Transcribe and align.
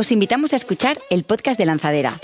os 0.00 0.12
invitamos 0.12 0.54
a 0.54 0.56
escuchar 0.56 0.96
el 1.10 1.24
podcast 1.24 1.58
de 1.58 1.66
Lanzadera. 1.66 2.18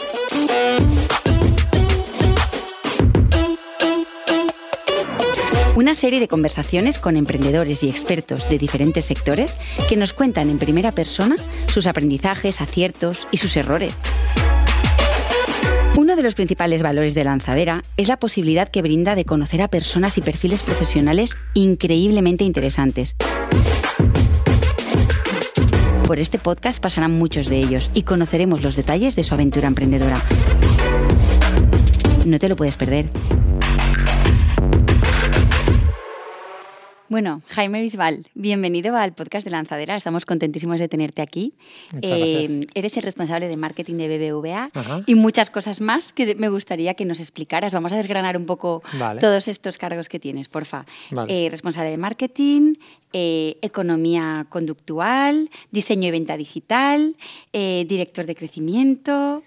Una 5.76 5.94
serie 5.94 6.18
de 6.18 6.26
conversaciones 6.26 6.98
con 6.98 7.18
emprendedores 7.18 7.82
y 7.82 7.90
expertos 7.90 8.48
de 8.48 8.56
diferentes 8.56 9.04
sectores 9.04 9.58
que 9.90 9.96
nos 9.96 10.14
cuentan 10.14 10.48
en 10.48 10.58
primera 10.58 10.92
persona 10.92 11.36
sus 11.66 11.86
aprendizajes, 11.86 12.62
aciertos 12.62 13.28
y 13.30 13.36
sus 13.36 13.54
errores. 13.58 14.00
Uno 15.98 16.16
de 16.16 16.22
los 16.22 16.34
principales 16.34 16.80
valores 16.80 17.12
de 17.12 17.24
Lanzadera 17.24 17.82
es 17.98 18.08
la 18.08 18.18
posibilidad 18.18 18.70
que 18.70 18.80
brinda 18.80 19.14
de 19.14 19.26
conocer 19.26 19.60
a 19.60 19.68
personas 19.68 20.16
y 20.16 20.22
perfiles 20.22 20.62
profesionales 20.62 21.36
increíblemente 21.52 22.44
interesantes. 22.44 23.16
Por 26.06 26.20
este 26.20 26.38
podcast 26.38 26.80
pasarán 26.80 27.18
muchos 27.18 27.48
de 27.48 27.58
ellos 27.58 27.90
y 27.92 28.02
conoceremos 28.02 28.62
los 28.62 28.76
detalles 28.76 29.16
de 29.16 29.24
su 29.24 29.34
aventura 29.34 29.66
emprendedora. 29.66 30.16
No 32.24 32.38
te 32.38 32.48
lo 32.48 32.54
puedes 32.54 32.76
perder. 32.76 33.06
Bueno, 37.08 37.40
Jaime 37.46 37.82
Bisbal, 37.82 38.26
bienvenido 38.34 38.96
al 38.96 39.14
podcast 39.14 39.44
de 39.44 39.52
Lanzadera. 39.52 39.94
Estamos 39.94 40.26
contentísimos 40.26 40.80
de 40.80 40.88
tenerte 40.88 41.22
aquí. 41.22 41.54
Eh, 42.02 42.66
eres 42.74 42.96
el 42.96 43.04
responsable 43.04 43.46
de 43.46 43.56
marketing 43.56 43.94
de 43.94 44.18
BBVA 44.18 44.70
y 45.06 45.14
muchas 45.14 45.48
cosas 45.48 45.80
más 45.80 46.12
que 46.12 46.34
me 46.34 46.48
gustaría 46.48 46.94
que 46.94 47.04
nos 47.04 47.20
explicaras. 47.20 47.72
Vamos 47.72 47.92
a 47.92 47.96
desgranar 47.96 48.36
un 48.36 48.44
poco 48.44 48.82
todos 49.20 49.46
estos 49.46 49.78
cargos 49.78 50.08
que 50.08 50.18
tienes, 50.18 50.48
porfa. 50.48 50.84
Eh, 51.28 51.46
responsable 51.48 51.90
de 51.90 51.96
marketing, 51.96 52.74
eh, 53.12 53.56
economía 53.62 54.44
conductual, 54.48 55.48
diseño 55.70 56.08
y 56.08 56.10
venta 56.10 56.36
digital, 56.36 57.14
director 57.52 58.26
de 58.26 58.34
crecimiento. 58.34 59.44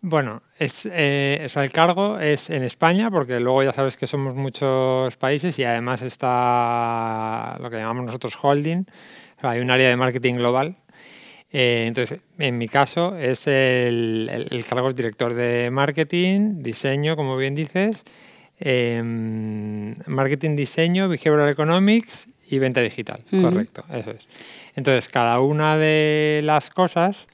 Bueno, 0.00 0.42
es, 0.58 0.88
eh, 0.92 1.48
el 1.52 1.72
cargo 1.72 2.20
es 2.20 2.50
en 2.50 2.62
España, 2.62 3.10
porque 3.10 3.40
luego 3.40 3.64
ya 3.64 3.72
sabes 3.72 3.96
que 3.96 4.06
somos 4.06 4.34
muchos 4.34 5.16
países 5.16 5.58
y 5.58 5.64
además 5.64 6.02
está 6.02 7.56
lo 7.60 7.68
que 7.68 7.76
llamamos 7.76 8.06
nosotros 8.06 8.36
holding. 8.40 8.84
hay 9.42 9.60
un 9.60 9.70
área 9.70 9.88
de 9.88 9.96
marketing 9.96 10.34
global. 10.34 10.76
Eh, 11.50 11.86
entonces, 11.88 12.20
en 12.38 12.58
mi 12.58 12.68
caso, 12.68 13.16
es 13.16 13.46
el, 13.48 14.48
el, 14.50 14.64
cargo 14.66 14.88
es 14.88 14.94
director 14.94 15.34
de 15.34 15.70
marketing, 15.70 16.62
diseño, 16.62 17.16
como 17.16 17.36
bien 17.36 17.54
dices, 17.54 18.04
em, 18.60 19.94
marketing, 20.06 20.54
diseño, 20.54 21.08
behavioral 21.08 21.48
economics 21.48 22.28
y 22.48 22.58
venta 22.58 22.82
digital. 22.82 23.24
Correcto, 23.30 23.82
eso 23.92 24.12
es. 24.12 24.28
Entonces, 24.76 25.08
cada 25.08 25.40
una 25.40 25.76
de 25.76 26.42
las 26.44 26.70
cosas 26.70 27.26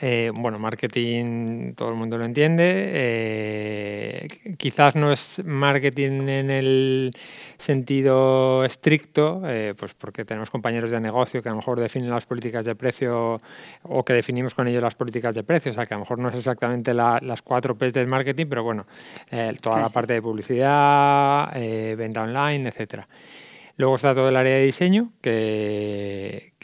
eh, 0.00 0.30
bueno, 0.34 0.58
marketing 0.58 1.74
todo 1.74 1.90
el 1.90 1.96
mundo 1.96 2.18
lo 2.18 2.24
entiende. 2.24 2.90
Eh, 2.92 4.28
quizás 4.56 4.96
no 4.96 5.12
es 5.12 5.42
marketing 5.44 6.28
en 6.28 6.50
el 6.50 7.12
sentido 7.58 8.64
estricto, 8.64 9.42
eh, 9.46 9.74
pues 9.78 9.94
porque 9.94 10.24
tenemos 10.24 10.50
compañeros 10.50 10.90
de 10.90 11.00
negocio 11.00 11.42
que 11.42 11.48
a 11.48 11.52
lo 11.52 11.56
mejor 11.56 11.80
definen 11.80 12.10
las 12.10 12.26
políticas 12.26 12.64
de 12.64 12.74
precio 12.74 13.40
o 13.82 14.04
que 14.04 14.12
definimos 14.12 14.54
con 14.54 14.68
ellos 14.68 14.82
las 14.82 14.94
políticas 14.94 15.34
de 15.34 15.44
precio. 15.44 15.72
O 15.72 15.74
sea, 15.74 15.86
que 15.86 15.94
a 15.94 15.96
lo 15.96 16.00
mejor 16.00 16.18
no 16.18 16.28
es 16.28 16.36
exactamente 16.36 16.94
las 16.94 17.42
cuatro 17.42 17.76
P's 17.76 17.92
del 17.92 18.06
marketing, 18.06 18.46
pero 18.48 18.62
bueno, 18.62 18.86
toda 19.60 19.80
la 19.80 19.88
parte 19.88 20.14
de 20.14 20.22
publicidad, 20.22 21.52
venta 21.96 22.22
online, 22.22 22.68
etcétera. 22.68 23.06
Luego 23.82 23.96
está 23.96 24.14
todo 24.14 24.28
el 24.28 24.36
área 24.36 24.58
de 24.58 24.62
diseño, 24.62 25.10
que, 25.20 26.54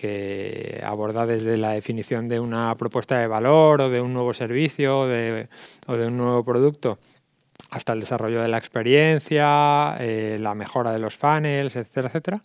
aborda 0.85 1.27
desde 1.27 1.57
la 1.57 1.73
definición 1.73 2.29
de 2.29 2.39
una 2.39 2.73
propuesta 2.77 3.19
de 3.19 3.27
valor 3.27 3.81
o 3.81 3.91
de 3.91 4.01
un 4.01 4.13
nuevo 4.13 4.33
servicio 4.33 5.01
o 5.01 5.07
de, 5.09 5.49
un 5.89 6.17
nuevo 6.17 6.45
producto 6.45 7.01
hasta 7.71 7.93
el 7.93 7.99
desarrollo 7.99 8.41
de 8.41 8.47
la 8.47 8.59
experiencia, 8.59 9.97
eh, 9.99 10.37
la 10.39 10.55
mejora 10.55 10.93
de 10.93 11.01
los 11.01 11.17
funnels, 11.17 11.75
etcétera, 11.75 12.07
etcétera 12.07 12.41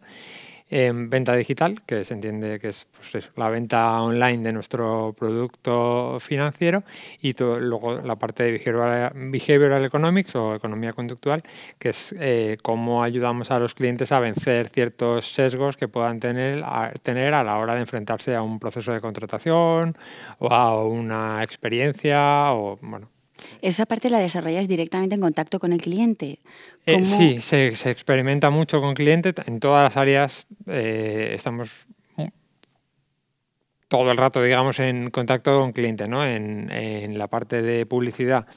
venta 0.94 1.35
digital, 1.35 1.81
que 1.85 2.03
se 2.03 2.13
entiende 2.13 2.59
que 2.59 2.69
es 2.69 2.88
pues 3.11 3.29
la 3.35 3.50
venta 3.50 4.01
online 4.01 4.44
de 4.44 4.53
nuestro 4.53 5.13
producto 5.17 6.17
financiero, 6.19 6.84
y 7.22 7.34
luego 7.38 8.01
la 8.01 8.16
parte 8.16 8.44
de 8.44 8.51
behavioral, 8.51 9.85
economics 9.85 10.35
o 10.35 10.56
economía 10.56 10.94
conductual, 10.94 11.41
que 11.78 11.89
es 11.89 12.16
eh, 12.19 12.57
cómo 12.62 13.03
ayudamos 13.03 13.51
a 13.51 13.59
los 13.59 13.73
clientes 13.73 14.12
a 14.12 14.19
vencer 14.19 14.67
ciertos 14.69 15.33
sesgos 15.33 15.78
que 15.78 15.88
puedan 15.88 16.19
tener 16.19 16.63
a, 16.63 16.91
tener 17.01 17.33
a 17.33 17.44
la 17.44 17.57
hora 17.57 17.75
de 17.75 17.81
enfrentarse 17.81 18.35
a 18.35 18.41
un 18.41 18.59
proceso 18.59 18.91
de 18.94 19.01
contratación 19.01 19.95
o 20.39 20.51
a 20.53 20.83
una 20.85 21.44
experiencia 21.44 22.53
o 22.53 22.78
bueno, 22.81 23.12
esa 23.61 23.85
parte 23.85 24.09
la 24.09 24.19
desarrollas 24.19 24.67
directamente 24.67 25.15
en 25.15 25.21
contacto 25.21 25.59
con 25.59 25.73
el 25.73 25.81
cliente. 25.81 26.39
Eh, 26.85 27.05
sí, 27.05 27.41
se, 27.41 27.67
experimenta 27.89 28.49
mucho 28.49 28.81
con 28.81 28.93
cliente. 28.93 29.33
En 29.45 29.59
todas 29.59 29.83
las 29.83 29.97
áreas 29.97 30.47
eh, 30.67 31.31
estamos 31.33 31.87
todo 33.87 34.09
el 34.11 34.17
rato, 34.17 34.41
digamos, 34.41 34.79
en 34.79 35.11
contacto 35.11 35.59
con 35.59 35.71
cliente, 35.71 36.07
¿no? 36.07 36.25
En, 36.25 36.71
en 36.71 37.17
la 37.17 37.27
parte 37.27 37.61
de 37.61 37.85
publicidad 37.85 38.47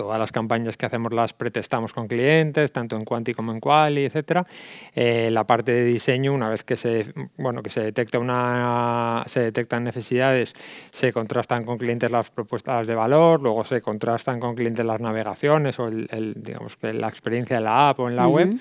todas 0.00 0.18
las 0.18 0.32
campañas 0.32 0.78
que 0.78 0.86
hacemos 0.86 1.12
las 1.12 1.34
pretestamos 1.34 1.92
con 1.92 2.08
clientes, 2.08 2.72
tanto 2.72 2.96
en 2.96 3.04
Quanti 3.04 3.34
como 3.34 3.52
en 3.52 3.60
Quali, 3.60 4.06
etc. 4.06 4.46
Eh, 4.94 5.28
la 5.30 5.46
parte 5.46 5.72
de 5.72 5.84
diseño, 5.84 6.32
una 6.32 6.48
vez 6.48 6.64
que 6.64 6.74
se, 6.74 7.12
bueno, 7.36 7.62
que 7.62 7.68
se, 7.68 7.82
detecta 7.82 8.18
una, 8.18 9.22
se 9.26 9.40
detectan 9.40 9.84
necesidades, 9.84 10.54
se 10.90 11.12
contrastan 11.12 11.66
con 11.66 11.76
clientes 11.76 12.10
las 12.10 12.30
propuestas 12.30 12.86
de 12.86 12.94
valor, 12.94 13.42
luego 13.42 13.62
se 13.62 13.82
contrastan 13.82 14.40
con 14.40 14.54
clientes 14.54 14.86
las 14.86 15.02
navegaciones 15.02 15.78
o 15.78 15.88
el, 15.88 16.32
digamos 16.34 16.76
que 16.76 16.94
la 16.94 17.08
experiencia 17.08 17.58
en 17.58 17.64
la 17.64 17.90
app 17.90 18.00
o 18.00 18.08
en 18.08 18.16
la 18.16 18.26
web. 18.26 18.58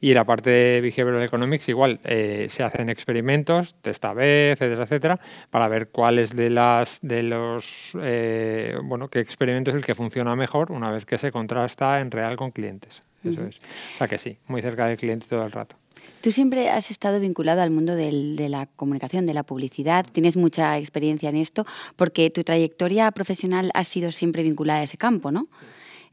Y 0.00 0.14
la 0.14 0.24
parte 0.24 0.50
de 0.50 0.80
Behavioral 0.80 1.22
Economics, 1.22 1.68
igual, 1.68 2.00
eh, 2.04 2.46
se 2.48 2.62
hacen 2.62 2.88
experimentos, 2.88 3.74
testa 3.82 4.14
B, 4.14 4.52
etcétera, 4.52 4.84
etcétera, 4.84 5.20
para 5.50 5.68
ver 5.68 5.88
cuáles 5.88 6.34
de 6.34 6.48
las 6.48 7.00
de 7.02 7.22
los 7.22 7.92
eh, 8.00 8.78
bueno, 8.82 9.08
qué 9.08 9.20
experimento 9.20 9.70
es 9.70 9.76
el 9.76 9.84
que 9.84 9.94
funciona 9.94 10.34
mejor 10.36 10.72
una 10.72 10.90
vez 10.90 11.04
que 11.04 11.18
se 11.18 11.30
contrasta 11.30 12.00
en 12.00 12.10
real 12.10 12.36
con 12.36 12.50
clientes. 12.50 13.02
Eso 13.22 13.44
es. 13.44 13.58
O 13.58 13.98
sea 13.98 14.08
que 14.08 14.16
sí, 14.16 14.38
muy 14.46 14.62
cerca 14.62 14.86
del 14.86 14.96
cliente 14.96 15.26
todo 15.28 15.44
el 15.44 15.52
rato. 15.52 15.76
Tú 16.22 16.32
siempre 16.32 16.70
has 16.70 16.90
estado 16.90 17.20
vinculado 17.20 17.60
al 17.60 17.70
mundo 17.70 17.94
de 17.94 18.48
la 18.48 18.66
comunicación, 18.66 19.26
de 19.26 19.34
la 19.34 19.42
publicidad, 19.42 20.06
tienes 20.10 20.36
mucha 20.36 20.78
experiencia 20.78 21.28
en 21.28 21.36
esto, 21.36 21.66
porque 21.96 22.30
tu 22.30 22.42
trayectoria 22.42 23.10
profesional 23.10 23.70
ha 23.74 23.84
sido 23.84 24.10
siempre 24.10 24.42
vinculada 24.42 24.80
a 24.80 24.82
ese 24.82 24.98
campo, 24.98 25.30
¿no? 25.30 25.46
Sí. 25.50 25.64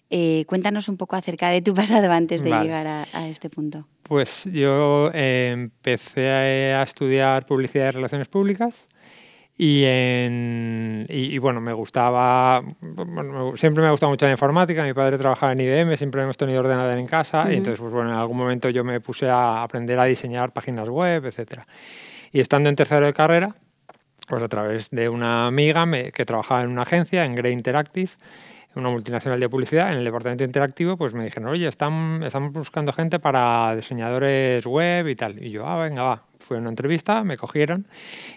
Eh, 0.10 0.46
cuéntanos 0.48 0.88
un 0.88 0.96
poco 0.96 1.16
acerca 1.16 1.50
de 1.50 1.62
tu 1.62 1.74
pasado 1.76 2.12
antes 2.12 2.42
de 2.42 2.50
llegar 2.50 2.88
a, 2.88 3.28
este 3.28 3.50
punto. 3.50 3.88
Pues 4.04 4.46
yo 4.46 5.12
eh, 5.14 5.50
empecé 5.54 6.30
a, 6.30 6.84
estudiar 6.84 7.46
publicidad 7.46 7.90
y 7.90 7.92
relaciones 7.92 8.28
públicas 8.30 8.86
y, 9.58 9.84
y, 11.10 11.38
bueno, 11.40 11.60
me 11.60 11.74
gustaba, 11.74 12.64
siempre 13.56 13.82
me 13.82 13.88
ha 13.88 13.92
gustado 13.92 14.12
mucho 14.12 14.26
la 14.26 14.32
informática, 14.32 14.84
mi 14.84 14.94
padre 14.94 15.18
trabajaba 15.18 15.52
en 15.54 15.60
IBM, 15.60 15.98
siempre 15.98 16.22
hemos 16.22 16.38
tenido 16.38 16.60
ordenador 16.60 16.96
en 16.98 17.08
casa 17.08 17.52
y 17.52 17.58
entonces 17.58 17.82
pues 17.82 17.92
bueno, 17.92 18.12
en 18.12 18.16
algún 18.18 18.38
momento 18.38 18.70
yo 18.70 18.84
me 18.84 19.02
puse 19.02 19.28
a 19.28 19.64
aprender 19.64 20.00
a 20.00 20.06
diseñar 20.06 20.54
páginas 20.54 20.88
web, 20.90 21.26
etc. 21.26 21.62
Y 22.32 22.40
estando 22.40 22.70
en 22.70 22.76
tercero 22.76 23.08
de 23.08 23.14
carrera, 23.14 23.56
pues 24.28 24.44
a 24.44 24.48
través 24.48 24.92
de 24.92 25.10
una 25.10 25.48
amiga 25.48 25.86
que 26.14 26.24
trabajaba 26.24 26.62
en 26.62 26.70
una 26.70 26.84
agencia, 26.84 27.26
en 27.26 27.34
Grey 27.34 27.54
Interactive, 27.54 28.12
una 28.78 28.90
multinacional 28.90 29.40
de 29.40 29.50
publicidad, 29.50 29.92
en 29.92 30.00
el 30.00 30.06
departamento 30.06 30.44
interactivo, 30.44 30.98
pues 30.98 31.14
me 31.14 31.24
dijeron, 31.24 31.50
oye, 31.50 31.68
están, 31.68 32.22
estamos 32.24 32.52
buscando 32.52 32.94
gente 32.94 33.20
para 33.20 33.76
diseñadores 33.76 34.66
web 34.66 35.08
y 35.08 35.16
tal. 35.16 35.44
Y 35.44 35.52
yo, 35.52 35.68
ah, 35.68 35.82
venga, 35.82 36.04
va. 36.04 36.24
Fui 36.40 36.58
a 36.58 36.60
una 36.60 36.70
entrevista, 36.70 37.24
me 37.24 37.36
cogieron 37.36 37.88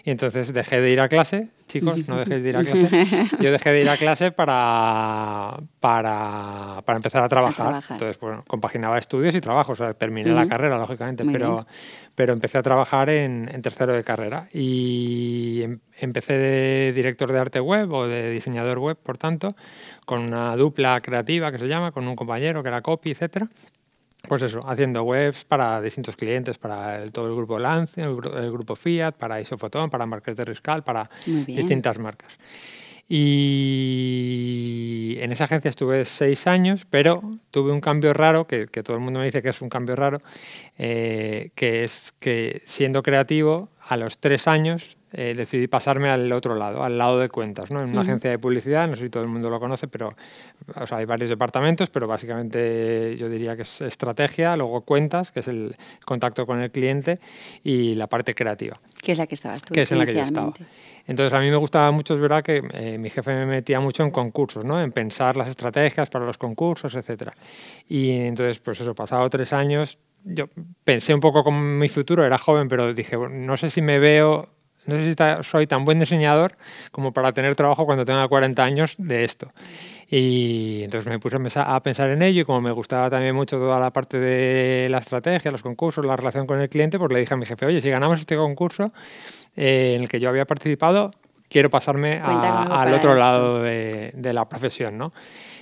y 0.03 0.11
entonces 0.11 0.53
dejé 0.53 0.81
de 0.81 0.91
ir 0.91 0.99
a 0.99 1.07
clase. 1.07 1.49
Chicos, 1.71 2.05
no 2.07 2.17
dejéis 2.17 2.43
de 2.43 2.49
ir 2.49 2.57
a 2.57 2.61
clase. 2.63 3.05
Yo 3.39 3.51
dejé 3.51 3.71
de 3.71 3.81
ir 3.81 3.89
a 3.89 3.95
clase 3.95 4.31
para, 4.33 5.57
para, 5.79 6.81
para 6.83 6.97
empezar 6.97 7.23
a 7.23 7.29
trabajar. 7.29 7.81
Entonces, 7.89 8.19
bueno, 8.19 8.43
compaginaba 8.45 8.97
estudios 8.97 9.33
y 9.35 9.39
trabajo. 9.39 9.71
O 9.71 9.75
sea, 9.75 9.93
terminé 9.93 10.31
la 10.31 10.47
carrera, 10.47 10.77
lógicamente, 10.77 11.23
pero, 11.31 11.59
pero 12.13 12.33
empecé 12.33 12.57
a 12.57 12.61
trabajar 12.61 13.09
en, 13.09 13.49
en 13.53 13.61
tercero 13.61 13.93
de 13.93 14.03
carrera. 14.03 14.49
Y 14.53 15.61
em, 15.63 15.79
empecé 15.99 16.33
de 16.33 16.91
director 16.93 17.31
de 17.31 17.39
arte 17.39 17.61
web 17.61 17.89
o 17.93 18.05
de 18.05 18.31
diseñador 18.31 18.79
web, 18.79 18.97
por 19.01 19.17
tanto, 19.17 19.55
con 20.05 20.19
una 20.23 20.57
dupla 20.57 20.99
creativa 20.99 21.53
que 21.53 21.57
se 21.57 21.69
llama, 21.69 21.93
con 21.93 22.05
un 22.05 22.17
compañero 22.17 22.63
que 22.63 22.67
era 22.67 22.81
copy, 22.81 23.11
etcétera. 23.11 23.47
Pues 24.27 24.43
eso, 24.43 24.61
haciendo 24.67 25.03
webs 25.03 25.45
para 25.45 25.81
distintos 25.81 26.15
clientes, 26.15 26.57
para 26.57 27.05
todo 27.07 27.27
el 27.27 27.35
grupo 27.35 27.59
Lance, 27.59 28.01
el, 28.01 28.51
grupo 28.51 28.75
Fiat, 28.75 29.13
para 29.13 29.41
Isofotón, 29.41 29.89
para 29.89 30.05
de 30.05 30.45
Riscal, 30.45 30.83
para 30.83 31.09
distintas 31.25 31.97
marcas. 31.97 32.37
Y 33.13 35.17
en 35.19 35.33
esa 35.33 35.43
agencia 35.43 35.67
estuve 35.67 36.05
seis 36.05 36.47
años, 36.47 36.87
pero 36.89 37.21
tuve 37.51 37.73
un 37.73 37.81
cambio 37.81 38.13
raro, 38.13 38.47
que, 38.47 38.67
todo 38.67 38.95
el 38.95 39.03
mundo 39.03 39.19
me 39.19 39.25
dice 39.25 39.41
que 39.41 39.49
es 39.49 39.61
un 39.61 39.67
cambio 39.67 39.97
raro, 39.97 40.19
eh, 40.77 41.49
que 41.53 41.83
es 41.83 42.13
que 42.19 42.61
siendo 42.65 43.03
creativo 43.03 43.67
a 43.91 43.97
los 43.97 44.19
tres 44.19 44.47
años 44.47 44.95
eh, 45.11 45.33
decidí 45.35 45.67
pasarme 45.67 46.09
al 46.09 46.31
otro 46.31 46.55
lado, 46.55 46.81
al 46.81 46.97
lado 46.97 47.19
de 47.19 47.27
cuentas, 47.27 47.71
¿no? 47.71 47.83
en 47.83 47.89
una 47.89 47.99
agencia 47.99 48.31
de 48.31 48.39
publicidad, 48.39 48.87
no 48.87 48.95
sé 48.95 49.03
si 49.03 49.09
todo 49.09 49.23
el 49.23 49.27
mundo 49.27 49.49
lo 49.49 49.59
conoce, 49.59 49.89
pero 49.89 50.13
hay 50.91 51.03
varios 51.03 51.29
departamentos, 51.29 51.89
pero 51.89 52.07
básicamente 52.07 53.17
yo 53.19 53.27
diría 53.27 53.57
que 53.57 53.63
es 53.63 53.81
estrategia, 53.81 54.55
luego 54.55 54.79
cuentas, 54.85 55.33
que 55.33 55.41
es 55.41 55.49
el 55.49 55.75
contacto 56.05 56.45
con 56.45 56.61
el 56.61 56.71
cliente, 56.71 57.19
y 57.65 57.95
la 57.95 58.07
parte 58.07 58.33
creativa. 58.33 58.79
Que 59.03 59.11
es 59.11 59.17
la 59.17 59.27
que 59.27 59.35
estabas 59.35 59.61
tú. 59.61 59.73
Que 59.73 59.81
es 59.81 59.91
en 59.91 59.97
la 59.97 60.05
que 60.05 60.13
yo 60.13 60.21
estaba. 60.21 60.53
Entonces 61.05 61.33
a 61.33 61.41
mí 61.41 61.49
me 61.49 61.57
gustaba 61.57 61.91
mucho, 61.91 62.13
es 62.13 62.21
verdad 62.21 62.41
que 62.41 62.63
eh, 62.73 62.97
mi 62.97 63.09
jefe 63.09 63.33
me 63.33 63.45
metía 63.45 63.81
mucho 63.81 64.03
en 64.03 64.11
concursos, 64.11 64.63
¿no? 64.63 64.81
en 64.81 64.93
pensar 64.93 65.35
las 65.35 65.49
estrategias 65.49 66.09
para 66.09 66.25
los 66.25 66.37
concursos, 66.37 66.95
etc. 66.95 67.33
Y 67.89 68.11
entonces, 68.11 68.59
pues 68.59 68.79
eso, 68.79 68.95
pasado 68.95 69.29
tres 69.29 69.51
años, 69.51 69.99
yo 70.23 70.45
pensé 70.83 71.13
un 71.13 71.19
poco 71.19 71.43
como 71.43 71.59
mi 71.61 71.89
futuro, 71.89 72.25
era 72.25 72.37
joven, 72.37 72.67
pero 72.67 72.93
dije, 72.93 73.17
no 73.17 73.57
sé 73.57 73.69
si 73.69 73.81
me 73.81 73.99
veo 73.99 74.49
no 74.85 74.95
sé 74.95 75.13
si 75.13 75.43
soy 75.43 75.67
tan 75.67 75.85
buen 75.85 75.99
diseñador 75.99 76.53
como 76.91 77.13
para 77.13 77.31
tener 77.31 77.55
trabajo 77.55 77.85
cuando 77.85 78.03
tenga 78.03 78.27
40 78.27 78.63
años 78.63 78.95
de 78.97 79.23
esto. 79.23 79.47
Y 80.09 80.81
entonces 80.83 81.07
me 81.09 81.19
puse 81.19 81.37
a 81.55 81.83
pensar 81.83 82.09
en 82.09 82.21
ello 82.21 82.41
y 82.41 82.45
como 82.45 82.61
me 82.61 82.71
gustaba 82.71 83.09
también 83.09 83.35
mucho 83.35 83.57
toda 83.57 83.79
la 83.79 83.91
parte 83.91 84.19
de 84.19 84.89
la 84.89 84.97
estrategia, 84.97 85.51
los 85.51 85.61
concursos, 85.61 86.03
la 86.03 86.15
relación 86.15 86.47
con 86.47 86.59
el 86.59 86.67
cliente, 86.67 86.97
pues 86.97 87.11
le 87.11 87.19
dije 87.19 87.33
a 87.33 87.37
mi 87.37 87.45
jefe, 87.45 87.65
oye, 87.65 87.79
si 87.79 87.89
ganamos 87.89 88.19
este 88.19 88.35
concurso 88.35 88.91
eh, 89.55 89.93
en 89.95 90.01
el 90.01 90.09
que 90.09 90.19
yo 90.19 90.29
había 90.29 90.45
participado, 90.45 91.11
quiero 91.47 91.69
pasarme 91.69 92.19
al 92.19 92.93
otro 92.93 93.15
lado 93.15 93.61
de, 93.61 94.11
de, 94.15 94.33
la 94.33 94.49
profesión, 94.49 94.97
¿no? 94.97 95.13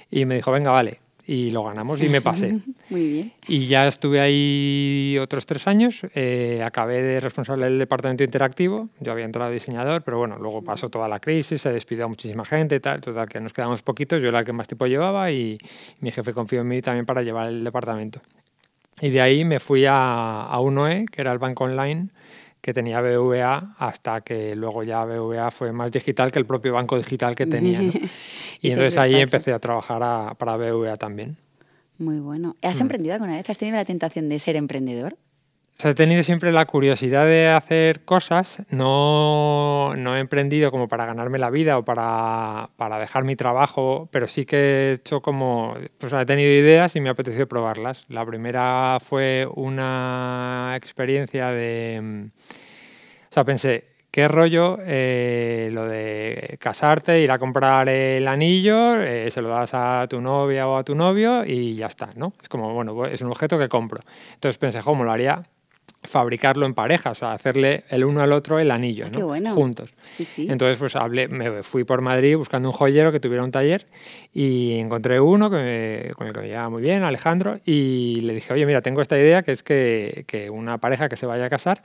Y 0.10 0.26
me 0.26 0.36
dijo, 0.36 0.52
venga, 0.52 0.72
vale 0.72 1.00
y 1.30 1.52
lo 1.52 1.64
ganamos 1.64 2.02
y 2.02 2.10
me 2.10 2.22
pasé. 2.22 2.58
Muy 2.90 3.08
bien. 3.08 3.34
Y 3.48 3.68
ya 3.68 3.88
estuve 3.88 4.20
ahí 4.20 5.16
otros 5.22 5.46
tres 5.46 5.68
años, 5.68 6.02
eh, 6.16 6.64
acabé 6.66 7.04
de 7.04 7.20
responsable 7.20 7.66
del 7.66 7.78
departamento 7.78 8.24
interactivo, 8.24 8.90
yo 9.00 9.12
había 9.12 9.26
entrado 9.26 9.52
diseñador, 9.52 10.02
pero 10.02 10.18
bueno, 10.18 10.40
luego 10.40 10.64
pasó 10.64 10.90
toda 10.90 11.08
la 11.08 11.20
crisis, 11.20 11.62
se 11.62 11.72
despidió 11.72 12.06
a 12.06 12.08
muchísima 12.08 12.46
gente 12.46 12.78
y 12.78 12.80
tal, 12.80 13.00
total 13.00 13.30
que 13.30 13.40
nos 13.40 13.54
quedamos 13.54 13.84
poquitos, 13.84 14.24
yo 14.24 14.30
era 14.30 14.40
el 14.40 14.46
que 14.46 14.54
más 14.54 14.68
tiempo 14.68 14.88
llevaba 14.88 15.32
y 15.32 15.60
mi 16.00 16.10
jefe 16.10 16.34
confió 16.34 16.62
en 16.62 16.68
mí 16.68 16.82
también 16.82 17.06
para 17.06 17.22
llevar 17.22 17.50
el 17.50 17.64
departamento. 17.64 18.22
Y 19.00 19.12
de 19.12 19.22
ahí 19.22 19.46
me 19.46 19.60
fui 19.60 19.86
a, 19.86 20.42
a 20.42 20.60
UNOE, 20.60 21.06
que 21.12 21.22
era 21.22 21.32
el 21.32 21.38
banco 21.38 21.66
online, 21.66 22.10
que 22.62 22.74
tenía 22.74 23.02
BVA 23.02 23.76
hasta 23.78 24.22
que 24.22 24.56
luego 24.56 24.84
ya 24.84 25.06
BVA 25.06 25.52
fue 25.52 25.72
más 25.72 25.92
digital 25.92 26.32
que 26.32 26.40
el 26.40 26.46
propio 26.46 26.74
banco 26.74 26.98
digital 26.98 27.36
que 27.36 27.46
tenía. 27.46 27.82
y, 28.62 28.72
entonces 28.72 28.98
ahí 28.98 29.16
empecé 29.16 29.54
a 29.54 29.60
trabajar 29.60 30.36
para 30.38 30.58
BVA 30.58 30.98
también. 30.98 31.38
Muy 31.98 32.20
bueno. 32.20 32.56
¿Has 32.62 32.80
mm. 32.80 32.82
emprendido 32.82 33.14
alguna 33.14 33.34
vez? 33.34 33.50
¿Has 33.50 33.58
tenido 33.58 33.78
la 33.78 33.86
tentación 33.86 34.30
de 34.30 34.40
ser 34.40 34.56
emprendedor? 34.56 35.18
He 35.84 35.94
tenido 35.94 36.24
siempre 36.24 36.52
la 36.52 36.66
curiosidad 36.66 37.26
de 37.26 37.48
hacer 37.48 38.02
cosas, 38.04 38.64
no, 38.70 39.96
no, 39.96 40.18
he 40.18 40.20
emprendido 40.20 40.72
como 40.72 40.90
para 40.90 41.06
ganarme 41.06 41.40
la 41.40 41.50
vida 41.50 41.78
o 41.78 41.86
para, 41.86 42.70
para, 42.76 43.00
dejar 43.00 43.24
mi 43.24 43.38
trabajo, 43.38 44.10
pero 44.12 44.28
sí 44.28 44.46
que 44.46 44.58
he 44.58 44.94
hecho 44.94 45.22
como, 45.22 45.76
pues 45.98 46.12
he 46.12 46.26
tenido 46.26 46.52
ideas 46.52 46.96
y 46.98 47.02
me 47.02 47.08
ha 47.08 47.14
apetecido 47.14 47.48
probarlas. 47.48 48.06
La 48.10 48.26
primera 48.26 48.98
fue 49.00 49.48
una 49.56 50.74
experiencia 50.76 51.52
de, 51.52 52.30
o 53.30 53.34
sea, 53.34 53.46
pensé, 53.46 53.86
qué 54.12 54.28
rollo 54.28 54.80
eh, 54.82 55.70
lo 55.72 55.86
de 55.86 56.58
casarte, 56.60 57.22
ir 57.22 57.32
a 57.32 57.40
comprar 57.40 57.88
el 57.88 58.28
anillo, 58.28 59.02
eh, 59.02 59.32
se 59.32 59.42
lo 59.42 59.48
das 59.48 59.74
a 59.74 60.08
tu 60.10 60.20
novia 60.20 60.68
o 60.68 60.76
a 60.76 60.84
tu 60.84 60.94
novio 60.94 61.46
y 61.46 61.76
ya 61.76 61.88
está, 61.88 62.10
¿no? 62.16 62.34
Es 62.42 62.50
como, 62.50 62.74
bueno, 62.74 63.06
es 63.06 63.22
un 63.22 63.32
objeto 63.32 63.58
que 63.58 63.70
compro. 63.70 64.02
Entonces 64.34 64.58
pensé, 64.58 64.82
¿cómo 64.82 65.06
lo 65.06 65.12
haría? 65.12 65.42
Fabricarlo 66.10 66.66
en 66.66 66.74
parejas, 66.74 67.12
o 67.12 67.20
sea, 67.20 67.34
hacerle 67.34 67.84
el 67.90 68.04
uno 68.04 68.22
al 68.22 68.32
otro 68.32 68.58
el 68.58 68.72
anillo, 68.72 69.06
ah, 69.06 69.10
¿no? 69.12 69.20
Juntos. 69.54 69.94
Entonces, 70.38 70.78
pues 70.80 70.96
hablé, 70.96 71.28
me 71.28 71.62
fui 71.62 71.84
por 71.84 72.02
Madrid 72.02 72.36
buscando 72.36 72.70
un 72.70 72.74
joyero 72.74 73.12
que 73.12 73.20
tuviera 73.20 73.44
un 73.44 73.52
taller 73.52 73.86
y 74.34 74.80
encontré 74.80 75.20
uno 75.20 75.52
que 75.52 76.12
con 76.16 76.26
el 76.26 76.34
que 76.34 76.42
me 76.42 76.48
llevaba 76.48 76.70
muy 76.70 76.82
bien, 76.82 77.04
Alejandro, 77.04 77.60
y 77.64 78.22
le 78.22 78.34
dije, 78.34 78.54
oye, 78.54 78.66
mira, 78.66 78.82
tengo 78.82 79.02
esta 79.02 79.20
idea 79.20 79.44
que 79.44 79.52
es 79.52 79.62
que, 79.62 80.26
que 80.26 80.50
una 80.50 80.80
pareja 80.80 81.10
que 81.10 81.16
se 81.16 81.28
vaya 81.28 81.46
a 81.46 81.50
casar 81.50 81.84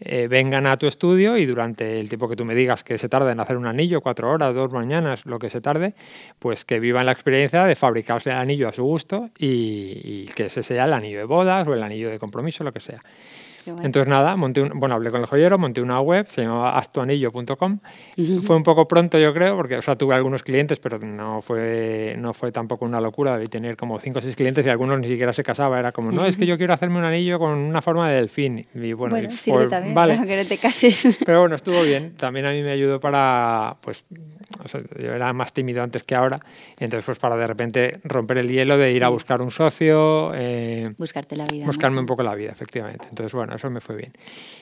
eh, 0.00 0.26
vengan 0.26 0.66
a 0.66 0.78
tu 0.78 0.86
estudio 0.86 1.36
y 1.36 1.44
durante 1.44 2.00
el 2.00 2.08
tiempo 2.08 2.30
que 2.30 2.36
tú 2.36 2.46
me 2.46 2.54
digas 2.54 2.82
que 2.82 2.96
se 2.96 3.10
tarda 3.10 3.30
en 3.30 3.40
hacer 3.40 3.58
un 3.58 3.66
anillo, 3.66 4.00
cuatro 4.00 4.30
horas, 4.30 4.54
dos 4.54 4.72
mañanas, 4.72 5.26
lo 5.26 5.38
que 5.38 5.50
se 5.50 5.60
tarde, 5.60 5.94
pues 6.38 6.64
que 6.64 6.80
vivan 6.80 7.04
la 7.04 7.12
experiencia 7.12 7.64
de 7.64 7.74
fabricarse 7.74 8.30
el 8.30 8.36
anillo 8.36 8.68
a 8.68 8.72
su 8.72 8.84
gusto 8.84 9.26
y, 9.38 10.00
y 10.02 10.30
que 10.34 10.46
ese 10.46 10.62
sea 10.62 10.86
el 10.86 10.94
anillo 10.94 11.18
de 11.18 11.24
bodas 11.24 11.68
o 11.68 11.74
el 11.74 11.82
anillo 11.82 12.08
de 12.08 12.18
compromiso, 12.18 12.64
lo 12.64 12.72
que 12.72 12.80
sea. 12.80 13.00
Entonces 13.66 14.08
nada, 14.08 14.36
monté 14.36 14.62
un, 14.62 14.78
bueno, 14.78 14.94
hablé 14.94 15.10
con 15.10 15.20
el 15.20 15.26
joyero, 15.26 15.58
monté 15.58 15.80
una 15.80 16.00
web, 16.00 16.26
se 16.28 16.42
llamaba 16.42 16.78
actuanillo.com. 16.78 17.78
Fue 18.42 18.56
un 18.56 18.62
poco 18.62 18.88
pronto, 18.88 19.18
yo 19.18 19.32
creo, 19.32 19.56
porque 19.56 19.76
o 19.76 19.82
sea, 19.82 19.96
tuve 19.96 20.14
algunos 20.14 20.42
clientes, 20.42 20.78
pero 20.78 20.98
no 20.98 21.42
fue, 21.42 22.16
no 22.20 22.32
fue 22.32 22.52
tampoco 22.52 22.84
una 22.84 23.00
locura. 23.00 23.34
Debí 23.34 23.46
tener 23.46 23.76
como 23.76 23.98
cinco 23.98 24.18
o 24.18 24.22
seis 24.22 24.36
clientes 24.36 24.64
y 24.64 24.68
algunos 24.68 24.98
ni 25.00 25.08
siquiera 25.08 25.32
se 25.32 25.42
casaba. 25.42 25.78
Era 25.78 25.92
como, 25.92 26.10
no, 26.10 26.24
es 26.26 26.36
que 26.36 26.46
yo 26.46 26.56
quiero 26.56 26.72
hacerme 26.72 26.98
un 26.98 27.04
anillo 27.04 27.38
con 27.38 27.52
una 27.52 27.82
forma 27.82 28.08
de 28.08 28.16
delfín. 28.16 28.66
Y 28.74 28.92
bueno, 28.92 29.16
también, 29.68 29.94
vale. 29.94 30.18
que 30.26 30.36
no 30.36 30.48
te 30.48 30.58
cases. 30.58 31.18
Pero 31.24 31.40
bueno, 31.40 31.54
estuvo 31.54 31.82
bien. 31.82 32.14
También 32.16 32.46
a 32.46 32.52
mí 32.52 32.62
me 32.62 32.70
ayudó 32.70 33.00
para, 33.00 33.76
pues, 33.82 34.04
yo 34.98 35.12
era 35.12 35.32
más 35.32 35.52
tímido 35.52 35.82
antes 35.82 36.02
que 36.02 36.14
ahora, 36.14 36.40
entonces 36.78 37.04
pues 37.04 37.18
para 37.18 37.36
de 37.36 37.46
repente 37.46 38.00
romper 38.04 38.38
el 38.38 38.48
hielo 38.48 38.78
de 38.78 38.92
ir 38.92 39.04
a 39.04 39.08
buscar 39.08 39.42
un 39.42 39.50
socio. 39.50 40.32
Eh, 40.34 40.92
Buscarte 40.98 41.36
la 41.36 41.46
vida. 41.46 41.66
Buscarme 41.66 42.00
un 42.00 42.06
poco 42.06 42.22
la 42.22 42.34
vida, 42.34 42.50
efectivamente. 42.50 43.06
Entonces, 43.08 43.32
bueno, 43.32 43.54
eso 43.54 43.70
me 43.70 43.80
fue 43.80 43.96
bien. 43.96 44.12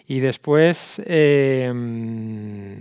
Y 0.07 0.21
después, 0.21 1.03
em, 1.07 2.79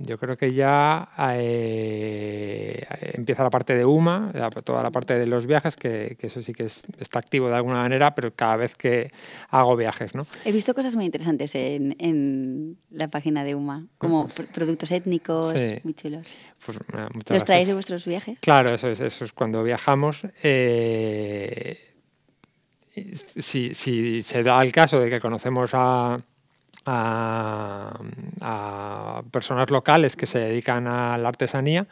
yo 0.00 0.18
creo 0.18 0.36
que 0.36 0.52
ya 0.52 1.08
eh, 1.18 2.86
empieza 3.14 3.42
la 3.42 3.50
parte 3.50 3.74
de 3.74 3.84
UMA, 3.84 4.32
toda 4.64 4.82
la 4.82 4.90
parte 4.90 5.18
de 5.18 5.26
los 5.26 5.46
viajes, 5.46 5.76
que, 5.76 6.16
eso 6.20 6.42
sí 6.42 6.52
que 6.52 6.64
está 6.64 7.18
activo 7.18 7.48
de 7.48 7.56
alguna 7.56 7.76
manera, 7.76 8.14
pero 8.14 8.34
cada 8.34 8.56
vez 8.56 8.74
que 8.74 9.10
hago 9.50 9.76
viajes, 9.76 10.14
¿no? 10.14 10.26
He 10.44 10.52
visto 10.52 10.74
cosas 10.74 10.94
muy 10.96 11.04
interesantes 11.04 11.54
en, 11.54 12.76
la 12.90 13.08
página 13.08 13.44
de 13.44 13.54
UMA, 13.54 13.86
como 13.98 14.28
productos 14.54 14.90
étnicos, 14.90 15.54
muy 15.84 15.94
chulos. 15.94 16.34
Pues, 16.66 16.78
¿Los 17.30 17.44
traéis 17.44 17.68
de 17.68 17.74
vuestros 17.74 18.04
viajes? 18.06 18.40
Claro, 18.40 18.74
eso 18.74 18.88
es, 18.88 19.00
eso 19.00 19.24
es 19.24 19.32
cuando 19.32 19.62
viajamos. 19.62 20.22
Eh, 20.42 21.78
si, 23.14 23.74
si, 23.74 24.22
se 24.22 24.42
da 24.42 24.62
el 24.62 24.72
caso 24.72 24.98
de 24.98 25.08
que 25.08 25.20
conocemos 25.20 25.70
a, 25.74 26.18
a, 26.86 28.00
a, 28.40 29.22
personas 29.30 29.70
locales 29.70 30.16
que 30.16 30.26
se 30.26 30.40
dedican 30.40 30.86
a 30.86 31.16
la 31.16 31.28
artesanía 31.28 31.86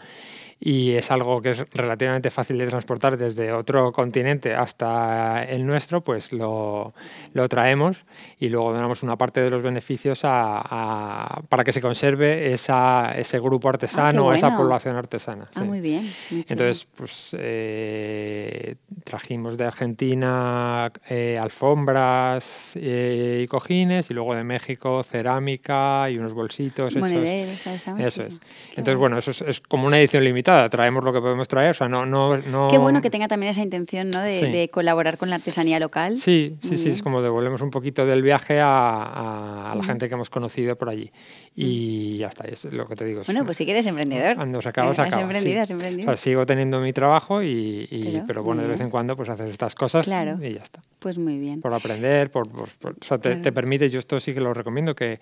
y 0.67 0.93
es 0.93 1.11
algo 1.11 1.43
que 1.43 1.51
es 1.51 1.63
relativamente 1.75 2.31
fácil 2.31 2.57
de 2.57 2.67
transportar 2.67 3.19
desde 3.19 3.53
otro 3.53 3.93
continente 3.93 4.55
hasta 4.55 5.45
el 5.45 5.67
nuestro, 5.67 6.01
pues 6.01 6.33
lo, 6.33 6.95
lo 7.35 7.49
traemos 7.51 8.07
y 8.39 8.49
luego 8.49 8.73
donamos 8.73 9.03
una 9.03 9.19
parte 9.19 9.43
de 9.43 9.51
los 9.51 9.61
beneficios 9.61 10.21
a, 10.25 11.43
para 11.51 11.65
que 11.65 11.73
se 11.75 11.83
conserve 11.83 12.55
esa, 12.55 13.13
ese 13.15 13.39
grupo 13.41 13.69
artesano, 13.69 14.31
ah, 14.31 14.37
esa 14.37 14.57
población 14.57 14.97
artesana. 14.97 15.51
Ah, 15.55 15.65
muy 15.65 15.83
bien. 15.83 16.03
Entonces, 16.31 16.89
pues 16.97 17.37
eh, 17.39 18.77
trajimos 19.05 19.59
de 19.59 19.67
Argentina 19.67 20.91
eh, 21.11 21.39
alfombras 21.39 22.73
eh, 22.77 23.43
y 23.45 23.47
cojines 23.49 24.11
y 24.11 24.15
luego 24.15 24.35
de 24.35 24.45
México 24.45 25.03
cerámica 25.03 26.09
y 26.09 26.17
unos 26.17 26.33
bolsitos 26.33 26.97
hechos. 26.97 27.13
eso 27.13 28.23
es. 28.23 28.41
Entonces, 28.71 28.97
bueno, 28.97 29.19
eso 29.19 29.31
es, 29.31 29.43
es 29.43 29.61
como 29.61 29.87
una 29.87 29.99
edición 29.99 30.25
limitada 30.25 30.54
traemos 30.71 31.05
lo 31.05 31.13
que 31.13 31.21
podemos 31.21 31.49
traer, 31.49 31.71
o 31.71 31.75
sea, 31.75 31.89
no... 31.89 32.07
no, 32.07 32.37
no... 32.39 32.69
Qué 32.69 32.79
bueno 32.79 33.03
que 33.03 33.11
tenga 33.11 33.29
también 33.29 33.51
esa 33.51 33.63
intención, 33.63 34.11
¿no? 34.11 34.21
De, 34.23 34.69
colaborar 34.73 35.19
con 35.19 35.31
la 35.31 35.37
artesanía 35.37 35.79
local. 35.79 36.17
Sí, 36.17 36.57
sí, 36.63 36.77
sí, 36.77 36.89
es 36.89 37.03
como 37.03 37.23
devolvemos 37.23 37.61
un 37.61 37.71
poquito 37.71 38.07
del 38.07 38.23
viaje 38.23 38.61
a, 38.61 39.71
a, 39.71 39.75
la 39.75 39.85
gente 39.85 40.09
que 40.09 40.15
hemos 40.15 40.31
conocido 40.31 40.77
por 40.77 40.89
allí. 40.89 41.11
Y 41.55 42.19
ya 42.19 42.29
está, 42.29 42.45
es 42.45 42.65
lo 42.65 42.87
que 42.87 42.97
te 42.97 43.05
digo. 43.05 43.23
Bueno, 43.27 43.45
pues 43.45 43.57
si 43.57 43.65
quieres 43.65 43.87
emprender. 43.87 44.37
Cuando 44.37 44.61
se 44.61 44.69
acaba, 44.69 44.95
se 44.95 45.03
acaba. 45.03 45.23
Emprendida, 45.23 45.65
sí. 45.67 45.75
o 45.75 45.79
sea, 45.79 46.17
sigo 46.17 46.47
teniendo 46.47 46.81
mi 46.81 46.93
trabajo, 46.93 47.43
y, 47.43 48.23
pero, 48.27 48.43
bueno, 48.43 48.63
de 48.63 48.69
vez 48.69 48.81
en 48.81 48.91
cuando 48.91 49.17
pues 49.17 49.29
haces 49.29 49.51
estas 49.51 49.75
cosas 49.75 50.07
claro. 50.07 50.39
y 50.43 50.55
ya 50.55 50.63
está. 50.63 50.81
Pues 50.99 51.19
muy 51.19 51.39
bien. 51.39 51.61
Por 51.61 51.75
aprender, 51.75 52.31
por, 52.31 52.49
o 52.49 52.67
sea, 53.01 53.19
te, 53.19 53.37
te 53.37 53.53
permite, 53.53 53.91
yo 53.91 53.99
esto 53.99 54.19
sí 54.21 54.33
que 54.33 54.41
lo 54.41 54.55
recomiendo, 54.55 54.95
que 54.95 55.19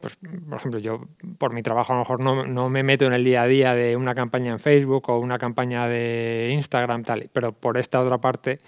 pues, 0.00 0.18
por 0.48 0.58
ejemplo, 0.58 0.78
yo 0.78 1.08
por 1.38 1.54
mi 1.54 1.62
trabajo 1.62 1.92
a 1.92 1.96
lo 1.96 2.00
mejor 2.00 2.22
no, 2.22 2.46
no, 2.46 2.68
me 2.68 2.82
meto 2.82 3.06
en 3.06 3.14
el 3.14 3.24
día 3.24 3.42
a 3.42 3.46
día 3.46 3.74
de 3.74 3.96
una 3.96 4.14
campaña 4.14 4.52
en 4.52 4.58
Facebook 4.58 5.08
o 5.08 5.18
una 5.18 5.38
campaña 5.38 5.88
de 5.88 6.50
Instagram, 6.52 7.02
tal, 7.02 7.30
pero 7.32 7.52
por 7.52 7.78
esta 7.78 8.00
otra 8.00 8.18
parte, 8.18 8.60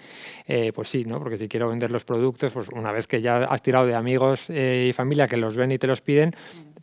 eh, 0.47 0.71
pues 0.73 0.89
sí, 0.89 1.05
¿no? 1.05 1.19
Porque 1.19 1.37
si 1.37 1.47
quiero 1.47 1.69
vender 1.69 1.91
los 1.91 2.03
productos, 2.03 2.51
pues 2.51 2.69
una 2.69 2.91
vez 2.91 3.05
que 3.05 3.21
ya 3.21 3.43
has 3.43 3.61
tirado 3.61 3.85
de 3.85 3.95
amigos 3.95 4.49
eh, 4.49 4.87
y 4.89 4.93
familia 4.93 5.27
que 5.27 5.37
los 5.37 5.55
ven 5.55 5.71
y 5.71 5.77
te 5.77 5.85
los 5.85 6.01
piden, 6.01 6.33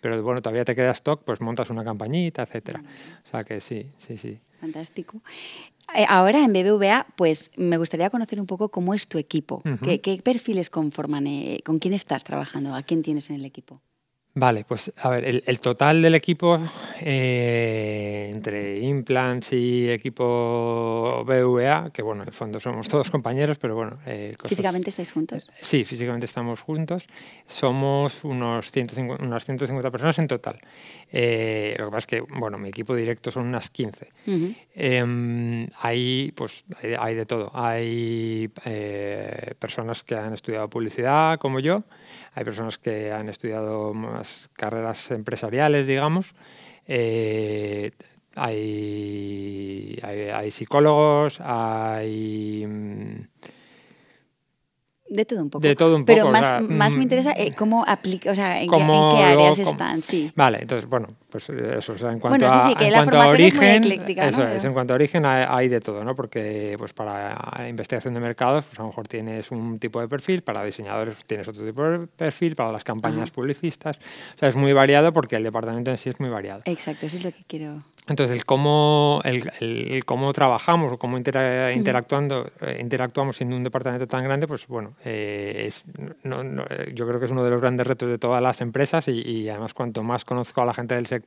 pero 0.00 0.22
bueno, 0.22 0.40
todavía 0.40 0.64
te 0.64 0.76
queda 0.76 0.92
stock, 0.92 1.24
pues 1.24 1.40
montas 1.40 1.68
una 1.70 1.82
campañita, 1.82 2.42
etcétera. 2.42 2.82
O 3.26 3.28
sea 3.28 3.42
que 3.42 3.60
sí, 3.60 3.90
sí, 3.96 4.16
sí. 4.16 4.38
Fantástico. 4.60 5.20
Eh, 5.96 6.06
ahora 6.08 6.44
en 6.44 6.52
BBVA, 6.52 7.06
pues 7.16 7.50
me 7.56 7.78
gustaría 7.78 8.10
conocer 8.10 8.38
un 8.38 8.46
poco 8.46 8.68
cómo 8.68 8.94
es 8.94 9.08
tu 9.08 9.18
equipo. 9.18 9.62
¿Qué, 9.82 10.00
¿Qué, 10.00 10.20
perfiles 10.22 10.70
conforman? 10.70 11.26
¿Con 11.64 11.80
quién 11.80 11.94
estás 11.94 12.22
trabajando? 12.22 12.74
¿A 12.74 12.82
quién 12.82 13.02
tienes 13.02 13.28
en 13.30 13.36
el 13.36 13.44
equipo? 13.44 13.82
Vale, 14.38 14.66
pues 14.69 14.93
a 14.99 15.09
ver, 15.09 15.43
el, 15.47 15.61
total 15.61 16.02
del 16.02 16.14
equipo 16.14 16.61
eh, 17.00 18.31
entre 18.31 18.78
implants 18.81 19.55
y 19.55 19.88
equipo 19.88 21.25
BVA, 21.25 21.88
que 21.90 22.02
bueno, 22.02 22.21
en 22.21 22.28
el 22.28 22.35
fondo 22.35 22.61
somos 22.61 22.87
todos 22.87 23.09
compañeros, 23.09 23.57
pero 23.57 23.75
bueno. 23.75 23.99
Eh, 24.05 24.35
¿Físicamente 24.45 24.90
estáis 24.90 25.12
juntos? 25.12 25.50
Sí, 25.59 25.87
físicamente 25.87 26.26
estamos 26.26 26.61
juntos. 26.61 27.07
Somos 27.47 28.25
unos 28.25 28.71
150, 28.71 29.25
unas 29.25 29.43
150 29.47 29.90
personas 29.90 30.19
en 30.19 30.26
total. 30.26 30.59
Eh, 31.11 31.75
lo 31.78 31.87
que 31.87 31.90
pasa 31.93 31.99
es 32.00 32.07
que, 32.07 32.21
bueno, 32.21 32.59
mi 32.59 32.69
equipo 32.69 32.95
directo 32.95 33.31
son 33.31 33.47
unas 33.47 33.71
15. 33.71 34.11
Em, 34.75 35.66
hay, 35.81 36.31
pues, 36.37 36.62
hay, 36.99 37.14
de 37.14 37.25
todo. 37.25 37.50
Hay 37.55 38.52
personas 39.59 40.02
que 40.02 40.14
han 40.14 40.35
estudiado 40.35 40.69
publicidad, 40.69 41.38
como 41.38 41.59
yo 41.59 41.85
hay 42.37 42.45
personas 42.45 42.76
que 42.76 43.11
han 43.11 43.31
estudiado 43.31 43.95
más 43.95 44.50
carreras 44.52 45.11
empresariales, 45.11 45.87
digamos. 45.87 46.35
Eh, 46.87 47.93
hay, 48.35 49.99
hay, 50.02 50.50
psicólogos, 50.50 51.40
hay... 51.40 52.66
Mm, 52.66 53.21
de 55.09 55.25
todo 55.25 55.43
un 55.43 55.49
poco. 55.49 55.66
De 55.66 55.75
todo 55.76 55.97
un 55.97 56.05
poco. 56.05 56.14
Pero 56.14 56.31
más, 56.31 56.62
más 56.69 56.93
me 56.93 56.99
mm, 56.99 57.02
interesa 57.02 57.33
eh, 57.35 57.52
cómo 57.57 57.87
aplica, 57.88 58.33
o 58.33 58.35
sea, 58.35 58.61
en, 58.61 58.69
qué, 58.69 59.23
áreas 59.23 59.59
están, 59.59 60.02
sí. 60.02 60.31
Vale, 60.35 60.59
entonces, 60.61 60.87
bueno, 60.90 61.09
pues 61.37 61.50
eso, 61.50 61.93
o 61.93 61.99
sea, 61.99 62.11
en 62.11 62.19
cuanto 62.19 62.47
a, 62.47 62.73
en 62.81 62.93
cuanto 62.93 63.21
a 63.21 63.26
origen, 63.28 63.85
eso 64.09 64.49
es, 64.49 64.64
en 64.64 64.73
cuanto 64.73 64.95
a 64.95 64.97
origen 64.97 65.26
hay, 65.26 65.69
de 65.69 65.81
todo, 65.81 66.02
¿no? 66.02 66.14
Porque 66.14 66.76
pues 66.78 66.95
para 66.95 67.37
investigación 67.69 68.14
de 68.14 68.21
mercados, 68.21 68.64
pues 68.64 68.78
a 68.78 68.83
lo 68.83 68.88
mejor 68.88 69.07
tienes 69.07 69.50
un 69.50 69.78
tipo 69.78 70.00
de 70.00 70.09
perfil, 70.09 70.40
para 70.43 70.64
diseñadores 70.64 71.25
tienes 71.26 71.47
otro 71.47 71.66
tipo 71.66 71.83
de 71.83 72.07
perfil, 72.07 72.57
para 72.57 72.73
las 72.73 72.85
campañas 72.85 73.31
publicistas, 73.31 73.99
o 74.35 74.38
sea, 74.38 74.49
es 74.49 74.57
muy 74.57 74.73
variado 74.73 75.12
porque 75.12 75.37
el 75.37 75.43
departamento 75.43 75.90
en 75.90 75.99
sí 75.99 76.09
es 76.09 76.21
muy 76.21 76.31
variado. 76.31 76.62
Exacto, 76.64 77.05
eso 77.05 77.19
es 77.19 77.25
lo 77.25 77.33
que 77.33 77.45
quiero. 77.47 77.83
Entonces, 78.09 78.38
el 78.38 78.45
cómo, 78.45 79.21
el, 79.25 80.05
cómo 80.05 80.33
trabajamos 80.33 80.93
o 80.93 80.99
cómo 80.99 81.19
interactuando, 81.19 82.49
eh, 82.61 82.78
interactuamos 82.81 83.40
en 83.40 83.52
un 83.52 83.64
departamento 83.64 84.07
tan 84.07 84.23
grande, 84.23 84.47
pues 84.47 84.69
bueno, 84.69 84.93
eh, 85.05 85.64
es, 85.66 85.87
no, 86.23 86.45
yo 86.95 87.07
creo 87.09 87.19
que 87.19 87.26
es 87.26 87.33
uno 87.33 87.43
de 87.43 87.50
los 87.50 87.61
grandes 87.61 87.85
retos 87.85 88.09
de 88.09 88.19
todas 88.19 88.40
las 88.40 88.61
empresas 88.61 89.09
y, 89.09 89.49
además 89.49 89.75
cuanto 89.75 90.05
más 90.05 90.25
conozco 90.25 90.62
a 90.62 90.64
la 90.64 90.73
gente 90.73 90.95
del 90.95 91.07
sector, 91.07 91.25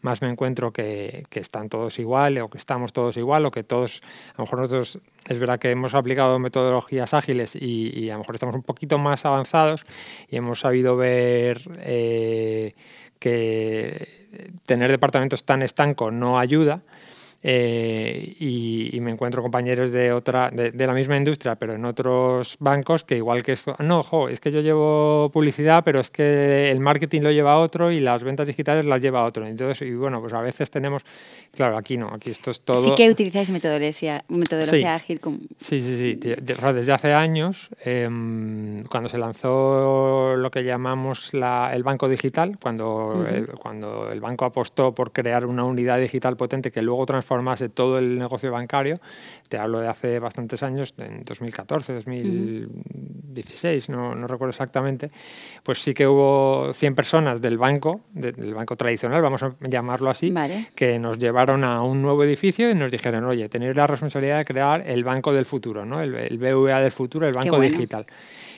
más 0.00 0.22
me 0.22 0.28
encuentro 0.28 0.72
que, 0.72 1.24
están 1.30 1.68
todos 1.68 1.98
igual 1.98 2.38
o 2.38 2.48
que 2.48 2.58
estamos 2.58 2.92
todos 2.92 3.16
igual 3.16 3.46
o 3.46 3.50
que 3.50 3.64
todos, 3.64 4.00
a 4.34 4.38
lo 4.38 4.44
mejor 4.44 4.60
nosotros 4.60 4.98
es 5.26 5.38
verdad 5.38 5.58
que 5.58 5.70
hemos 5.70 5.94
aplicado 5.94 6.38
metodologías 6.38 7.14
ágiles 7.14 7.56
y, 7.56 8.10
a 8.10 8.14
lo 8.14 8.20
mejor 8.20 8.36
estamos 8.36 8.54
un 8.54 8.62
poquito 8.62 8.98
más 8.98 9.24
avanzados 9.24 9.84
y 10.28 10.36
hemos 10.36 10.60
sabido 10.60 10.96
ver 10.96 11.60
eh, 11.80 12.74
que 13.18 14.24
tener 14.66 14.90
departamentos 14.90 15.44
tan 15.44 15.62
estancos 15.62 16.12
no 16.12 16.38
ayuda. 16.38 16.82
Eh, 17.46 18.36
y, 18.40 18.98
me 19.02 19.10
encuentro 19.10 19.42
compañeros 19.42 19.92
de 19.92 20.12
otra 20.12 20.50
de, 20.50 20.72
la 20.86 20.94
misma 20.94 21.18
industria 21.18 21.56
pero 21.56 21.74
en 21.74 21.84
otros 21.84 22.56
bancos 22.58 23.04
que 23.04 23.18
igual 23.18 23.42
que 23.42 23.52
esto 23.52 23.76
no 23.80 24.02
jo, 24.02 24.30
es 24.30 24.40
que 24.40 24.50
yo 24.50 24.62
llevo 24.62 25.28
publicidad 25.30 25.84
pero 25.84 26.00
es 26.00 26.08
que 26.08 26.70
el 26.70 26.80
marketing 26.80 27.20
lo 27.20 27.30
lleva 27.30 27.58
otro 27.58 27.92
y 27.92 28.00
las 28.00 28.24
ventas 28.24 28.46
digitales 28.46 28.86
las 28.86 29.02
lleva 29.02 29.24
otro. 29.24 29.46
Entonces 29.46 29.86
y 29.86 29.94
bueno 29.94 30.22
pues 30.22 30.32
a 30.32 30.40
veces 30.40 30.70
tenemos 30.70 31.02
claro 31.52 31.76
aquí 31.76 31.98
no 31.98 32.08
aquí 32.14 32.30
esto 32.30 32.50
es 32.50 32.62
todo. 32.62 32.82
Sí 32.82 32.94
que 32.96 33.10
utilizáis 33.10 33.50
metodología 33.50 34.24
metodología 34.28 34.94
ágil 34.94 35.20
sí 35.58 35.82
sí 35.82 35.98
sí 35.98 36.14
desde 36.14 36.92
hace 36.92 37.12
años 37.12 37.68
em, 37.84 38.84
cuando 38.84 39.10
se 39.10 39.18
lanzó 39.18 40.34
lo 40.34 40.50
que 40.50 40.64
llamamos 40.64 41.34
la, 41.34 41.72
el 41.74 41.82
banco 41.82 42.08
digital 42.08 42.56
cuando 42.58 43.22
cuando 43.60 44.10
el 44.10 44.22
banco 44.22 44.46
apostó 44.46 44.94
por 44.94 45.12
crear 45.12 45.44
una 45.44 45.64
unidad 45.64 45.98
digital 45.98 46.38
potente 46.38 46.70
que 46.70 46.80
luego 46.80 47.04
transformó 47.04 47.33
más 47.42 47.60
de 47.60 47.68
todo 47.68 47.98
el 47.98 48.18
negocio 48.18 48.50
bancario. 48.50 48.98
Te 49.48 49.58
hablo 49.58 49.80
de 49.80 49.88
hace 49.88 50.18
bastantes 50.18 50.62
años, 50.62 50.94
en 50.98 51.24
2014, 51.24 51.94
2016, 51.94 53.88
no, 53.90 54.14
no, 54.14 54.26
recuerdo 54.26 54.50
exactamente. 54.50 55.10
Pues 55.62 55.78
sí 55.82 55.94
que 55.94 56.06
hubo 56.06 56.72
100 56.72 56.94
personas 56.94 57.40
del 57.40 57.58
banco, 57.58 58.00
del 58.12 58.54
banco 58.54 58.76
tradicional, 58.76 59.22
vamos 59.22 59.42
a 59.42 59.54
llamarlo 59.60 60.10
así, 60.10 60.32
que 60.74 60.98
nos 60.98 61.18
llevaron 61.18 61.64
a 61.64 61.82
un 61.82 62.02
nuevo 62.02 62.24
edificio 62.24 62.70
y 62.70 62.74
nos 62.74 62.90
dijeron, 62.90 63.24
oye, 63.24 63.48
tenéis 63.48 63.76
la 63.76 63.86
responsabilidad 63.86 64.38
de 64.38 64.44
crear 64.44 64.82
el 64.86 65.04
banco 65.04 65.32
del 65.32 65.46
futuro, 65.46 65.84
¿no? 65.84 66.00
el, 66.00 66.14
el 66.14 66.38
BVA 66.38 66.80
del 66.80 66.92
futuro, 66.92 67.26
el 67.26 67.34
banco 67.34 67.60
digital. 67.60 68.06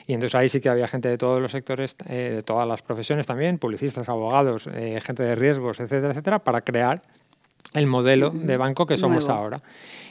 Y 0.07 0.13
entonces 0.13 0.35
ahí 0.35 0.47
sí 0.47 0.61
que 0.61 0.69
había 0.69 0.87
gente 0.87 1.09
de 1.09 1.17
todos 1.17 1.41
los 1.41 1.51
sectores, 1.51 1.97
eh, 2.07 2.31
de 2.35 2.41
todas 2.41 2.65
las 2.65 2.81
profesiones 2.81 3.27
también, 3.27 3.57
publicistas, 3.57 4.07
abogados, 4.07 4.67
eh, 4.73 4.99
gente 5.05 5.21
de 5.21 5.35
riesgos, 5.35 5.81
etcétera, 5.81 6.11
etcétera, 6.11 6.39
para 6.39 6.61
crear 6.61 6.99
el 7.73 7.87
modelo 7.87 8.29
de 8.31 8.57
banco 8.57 8.85
que 8.85 8.97
somos 8.97 9.29
ahora. 9.29 9.61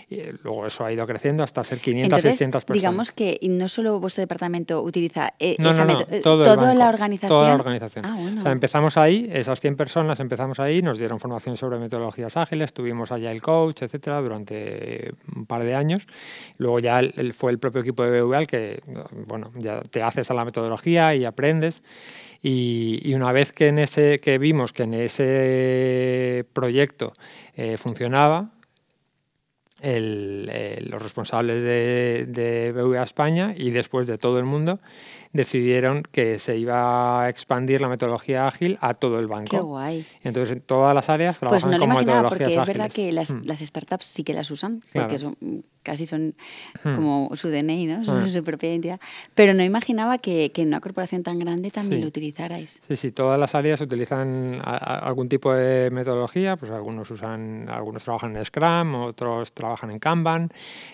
Y 0.08 0.20
luego 0.44 0.66
eso 0.66 0.84
ha 0.84 0.92
ido 0.92 1.04
creciendo 1.04 1.42
hasta 1.42 1.64
ser 1.64 1.80
500, 1.80 2.20
600 2.20 2.64
personas. 2.64 2.80
Digamos 2.80 3.10
que 3.10 3.40
no 3.42 3.66
solo 3.66 3.98
vuestro 3.98 4.20
departamento 4.20 4.80
utiliza 4.82 5.32
eh, 5.40 5.56
esa 5.58 5.84
toda 6.22 6.74
la 6.74 6.88
organización. 6.88 7.28
Toda 7.28 7.48
la 7.48 7.54
organización. 7.56 8.04
Ah, 8.06 8.16
o 8.38 8.40
sea, 8.40 8.52
empezamos 8.52 8.96
ahí, 8.98 9.28
esas 9.32 9.60
100 9.60 9.76
personas 9.76 10.20
empezamos 10.20 10.60
ahí, 10.60 10.80
nos 10.80 11.00
dieron 11.00 11.18
formación 11.18 11.56
sobre 11.56 11.80
metodologías 11.80 12.36
ágiles, 12.36 12.72
tuvimos 12.72 13.10
allá 13.10 13.32
el 13.32 13.42
coach, 13.42 13.82
etcétera, 13.82 14.20
durante 14.20 15.12
un 15.34 15.44
par 15.44 15.64
de 15.64 15.74
años. 15.74 16.06
Luego 16.58 16.78
ya 16.78 17.00
fue 17.36 17.50
el 17.50 17.58
propio 17.58 17.80
equipo 17.80 18.04
de 18.04 18.22
BVA 18.22 18.38
el 18.38 18.46
que, 18.46 18.80
bueno, 19.26 19.50
ya 19.56 19.80
te 19.80 20.04
haces 20.04 20.30
a 20.30 20.34
la 20.34 20.44
metodología 20.44 21.16
y 21.16 21.24
aprendes. 21.24 21.82
Y, 22.42 23.12
una 23.14 23.32
vez 23.32 23.52
que, 23.52 23.68
en 23.68 23.78
ese, 23.78 24.20
que 24.20 24.38
vimos 24.38 24.72
que 24.72 24.84
en 24.84 24.94
ese 24.94 26.46
proyecto 26.52 27.12
eh, 27.54 27.76
funcionaba, 27.76 28.52
los 29.82 31.02
responsables 31.02 31.62
de, 31.62 32.26
de 32.28 32.72
BVA 32.72 33.02
España 33.02 33.54
y 33.56 33.70
después 33.70 34.06
de 34.06 34.18
todo 34.18 34.38
el 34.38 34.44
mundo 34.44 34.80
decidieron 35.36 36.02
que 36.02 36.38
se 36.38 36.56
iba 36.56 37.22
a 37.22 37.28
expandir 37.28 37.80
la 37.80 37.88
metodología 37.88 38.46
ágil 38.46 38.78
a 38.80 38.94
todo 38.94 39.18
el 39.18 39.26
banco. 39.26 39.56
Qué 39.56 39.62
guay. 39.62 40.06
Entonces, 40.22 40.52
en 40.52 40.60
todas 40.60 40.94
las 40.94 41.08
áreas 41.08 41.38
pues 41.38 41.40
trabajan 41.40 41.70
pues 41.70 41.80
no 41.80 41.86
con 41.86 41.96
metodologías 41.96 42.28
porque 42.28 42.44
ágiles. 42.44 42.62
Es 42.62 42.66
verdad 42.66 42.92
que 42.92 43.12
las, 43.12 43.30
mm. 43.30 43.42
las, 43.44 43.60
startups 43.60 44.04
sí 44.04 44.24
que 44.24 44.34
las 44.34 44.50
usan, 44.50 44.80
porque 44.92 45.18
son, 45.18 45.36
casi 45.82 46.06
son 46.06 46.34
mm. 46.84 46.94
como 46.96 47.30
su 47.34 47.48
DNI, 47.48 47.86
¿no? 47.86 48.04
Son 48.04 48.24
mm. 48.24 48.28
su 48.32 48.42
propia 48.42 48.70
identidad. 48.70 49.00
Pero 49.34 49.54
no 49.54 49.62
imaginaba 49.62 50.18
que, 50.18 50.50
que 50.52 50.62
en 50.62 50.68
una 50.68 50.80
corporación 50.80 51.22
tan 51.22 51.38
grande 51.38 51.70
también 51.70 52.00
lo 52.00 52.08
utilizarais. 52.08 52.82
Sí, 52.88 52.96
sí, 52.96 53.12
todas 53.12 53.38
las 53.38 53.54
áreas 53.54 53.80
utilizan 53.80 54.60
algún 54.64 55.28
tipo 55.28 55.54
de 55.54 55.90
metodología, 55.90 56.56
pues 56.56 56.70
algunos 56.72 57.10
usan, 57.10 57.68
algunos 57.68 58.02
trabajan 58.04 58.36
en 58.36 58.44
Scrum, 58.44 58.94
otros 58.94 59.52
trabajan 59.52 59.90
en 59.90 59.98
Kanban. 59.98 60.50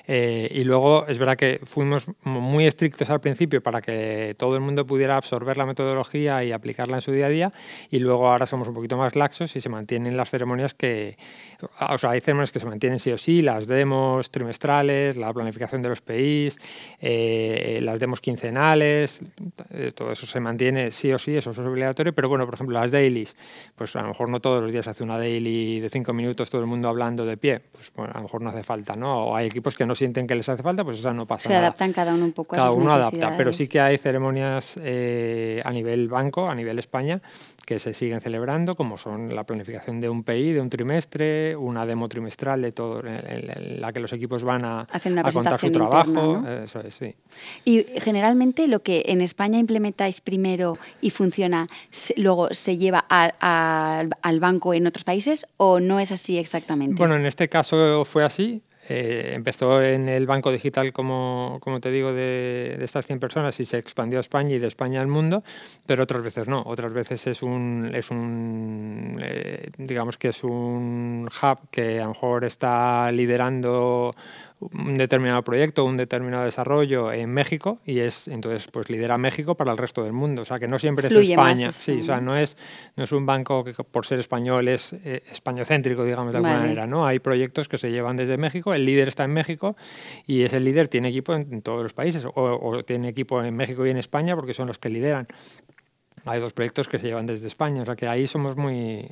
Eh, 0.06 0.48
y 0.52 0.64
luego 0.64 1.06
es 1.06 1.18
verdad 1.18 1.36
que 1.36 1.60
fuimos 1.64 2.06
muy 2.24 2.66
estrictos 2.66 3.08
al 3.10 3.20
principio 3.20 3.62
para 3.62 3.80
que 3.80 4.31
todo 4.34 4.54
el 4.54 4.60
mundo 4.60 4.86
pudiera 4.86 5.16
absorber 5.16 5.56
la 5.56 5.66
metodología 5.66 6.42
y 6.44 6.52
aplicarla 6.52 6.96
en 6.96 7.00
su 7.00 7.12
día 7.12 7.26
a 7.26 7.28
día 7.28 7.52
y 7.90 7.98
luego 7.98 8.28
ahora 8.28 8.46
somos 8.46 8.68
un 8.68 8.74
poquito 8.74 8.96
más 8.96 9.16
laxos 9.16 9.54
y 9.56 9.60
se 9.60 9.68
mantienen 9.68 10.16
las 10.16 10.30
ceremonias 10.30 10.74
que, 10.74 11.16
o 11.90 11.98
sea, 11.98 12.10
hay 12.10 12.20
ceremonias 12.20 12.52
que 12.52 12.60
se 12.60 12.66
mantienen 12.66 12.98
sí 12.98 13.10
o 13.12 13.18
sí, 13.18 13.42
las 13.42 13.66
demos 13.66 14.30
trimestrales, 14.30 15.16
la 15.16 15.32
planificación 15.32 15.82
de 15.82 15.88
los 15.88 16.00
PIs, 16.00 16.58
eh, 17.00 17.80
las 17.82 18.00
demos 18.00 18.20
quincenales, 18.20 19.20
eh, 19.70 19.92
todo 19.94 20.12
eso 20.12 20.26
se 20.26 20.40
mantiene 20.40 20.90
sí 20.90 21.12
o 21.12 21.18
sí, 21.18 21.36
eso 21.36 21.50
es 21.50 21.58
obligatorio, 21.58 22.14
pero 22.14 22.28
bueno, 22.28 22.46
por 22.46 22.54
ejemplo, 22.54 22.78
las 22.78 22.90
dailies, 22.90 23.34
pues 23.76 23.94
a 23.96 24.02
lo 24.02 24.08
mejor 24.08 24.30
no 24.30 24.40
todos 24.40 24.62
los 24.62 24.72
días 24.72 24.86
hace 24.86 25.02
una 25.02 25.18
daily 25.18 25.80
de 25.80 25.90
cinco 25.90 26.12
minutos 26.12 26.48
todo 26.48 26.60
el 26.60 26.66
mundo 26.66 26.88
hablando 26.88 27.26
de 27.26 27.36
pie, 27.36 27.60
pues 27.72 27.92
bueno, 27.94 28.12
a 28.14 28.18
lo 28.18 28.22
mejor 28.22 28.40
no 28.40 28.50
hace 28.50 28.62
falta, 28.62 28.96
¿no? 28.96 29.26
O 29.26 29.36
hay 29.36 29.46
equipos 29.46 29.74
que 29.74 29.84
no 29.84 29.94
sienten 29.94 30.26
que 30.26 30.34
les 30.34 30.48
hace 30.48 30.62
falta, 30.62 30.84
pues 30.84 30.98
esa 30.98 31.12
no 31.12 31.26
pasa 31.26 31.48
Se 31.48 31.54
adaptan 31.54 31.92
cada 31.92 32.14
uno 32.14 32.24
un 32.24 32.32
poco 32.32 32.56
cada 32.56 32.68
a 32.68 32.70
sus 32.70 32.80
uno 32.80 32.92
adapta, 32.92 33.36
pero 33.36 33.52
sí 33.52 33.68
que 33.68 33.80
hay 33.80 33.98
ceremonias 33.98 34.22
ceremonias 34.22 34.78
eh, 34.80 35.60
a 35.64 35.72
nivel 35.72 36.08
banco, 36.08 36.48
a 36.48 36.54
nivel 36.54 36.78
España, 36.78 37.20
que 37.66 37.78
se 37.78 37.92
siguen 37.92 38.20
celebrando, 38.20 38.76
como 38.76 38.96
son 38.96 39.34
la 39.34 39.44
planificación 39.44 40.00
de 40.00 40.08
un 40.08 40.22
PI 40.22 40.52
de 40.52 40.60
un 40.60 40.70
trimestre, 40.70 41.51
una 41.56 41.86
demo 41.86 42.08
trimestral 42.08 42.62
de 42.62 42.72
todo, 42.72 43.02
en, 43.06 43.80
la 43.80 43.92
que 43.92 44.00
los 44.00 44.12
equipos 44.12 44.44
van 44.44 44.64
a, 44.64 44.80
a 44.80 45.32
contar 45.32 45.58
su 45.58 45.70
trabajo. 45.70 46.44
Eso 46.62 46.80
es, 46.80 46.94
sí. 46.94 47.14
Y 47.64 47.84
generalmente 48.00 48.68
lo 48.68 48.82
que 48.82 49.04
en 49.06 49.20
España 49.20 49.58
implementáis 49.58 50.20
primero 50.20 50.78
y 51.00 51.10
funciona, 51.10 51.68
luego 52.16 52.48
se 52.52 52.76
lleva 52.76 53.04
al 53.08 54.40
banco 54.40 54.74
en 54.74 54.86
otros 54.86 55.04
países 55.04 55.46
o 55.56 55.80
no 55.80 56.00
es 56.00 56.12
así 56.12 56.38
exactamente? 56.38 56.96
Bueno, 56.96 57.16
en 57.16 57.26
este 57.26 57.48
caso 57.48 58.04
fue 58.04 58.24
así. 58.24 58.62
Eh, 58.88 59.32
empezó 59.34 59.80
en 59.80 60.08
el 60.08 60.26
banco 60.26 60.50
digital, 60.50 60.92
como, 60.92 61.58
como 61.60 61.80
te 61.80 61.90
digo, 61.90 62.12
de, 62.12 62.76
de, 62.78 62.84
estas 62.84 63.06
100 63.06 63.20
personas 63.20 63.58
y 63.60 63.64
se 63.64 63.78
expandió 63.78 64.18
a 64.18 64.20
España 64.20 64.56
y 64.56 64.58
de 64.58 64.66
España 64.66 65.00
al 65.00 65.06
mundo, 65.06 65.44
pero 65.86 66.02
otras 66.02 66.22
veces 66.22 66.48
no. 66.48 66.62
Otras 66.66 66.92
veces 66.92 67.26
es 67.26 67.42
un, 67.42 67.90
es 67.94 68.10
un 68.10 69.20
eh, 69.22 69.70
digamos 69.78 70.18
que 70.18 70.28
es 70.28 70.42
un 70.42 71.28
hub 71.42 71.58
que 71.70 72.00
a 72.00 72.04
lo 72.04 72.08
mejor 72.10 72.44
está 72.44 73.12
liderando 73.12 74.14
un 74.72 74.96
determinado 74.96 75.42
proyecto, 75.42 75.84
un 75.84 75.96
determinado 75.96 76.44
desarrollo 76.44 77.12
en 77.12 77.30
México 77.30 77.76
y 77.84 78.00
es 78.00 78.28
entonces 78.28 78.68
pues 78.68 78.90
lidera 78.90 79.18
México 79.18 79.54
para 79.54 79.72
el 79.72 79.78
resto 79.78 80.02
del 80.02 80.12
mundo. 80.12 80.42
O 80.42 80.44
sea 80.44 80.58
que 80.58 80.68
no 80.68 80.78
siempre 80.78 81.08
es 81.08 81.14
España. 81.14 81.70
sí, 81.72 82.00
o 82.00 82.04
sea, 82.04 82.20
no 82.20 82.36
es, 82.36 82.56
no 82.96 83.04
es 83.04 83.12
un 83.12 83.26
banco 83.26 83.64
que 83.64 83.72
por 83.72 84.06
ser 84.06 84.20
español 84.20 84.68
es 84.68 84.92
eh, 85.04 85.22
españocéntrico, 85.30 86.04
digamos 86.04 86.32
de 86.32 86.38
alguna 86.38 86.58
manera. 86.58 86.86
¿no? 86.86 87.06
Hay 87.06 87.18
proyectos 87.18 87.68
que 87.68 87.78
se 87.78 87.90
llevan 87.90 88.16
desde 88.16 88.36
México, 88.36 88.74
el 88.74 88.84
líder 88.84 89.08
está 89.08 89.24
en 89.24 89.32
México 89.32 89.76
y 90.26 90.42
ese 90.42 90.60
líder 90.60 90.88
tiene 90.88 91.08
equipo 91.08 91.34
en, 91.34 91.62
todos 91.62 91.82
los 91.82 91.94
países 91.94 92.24
o, 92.24 92.32
o 92.34 92.82
tiene 92.82 93.08
equipo 93.08 93.42
en 93.42 93.54
México 93.54 93.86
y 93.86 93.90
en 93.90 93.96
España 93.96 94.34
porque 94.36 94.54
son 94.54 94.66
los 94.66 94.78
que 94.78 94.88
lideran 94.88 95.26
hay 96.24 96.40
dos 96.40 96.52
proyectos 96.52 96.88
que 96.88 96.98
se 96.98 97.06
llevan 97.06 97.26
desde 97.26 97.48
España, 97.48 97.82
o 97.82 97.84
sea 97.84 97.96
que 97.96 98.06
ahí 98.06 98.26
somos 98.26 98.56
muy, 98.56 99.08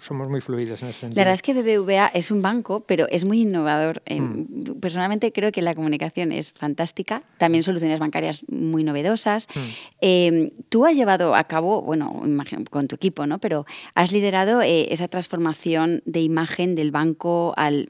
somos 0.00 0.28
muy 0.28 0.40
fluidos 0.40 0.82
en 0.82 0.88
ese 0.88 1.00
sentido. 1.00 1.16
La 1.16 1.22
verdad 1.22 1.34
es 1.34 1.42
que 1.42 1.54
BBVA 1.54 2.06
es 2.08 2.30
un 2.30 2.40
banco, 2.40 2.80
pero 2.80 3.08
es 3.08 3.24
muy 3.24 3.42
innovador. 3.42 4.02
Mm. 4.08 4.78
Personalmente 4.80 5.32
creo 5.32 5.50
que 5.50 5.62
la 5.62 5.74
comunicación 5.74 6.30
es 6.30 6.52
fantástica, 6.52 7.22
también 7.38 7.64
soluciones 7.64 7.98
bancarias 7.98 8.44
muy 8.48 8.84
novedosas. 8.84 9.48
Mm. 9.54 9.60
Em, 10.00 10.50
tú 10.68 10.86
has 10.86 10.96
llevado 10.96 11.34
a 11.34 11.44
cabo, 11.44 11.82
bueno, 11.82 12.22
con 12.70 12.86
tu 12.86 12.94
equipo, 12.94 13.26
¿no? 13.26 13.38
Pero 13.38 13.66
has 13.94 14.12
liderado 14.12 14.62
eh, 14.62 14.92
esa 14.92 15.08
transformación 15.08 16.02
de 16.04 16.20
imagen 16.20 16.74
del 16.74 16.90
banco 16.92 17.54
al 17.56 17.88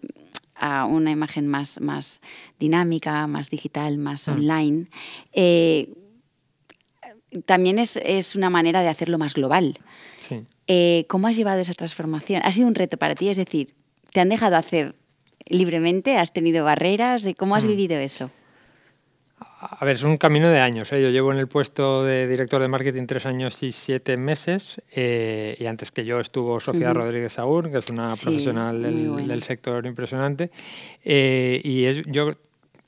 a 0.56 0.86
una 0.86 1.10
imagen 1.10 1.48
más, 1.48 1.80
más 1.80 2.20
dinámica, 2.60 3.26
más 3.26 3.50
digital, 3.50 3.98
más 3.98 4.28
mm. 4.28 4.30
online. 4.30 4.86
Eh, 5.32 5.88
también 7.46 7.78
es, 7.78 7.96
es, 7.96 8.36
una 8.36 8.50
manera 8.50 8.82
de 8.82 8.88
hacerlo 8.88 9.18
más 9.18 9.34
global. 9.34 9.78
Eh, 10.66 11.04
¿Cómo 11.08 11.26
has 11.26 11.36
llevado 11.36 11.60
esa 11.60 11.74
transformación? 11.74 12.42
¿Ha 12.44 12.52
sido 12.52 12.66
un 12.66 12.74
reto 12.74 12.96
para 12.96 13.14
ti? 13.14 13.28
Es 13.28 13.36
decir, 13.36 13.74
¿te 14.12 14.20
han 14.20 14.28
dejado 14.28 14.56
hacer 14.56 14.94
libremente? 15.46 16.16
¿Has 16.16 16.32
tenido 16.32 16.64
barreras? 16.64 17.26
¿Cómo 17.36 17.56
has 17.56 17.64
mm. 17.64 17.68
vivido 17.68 17.98
eso? 17.98 18.30
A 19.60 19.84
ver, 19.84 19.96
es 19.96 20.02
un 20.02 20.16
camino 20.16 20.48
de 20.48 20.60
años. 20.60 20.92
¿eh? 20.92 21.02
Yo 21.02 21.10
llevo 21.10 21.32
en 21.32 21.38
el 21.38 21.48
puesto 21.48 22.04
de 22.04 22.26
director 22.28 22.60
de 22.60 22.68
marketing 22.68 23.06
tres 23.06 23.26
años 23.26 23.62
y 23.62 23.72
siete 23.72 24.16
meses. 24.16 24.80
Eh, 24.92 25.56
y 25.58 25.66
antes 25.66 25.90
que 25.90 26.04
yo 26.04 26.20
estuvo 26.20 26.60
Sofía 26.60 26.92
Rodríguez 26.92 27.34
Saúl, 27.34 27.70
que 27.70 27.78
es 27.78 27.90
una 27.90 28.08
profesional 28.08 28.82
del, 28.82 29.42
sector 29.42 29.86
impresionante. 29.86 30.50
y 31.04 31.84
es, 31.84 32.02
yo 32.06 32.32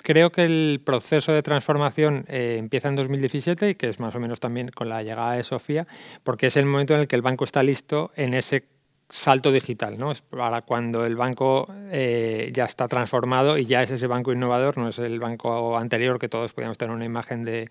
creo 0.02 0.30
que 0.30 0.44
el 0.44 0.80
proceso 0.84 1.32
de 1.32 1.42
transformación 1.42 2.24
eh, 2.28 2.56
empieza 2.58 2.88
en 2.88 2.96
2017, 2.96 3.76
que 3.76 3.88
es 3.88 4.00
más 4.00 4.14
o 4.14 4.20
menos 4.20 4.40
también 4.40 4.68
con 4.68 4.88
la 4.88 5.02
llegada 5.02 5.32
de 5.32 5.44
Sofía, 5.44 5.86
porque 6.22 6.48
es 6.48 6.56
el 6.56 6.66
momento 6.66 6.94
en 6.94 7.00
el 7.00 7.08
que 7.08 7.16
el 7.16 7.22
banco 7.22 7.44
está 7.44 7.62
listo 7.62 8.10
en 8.16 8.34
ese 8.34 8.64
salto 9.08 9.52
digital, 9.52 9.98
¿no? 9.98 10.10
Es 10.10 10.22
para 10.22 10.62
cuando 10.62 11.06
el 11.06 11.16
banco 11.16 11.66
eh, 11.90 12.50
ya 12.52 12.64
está 12.64 12.88
transformado 12.88 13.56
y 13.56 13.64
ya 13.64 13.82
es 13.82 13.90
ese 13.90 14.06
banco 14.06 14.32
innovador, 14.32 14.78
no 14.78 14.88
es 14.88 14.98
el 14.98 15.20
banco 15.20 15.78
anterior 15.78 16.18
que 16.18 16.28
todos 16.28 16.52
podíamos 16.52 16.76
tener 16.76 16.94
una 16.94 17.04
imagen 17.04 17.44
de, 17.44 17.68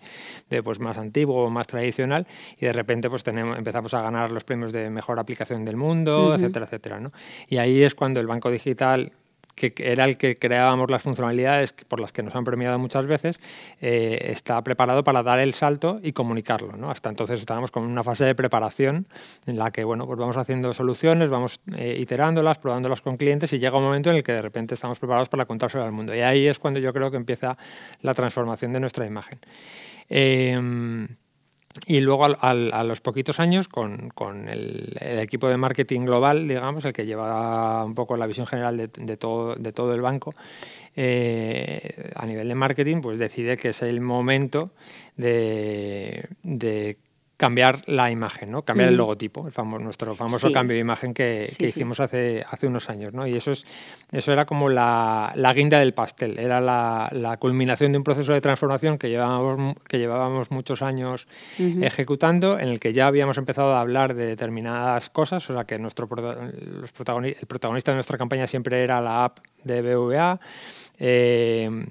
pues 0.64 0.80
más 0.80 0.96
antiguo 0.98 1.44
o 1.44 1.50
más 1.50 1.66
tradicional 1.66 2.26
y 2.58 2.66
de 2.66 2.72
repente 2.72 3.10
pues 3.10 3.22
tenemos, 3.22 3.58
empezamos 3.58 3.92
a 3.94 4.02
ganar 4.02 4.30
los 4.30 4.44
premios 4.44 4.72
de 4.72 4.88
mejor 4.88 5.18
aplicación 5.18 5.64
del 5.64 5.76
mundo, 5.76 6.34
etcétera, 6.34 6.64
etcétera, 6.64 7.00
¿no? 7.00 7.12
Y 7.48 7.58
ahí 7.58 7.82
es 7.82 7.94
cuando 7.94 8.20
el 8.20 8.26
banco 8.26 8.50
digital 8.50 9.12
que 9.56 9.74
era 9.78 10.04
el 10.04 10.18
que 10.18 10.38
creábamos 10.38 10.90
las 10.90 11.02
funcionalidades 11.02 11.72
por 11.72 11.98
las 11.98 12.12
que 12.12 12.22
nos 12.22 12.36
han 12.36 12.44
premiado 12.44 12.78
muchas 12.78 13.06
veces, 13.06 13.40
eh, 13.80 14.28
está 14.30 14.62
preparado 14.62 15.02
para 15.02 15.22
dar 15.22 15.40
el 15.40 15.54
salto 15.54 15.98
y 16.02 16.12
comunicarlo. 16.12 16.76
¿no? 16.76 16.90
Hasta 16.90 17.08
entonces 17.08 17.40
estábamos 17.40 17.70
con 17.70 17.82
una 17.84 18.04
fase 18.04 18.26
de 18.26 18.34
preparación 18.34 19.08
en 19.46 19.58
la 19.58 19.70
que 19.70 19.82
bueno, 19.82 20.06
pues 20.06 20.18
vamos 20.18 20.36
haciendo 20.36 20.74
soluciones, 20.74 21.30
vamos 21.30 21.60
eh, 21.74 21.96
iterándolas, 21.98 22.58
probándolas 22.58 23.00
con 23.00 23.16
clientes 23.16 23.50
y 23.54 23.58
llega 23.58 23.78
un 23.78 23.84
momento 23.84 24.10
en 24.10 24.16
el 24.16 24.22
que 24.22 24.32
de 24.32 24.42
repente 24.42 24.74
estamos 24.74 24.98
preparados 24.98 25.30
para 25.30 25.46
contárselo 25.46 25.84
al 25.84 25.92
mundo. 25.92 26.14
Y 26.14 26.20
ahí 26.20 26.46
es 26.46 26.58
cuando 26.58 26.78
yo 26.78 26.92
creo 26.92 27.10
que 27.10 27.16
empieza 27.16 27.56
la 28.02 28.12
transformación 28.12 28.74
de 28.74 28.80
nuestra 28.80 29.06
imagen. 29.06 29.38
Eh, 30.10 31.08
y 31.86 32.00
luego 32.00 32.24
a 32.24 32.84
los 32.84 33.00
poquitos 33.00 33.40
años, 33.40 33.68
con, 33.68 34.10
con 34.10 34.48
el, 34.48 34.96
equipo 35.00 35.48
de 35.48 35.56
marketing 35.56 36.02
global, 36.02 36.48
digamos, 36.48 36.84
el 36.84 36.92
que 36.92 37.06
lleva 37.06 37.84
un 37.84 37.94
poco 37.94 38.16
la 38.16 38.26
visión 38.26 38.46
general 38.46 38.76
de, 38.76 38.88
de 38.88 39.16
todo, 39.16 39.54
de 39.54 39.72
todo 39.72 39.94
el 39.94 40.00
banco, 40.00 40.32
eh, 40.94 42.12
a 42.14 42.26
nivel 42.26 42.48
de 42.48 42.54
marketing, 42.54 43.00
pues 43.00 43.18
decide 43.18 43.56
que 43.56 43.68
es 43.70 43.82
el 43.82 44.00
momento 44.00 44.70
de 45.16 46.26
cambiar 47.36 47.82
la 47.86 48.10
imagen, 48.10 48.50
¿no? 48.50 48.62
cambiar 48.62 48.88
el 48.88 48.96
logotipo, 48.96 49.46
el 49.46 49.52
famoso, 49.52 49.84
nuestro 49.84 50.14
famoso 50.14 50.50
cambio 50.52 50.74
de 50.74 50.80
imagen 50.80 51.12
que, 51.12 51.46
hicimos 51.58 52.00
hace, 52.00 52.44
hace 52.50 52.66
unos 52.66 52.88
años. 52.88 53.12
¿no? 53.12 53.26
Y 53.26 53.34
eso, 53.34 53.50
es, 53.50 53.64
eso 54.12 54.32
era 54.32 54.46
como 54.46 54.68
la, 54.68 55.32
la 55.36 55.52
guinda 55.52 55.78
del 55.78 55.92
pastel, 55.92 56.38
era 56.38 56.60
la, 56.60 57.10
la, 57.12 57.36
culminación 57.36 57.92
de 57.92 57.98
un 57.98 58.04
proceso 58.04 58.32
de 58.32 58.40
transformación 58.40 58.96
que 58.96 59.10
llevábamos, 59.10 59.76
que 59.86 59.98
llevábamos 59.98 60.50
muchos 60.50 60.80
años 60.80 61.28
ejecutando, 61.58 62.58
en 62.58 62.68
el 62.68 62.80
que 62.80 62.92
ya 62.92 63.06
habíamos 63.06 63.36
empezado 63.36 63.74
a 63.74 63.80
hablar 63.80 64.14
de 64.14 64.26
determinadas 64.26 65.10
cosas, 65.10 65.48
o 65.50 65.54
sea 65.54 65.64
que 65.64 65.78
nuestro, 65.78 66.06
los 66.06 66.92
el 66.96 67.46
protagonista 67.46 67.90
de 67.90 67.96
nuestra 67.96 68.16
campaña 68.16 68.46
siempre 68.46 68.82
era 68.82 69.00
la 69.00 69.24
app 69.24 69.38
de 69.64 69.82
BVA. 69.82 70.40
Eh, 70.98 71.86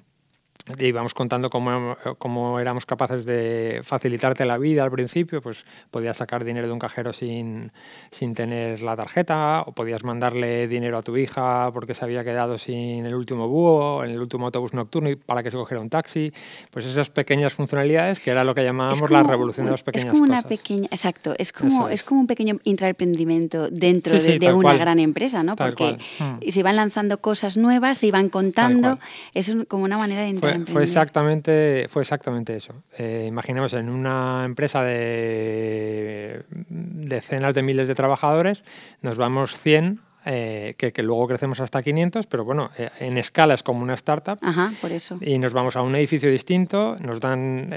y 0.79 0.85
íbamos 0.85 1.13
contando 1.13 1.49
cómo, 1.49 1.95
cómo, 2.17 2.59
éramos 2.59 2.85
capaces 2.85 3.25
de 3.25 3.81
facilitarte 3.83 4.45
la 4.45 4.57
vida 4.57 4.83
al 4.83 4.91
principio, 4.91 5.41
pues 5.41 5.65
podías 5.91 6.17
sacar 6.17 6.43
dinero 6.43 6.65
de 6.67 6.73
un 6.73 6.79
cajero 6.79 7.13
sin, 7.13 7.71
sin 8.09 8.33
tener 8.33 8.81
la 8.81 8.95
tarjeta, 8.95 9.61
o 9.65 9.73
podías 9.73 10.03
mandarle 10.03 10.67
dinero 10.67 10.97
a 10.97 11.03
tu 11.03 11.17
hija 11.17 11.71
porque 11.71 11.93
se 11.93 12.03
había 12.03 12.23
quedado 12.23 12.57
sin 12.57 13.05
el 13.05 13.13
último 13.13 13.47
búho, 13.47 14.03
en 14.03 14.11
el 14.11 14.19
último 14.19 14.45
autobús 14.45 14.73
nocturno 14.73 15.09
y 15.09 15.15
para 15.15 15.43
que 15.43 15.51
se 15.51 15.57
cogiera 15.57 15.81
un 15.81 15.89
taxi. 15.89 16.31
Pues 16.71 16.85
esas 16.85 17.09
pequeñas 17.09 17.53
funcionalidades 17.53 18.19
que 18.19 18.31
era 18.31 18.43
lo 18.43 18.55
que 18.55 18.63
llamábamos 18.63 19.09
la 19.11 19.23
revolución 19.23 19.67
de 19.67 19.71
las 19.71 19.83
pequeñas 19.83 20.05
cosas. 20.05 20.15
Es 20.15 20.19
como 20.19 20.33
una 20.33 20.41
pequeña, 20.41 20.87
exacto, 20.89 21.35
es 21.37 21.51
como, 21.51 21.89
es. 21.89 22.03
como 22.03 22.21
un 22.21 22.27
pequeño 22.27 22.57
intraemprendimiento 22.63 23.69
dentro 23.69 24.19
de, 24.19 24.53
una 24.53 24.77
gran 24.77 24.99
empresa, 24.99 25.43
¿no? 25.43 25.55
Porque 25.55 25.97
mm. 26.19 26.49
se 26.49 26.59
iban 26.59 26.75
lanzando 26.75 27.19
cosas 27.19 27.57
nuevas, 27.57 27.99
se 27.99 28.07
iban 28.07 28.29
contando, 28.29 28.97
es 29.33 29.55
como 29.67 29.83
una 29.83 29.97
manera 29.97 30.21
de 30.21 30.29
fue, 30.65 30.83
exactamente, 30.83 31.87
fue 31.89 32.01
exactamente 32.01 32.55
eso. 32.55 32.73
Eh, 32.97 33.25
imaginemos 33.27 33.73
en 33.73 33.89
una 33.89 34.43
empresa 34.45 34.83
de 34.83 36.43
decenas 36.49 37.53
de 37.55 37.63
miles 37.63 37.87
de 37.87 37.95
trabajadores, 37.95 38.63
nos 39.01 39.17
vamos 39.17 39.57
100 39.57 39.99
eh, 40.25 40.75
que, 40.77 40.91
luego 41.03 41.27
crecemos 41.27 41.59
hasta 41.59 41.81
500, 41.81 42.27
pero 42.27 42.43
bueno, 42.43 42.67
eh, 42.77 42.89
en 42.99 43.17
escala 43.17 43.53
es 43.53 43.63
como 43.63 43.81
una 43.81 43.93
startup. 43.93 44.37
Ajá, 44.41 44.71
por 44.81 44.91
eso. 44.91 45.17
Y 45.21 45.37
nos 45.37 45.53
vamos 45.53 45.75
a 45.75 45.81
un 45.81 45.95
edificio 45.95 46.29
distinto, 46.29 46.97
nos 46.99 47.19
dan, 47.19 47.69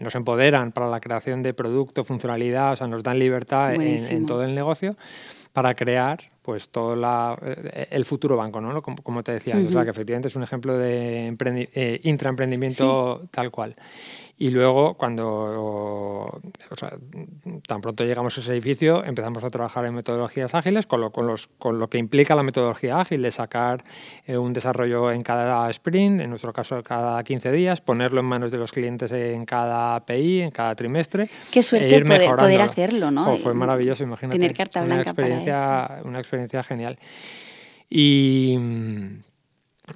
nos 0.00 0.14
empoderan 0.14 0.72
para 0.72 0.88
la 0.88 1.00
creación 1.00 1.42
de 1.42 1.54
producto, 1.54 2.04
funcionalidad, 2.04 2.72
o 2.72 2.76
sea, 2.76 2.86
nos 2.86 3.02
dan 3.02 3.18
libertad 3.18 3.74
en, 3.74 4.26
todo 4.26 4.44
el 4.44 4.54
negocio 4.54 4.96
para 5.52 5.74
crear 5.74 6.18
pues 6.42 6.70
todo 6.70 6.96
la, 6.96 7.36
eh, 7.42 7.88
el 7.90 8.06
futuro 8.06 8.36
banco, 8.36 8.60
¿no? 8.60 8.80
Como, 8.80 8.96
como 9.02 9.22
te 9.22 9.32
decía, 9.32 9.56
o 9.56 9.70
sea, 9.70 9.84
que 9.84 9.90
efectivamente 9.90 10.28
es 10.28 10.36
un 10.36 10.42
ejemplo 10.42 10.78
de 10.78 11.28
eh, 11.28 12.00
intraemprendimiento 12.04 13.28
tal 13.30 13.50
cual. 13.50 13.74
Y 14.40 14.50
luego, 14.50 14.94
cuando, 14.94 15.26
o 15.26 16.76
sea, 16.76 16.92
tan 17.66 17.80
pronto 17.80 18.04
llegamos 18.04 18.38
a 18.38 18.40
ese 18.40 18.52
edificio, 18.52 19.04
empezamos 19.04 19.42
a 19.42 19.50
trabajar 19.50 19.84
en 19.84 19.94
metodologías 19.94 20.54
ágiles, 20.54 20.86
con 20.86 21.00
lo, 21.00 21.10
con 21.10 21.26
los, 21.26 21.48
con 21.58 21.80
lo 21.80 21.90
que 21.90 21.98
implica 21.98 22.36
la 22.36 22.44
metodología 22.44 23.00
ágil, 23.00 23.20
de 23.20 23.32
sacar 23.32 23.82
eh, 24.26 24.38
un 24.38 24.52
desarrollo 24.52 25.10
en 25.10 25.24
cada 25.24 25.68
sprint, 25.70 26.20
en 26.20 26.30
nuestro 26.30 26.52
caso 26.52 26.80
cada 26.84 27.20
15 27.24 27.50
días, 27.50 27.80
ponerlo 27.80 28.20
en 28.20 28.26
manos 28.26 28.52
de 28.52 28.58
los 28.58 28.70
clientes 28.70 29.10
en 29.10 29.44
cada 29.44 29.96
API, 29.96 30.42
en 30.42 30.50
cada 30.52 30.76
trimestre. 30.76 31.28
Qué 31.50 31.60
suerte 31.64 31.96
e 31.96 32.04
poder, 32.04 32.36
poder, 32.36 32.60
hacerlo, 32.60 33.10
¿no? 33.10 33.36
fue 33.38 33.54
maravilloso, 33.54 34.04
imagínate. 34.04 34.38
Tener 34.38 34.56
carta 34.56 34.84
blanca 34.84 35.02
una 35.02 35.10
experiencia, 35.10 35.52
para 35.52 35.98
eso. 35.98 36.08
Una 36.08 36.18
experiencia 36.20 36.62
genial. 36.62 36.96
Y 37.90 38.56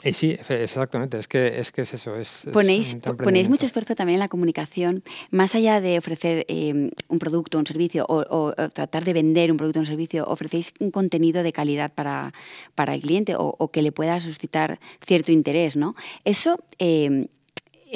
y 0.05 0.13
sí, 0.13 0.37
exactamente, 0.49 1.19
es 1.19 1.29
que 1.29 1.61
es, 1.61 1.73
que 1.73 1.83
es 1.83 1.95
eso. 1.95 2.17
Es, 2.17 2.47
ponéis, 2.53 2.97
ponéis 3.23 3.49
mucho 3.49 3.67
esfuerzo 3.67 3.95
también 3.95 4.17
en 4.17 4.21
la 4.21 4.29
comunicación, 4.29 5.03
más 5.31 5.55
allá 5.55 5.81
de 5.81 5.99
ofrecer 5.99 6.45
em, 6.49 6.91
un 7.09 7.19
producto, 7.19 7.59
un 7.59 7.67
servicio 7.67 8.07
o, 8.09 8.53
tratar 8.73 9.05
de 9.05 9.13
vender 9.13 9.51
un 9.51 9.57
producto 9.57 9.81
o 9.81 9.83
un 9.83 9.87
servicio, 9.87 10.25
ofrecéis 10.27 10.73
un 10.81 10.91
contenido 10.91 11.43
de 11.43 11.53
calidad 11.53 11.93
para, 11.93 12.33
para 12.75 12.95
el 12.95 13.01
cliente 13.01 13.35
o, 13.37 13.69
que 13.69 13.83
le 13.83 13.93
pueda 13.93 14.19
suscitar 14.21 14.79
cierto 15.05 15.33
interés, 15.33 15.77
¿no? 15.77 15.95
Eso 16.25 16.59
eh, 16.79 17.29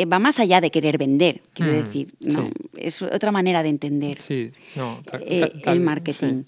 va 0.04 0.18
más 0.18 0.38
allá 0.38 0.60
de 0.60 0.70
querer 0.70 0.98
vender, 0.98 1.40
quiero 1.54 1.72
mm, 1.72 1.76
decir, 1.76 2.08
¿no? 2.20 2.50
es 2.76 3.02
otra 3.02 3.32
manera 3.32 3.62
de 3.62 3.70
entender 3.70 4.20
sí, 4.20 4.52
no, 4.74 5.02
eh, 5.20 5.50
el 5.64 5.80
marketing. 5.80 6.44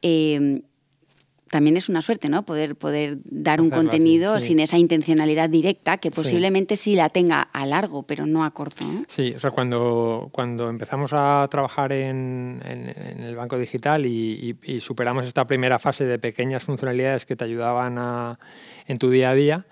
Em, 0.00 0.62
también 1.52 1.76
es 1.76 1.90
una 1.90 2.00
suerte, 2.00 2.30
¿no? 2.30 2.44
Poder, 2.46 2.76
poder 2.76 3.18
dar 3.24 3.60
un 3.60 3.68
contenido 3.68 4.40
sin 4.40 4.58
esa 4.58 4.78
intencionalidad 4.78 5.50
directa, 5.50 5.98
que 5.98 6.10
posiblemente 6.10 6.76
sí. 6.76 6.96
la 6.96 7.10
tenga 7.10 7.42
a 7.42 7.66
largo, 7.66 8.04
pero 8.04 8.24
no 8.24 8.42
a 8.46 8.52
corto. 8.52 8.86
Sí, 9.06 9.34
o 9.36 9.38
sea, 9.38 9.50
cuando, 9.50 10.30
cuando 10.32 10.70
empezamos 10.70 11.10
a 11.12 11.46
trabajar 11.50 11.92
en, 11.92 12.62
el 12.64 13.36
banco 13.36 13.58
digital 13.58 14.06
y, 14.06 14.56
superamos 14.80 15.26
esta 15.26 15.46
primera 15.46 15.78
fase 15.78 16.06
de 16.06 16.18
pequeñas 16.18 16.62
funcionalidades 16.62 17.26
que 17.26 17.36
te 17.36 17.44
ayudaban 17.44 17.98
a, 17.98 18.38
en 18.86 18.96
tu 18.96 19.10
día 19.10 19.28
a 19.28 19.34
día, 19.34 19.66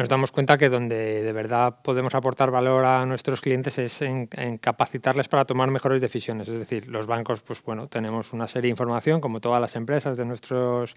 nos 0.00 0.08
damos 0.08 0.32
cuenta 0.32 0.56
que 0.56 0.70
donde 0.70 1.22
de 1.22 1.32
verdad 1.34 1.76
podemos 1.82 2.14
aportar 2.14 2.50
valor 2.50 2.86
a 2.86 3.04
nuestros 3.04 3.42
clientes 3.42 3.76
es 3.76 4.00
en, 4.00 4.28
capacitarles 4.58 5.28
para 5.28 5.44
tomar 5.44 5.70
mejores 5.70 6.00
decisiones. 6.00 6.48
Es 6.48 6.58
decir, 6.58 6.88
los 6.88 7.06
bancos, 7.06 7.42
pues 7.42 7.62
bueno, 7.62 7.86
tenemos 7.86 8.32
una 8.32 8.48
serie 8.48 8.68
de 8.68 8.70
información, 8.70 9.20
como 9.20 9.40
todas 9.40 9.60
las 9.60 9.76
empresas 9.76 10.16
de 10.16 10.24
nuestros, 10.24 10.96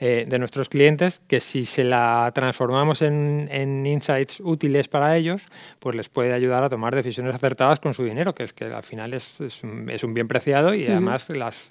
eh, 0.00 0.26
de 0.28 0.38
nuestros 0.40 0.68
clientes, 0.68 1.22
que 1.28 1.38
si 1.38 1.64
se 1.64 1.84
la 1.84 2.32
transformamos 2.34 3.02
en, 3.02 3.48
en, 3.48 3.86
insights 3.86 4.40
útiles 4.40 4.88
para 4.88 5.16
ellos, 5.16 5.44
pues 5.78 5.94
les 5.94 6.08
puede 6.08 6.32
ayudar 6.32 6.64
a 6.64 6.68
tomar 6.68 6.96
decisiones 6.96 7.36
acertadas 7.36 7.78
con 7.78 7.94
su 7.94 8.02
dinero, 8.02 8.34
que 8.34 8.42
es 8.42 8.52
que 8.52 8.64
al 8.64 8.82
final 8.82 9.14
es, 9.14 9.40
es, 9.40 9.62
un, 9.62 10.14
bien 10.14 10.26
preciado 10.26 10.74
y 10.74 10.84
además 10.86 11.28
las 11.28 11.70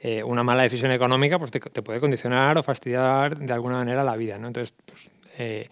eh, 0.00 0.22
una 0.22 0.42
mala 0.42 0.64
decisión 0.64 0.92
económica 0.92 1.38
pues 1.38 1.50
te, 1.50 1.60
puede 1.60 1.98
condicionar 1.98 2.58
o 2.58 2.62
fastidiar 2.62 3.38
de 3.38 3.52
alguna 3.54 3.76
manera 3.76 4.04
la 4.04 4.16
vida. 4.16 4.36
¿no? 4.36 4.48
Entonces, 4.48 4.74
pues, 4.84 5.10
eh, 5.38 5.66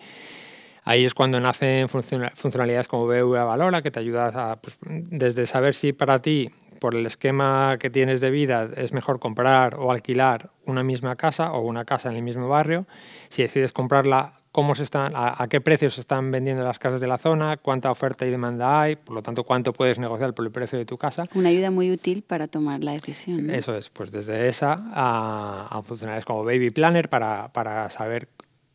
ahí 0.88 1.04
es 1.04 1.14
cuando 1.14 1.38
nacen 1.38 1.88
funcionalidades 1.88 2.88
como 2.88 3.06
BVA 3.06 3.44
Valora, 3.44 3.82
que 3.82 3.90
te 3.90 4.00
ayudas 4.00 4.34
a, 4.36 4.56
pues, 4.56 4.78
desde 4.82 5.46
saber 5.46 5.74
si 5.74 5.92
para 5.92 6.20
ti, 6.20 6.50
por 6.80 6.94
el 6.94 7.04
esquema 7.06 7.76
que 7.78 7.90
tienes 7.90 8.20
de 8.20 8.30
vida, 8.30 8.68
es 8.76 8.92
mejor 8.92 9.18
comprar 9.18 9.74
o 9.74 9.90
alquilar 9.90 10.50
una 10.64 10.82
misma 10.82 11.16
casa 11.16 11.52
o 11.52 11.60
una 11.60 11.84
casa 11.84 12.08
en 12.08 12.16
el 12.16 12.22
mismo 12.22 12.48
barrio, 12.48 12.86
si 13.28 13.42
decides 13.42 13.72
comprarla 13.72 14.32
cómo 14.52 14.74
se 14.74 14.84
están, 14.84 15.12
a, 15.14 15.46
qué 15.50 15.60
precios 15.60 15.94
se 15.94 16.00
están 16.00 16.30
vendiendo 16.30 16.64
las 16.64 16.78
casas 16.78 17.00
de 17.00 17.06
la 17.06 17.18
zona, 17.18 17.58
cuánta 17.58 17.90
oferta 17.90 18.24
y 18.26 18.30
demanda 18.30 18.80
hay, 18.80 18.96
por 18.96 19.14
lo 19.14 19.22
tanto, 19.22 19.44
cuánto 19.44 19.72
puedes 19.72 19.98
negociar 19.98 20.32
por 20.34 20.46
el 20.46 20.50
precio 20.50 20.78
de 20.78 20.84
tu 20.84 20.96
casa. 20.96 21.24
Una 21.34 21.50
ayuda 21.50 21.70
muy 21.70 21.90
útil 21.90 22.22
para 22.22 22.46
tomar 22.46 22.82
la 22.82 22.92
decisión. 22.92 23.50
Eso 23.50 23.76
es, 23.76 23.90
pues 23.90 24.10
desde 24.10 24.48
esa 24.48 24.80
a, 24.94 25.68
a 25.70 25.82
funcionarios 25.82 26.24
como 26.24 26.44
Baby 26.44 26.70
Planner 26.70 27.08
para, 27.08 27.52
para 27.52 27.90
saber 27.90 28.28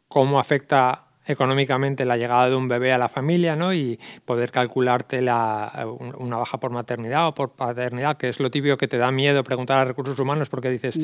cómo 0.08 0.40
afecta 0.40 1.08
económicamente 1.26 2.06
la 2.06 2.18
llegada 2.18 2.50
de 2.50 2.56
un 2.56 2.68
bebé 2.68 2.94
a 2.94 2.98
la 2.98 3.10
familia 3.10 3.56
¿no? 3.56 3.74
y 3.74 4.00
poder 4.26 4.52
calcularte 4.52 5.22
la, 5.22 5.88
una 6.18 6.38
baja 6.38 6.60
por 6.60 6.72
maternidad 6.72 7.28
o 7.28 7.34
por 7.34 7.52
paternidad, 7.52 8.18
que 8.18 8.30
es 8.30 8.40
lo 8.40 8.52
típico 8.52 8.78
que 8.78 8.88
te 8.88 8.98
da 8.98 9.12
miedo 9.12 9.44
preguntar 9.44 9.80
a 9.80 9.86
recursos 9.86 10.18
humanos 10.20 10.50
porque 10.50 10.70
dices, 10.70 10.98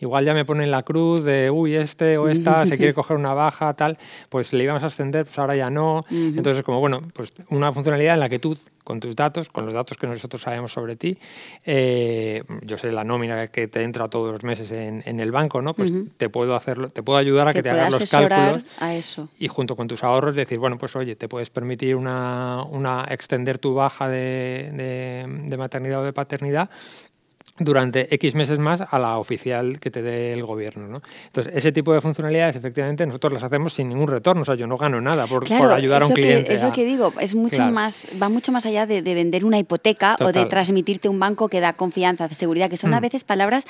igual 0.00 0.24
ya 0.24 0.34
me 0.34 0.44
ponen 0.44 0.70
la 0.70 0.82
cruz 0.82 1.24
de, 1.24 1.50
uy, 1.50 1.76
este 1.76 2.18
o 2.18 2.28
esta 2.28 2.66
se 2.70 2.76
quiere 2.76 2.94
coger 2.94 3.16
una 3.16 3.34
baja, 3.34 3.74
tal, 3.74 3.98
pues 4.28 4.52
le 4.52 4.64
íbamos 4.64 4.82
a 4.82 4.86
ascender, 4.86 5.24
pues 5.24 5.38
ahora 5.38 5.56
ya 5.56 5.70
no. 5.70 6.00
Entonces, 6.10 6.62
como 6.62 6.80
bueno, 6.80 7.00
pues 7.14 7.32
una 7.48 7.72
funcionalidad 7.72 8.14
en 8.14 8.20
la 8.20 8.28
que 8.28 8.38
tú 8.38 8.56
con 8.90 8.98
tus 8.98 9.14
datos, 9.14 9.50
con 9.50 9.66
los 9.66 9.72
datos 9.72 9.96
que 9.96 10.08
nosotros 10.08 10.42
sabemos 10.42 10.72
sobre 10.72 10.96
ti. 10.96 11.16
Eh, 11.64 12.42
yo 12.62 12.76
sé 12.76 12.90
la 12.90 13.04
nómina 13.04 13.46
que 13.46 13.68
te 13.68 13.84
entra 13.84 14.08
todos 14.08 14.32
los 14.32 14.42
meses 14.42 14.72
en, 14.72 15.20
el 15.20 15.30
banco, 15.30 15.62
¿no? 15.62 15.74
Pues 15.74 15.92
te 16.16 16.28
puedo 16.28 16.56
hacerlo, 16.56 16.88
te 16.88 17.02
puedo 17.02 17.16
ayudar 17.16 17.46
a 17.46 17.52
que 17.52 17.62
te 17.62 17.70
hagas 17.70 18.00
los 18.00 18.10
cálculos. 18.10 18.64
A 18.80 18.96
eso. 18.96 19.28
Y 19.38 19.46
junto 19.60 19.76
con 19.76 19.88
tus 19.88 20.02
ahorros 20.04 20.34
decir, 20.36 20.58
bueno, 20.58 20.78
pues 20.78 20.96
oye, 20.96 21.16
te 21.16 21.28
puedes 21.28 21.50
permitir 21.50 21.94
una, 21.94 22.64
una 22.70 23.04
extender 23.10 23.58
tu 23.58 23.74
baja 23.74 24.08
de, 24.08 24.72
de 25.46 25.56
maternidad 25.58 26.00
o 26.00 26.04
de 26.04 26.14
paternidad 26.14 26.70
durante 27.60 28.12
X 28.14 28.34
meses 28.34 28.58
más 28.58 28.80
a 28.80 28.98
la 28.98 29.18
oficial 29.18 29.78
que 29.78 29.90
te 29.90 30.02
dé 30.02 30.32
el 30.32 30.44
gobierno. 30.44 30.88
¿no? 30.88 31.02
Entonces, 31.26 31.52
ese 31.54 31.72
tipo 31.72 31.92
de 31.92 32.00
funcionalidades, 32.00 32.56
efectivamente, 32.56 33.06
nosotros 33.06 33.34
las 33.34 33.42
hacemos 33.42 33.74
sin 33.74 33.90
ningún 33.90 34.08
retorno. 34.08 34.42
O 34.42 34.44
sea, 34.44 34.54
yo 34.54 34.66
no 34.66 34.76
gano 34.76 35.00
nada 35.00 35.26
por, 35.26 35.44
ayudar 35.52 36.02
a 36.02 36.06
un 36.06 36.14
cliente. 36.14 36.54
es 36.54 36.62
lo 36.62 36.72
que 36.72 36.84
digo, 36.84 37.12
es 37.20 37.34
mucho 37.34 37.62
más, 37.66 38.08
va 38.20 38.28
mucho 38.28 38.50
más 38.50 38.66
allá 38.66 38.86
de, 38.86 39.02
vender 39.02 39.44
una 39.44 39.58
hipoteca 39.58 40.16
o 40.20 40.32
de 40.32 40.46
transmitirte 40.46 41.08
un 41.08 41.20
banco 41.20 41.48
que 41.48 41.60
da 41.60 41.74
confianza, 41.74 42.28
de 42.28 42.34
seguridad, 42.34 42.70
que 42.70 42.76
son 42.76 42.94
a 42.94 42.98
mm. 42.98 43.02
veces 43.02 43.24
palabras 43.24 43.64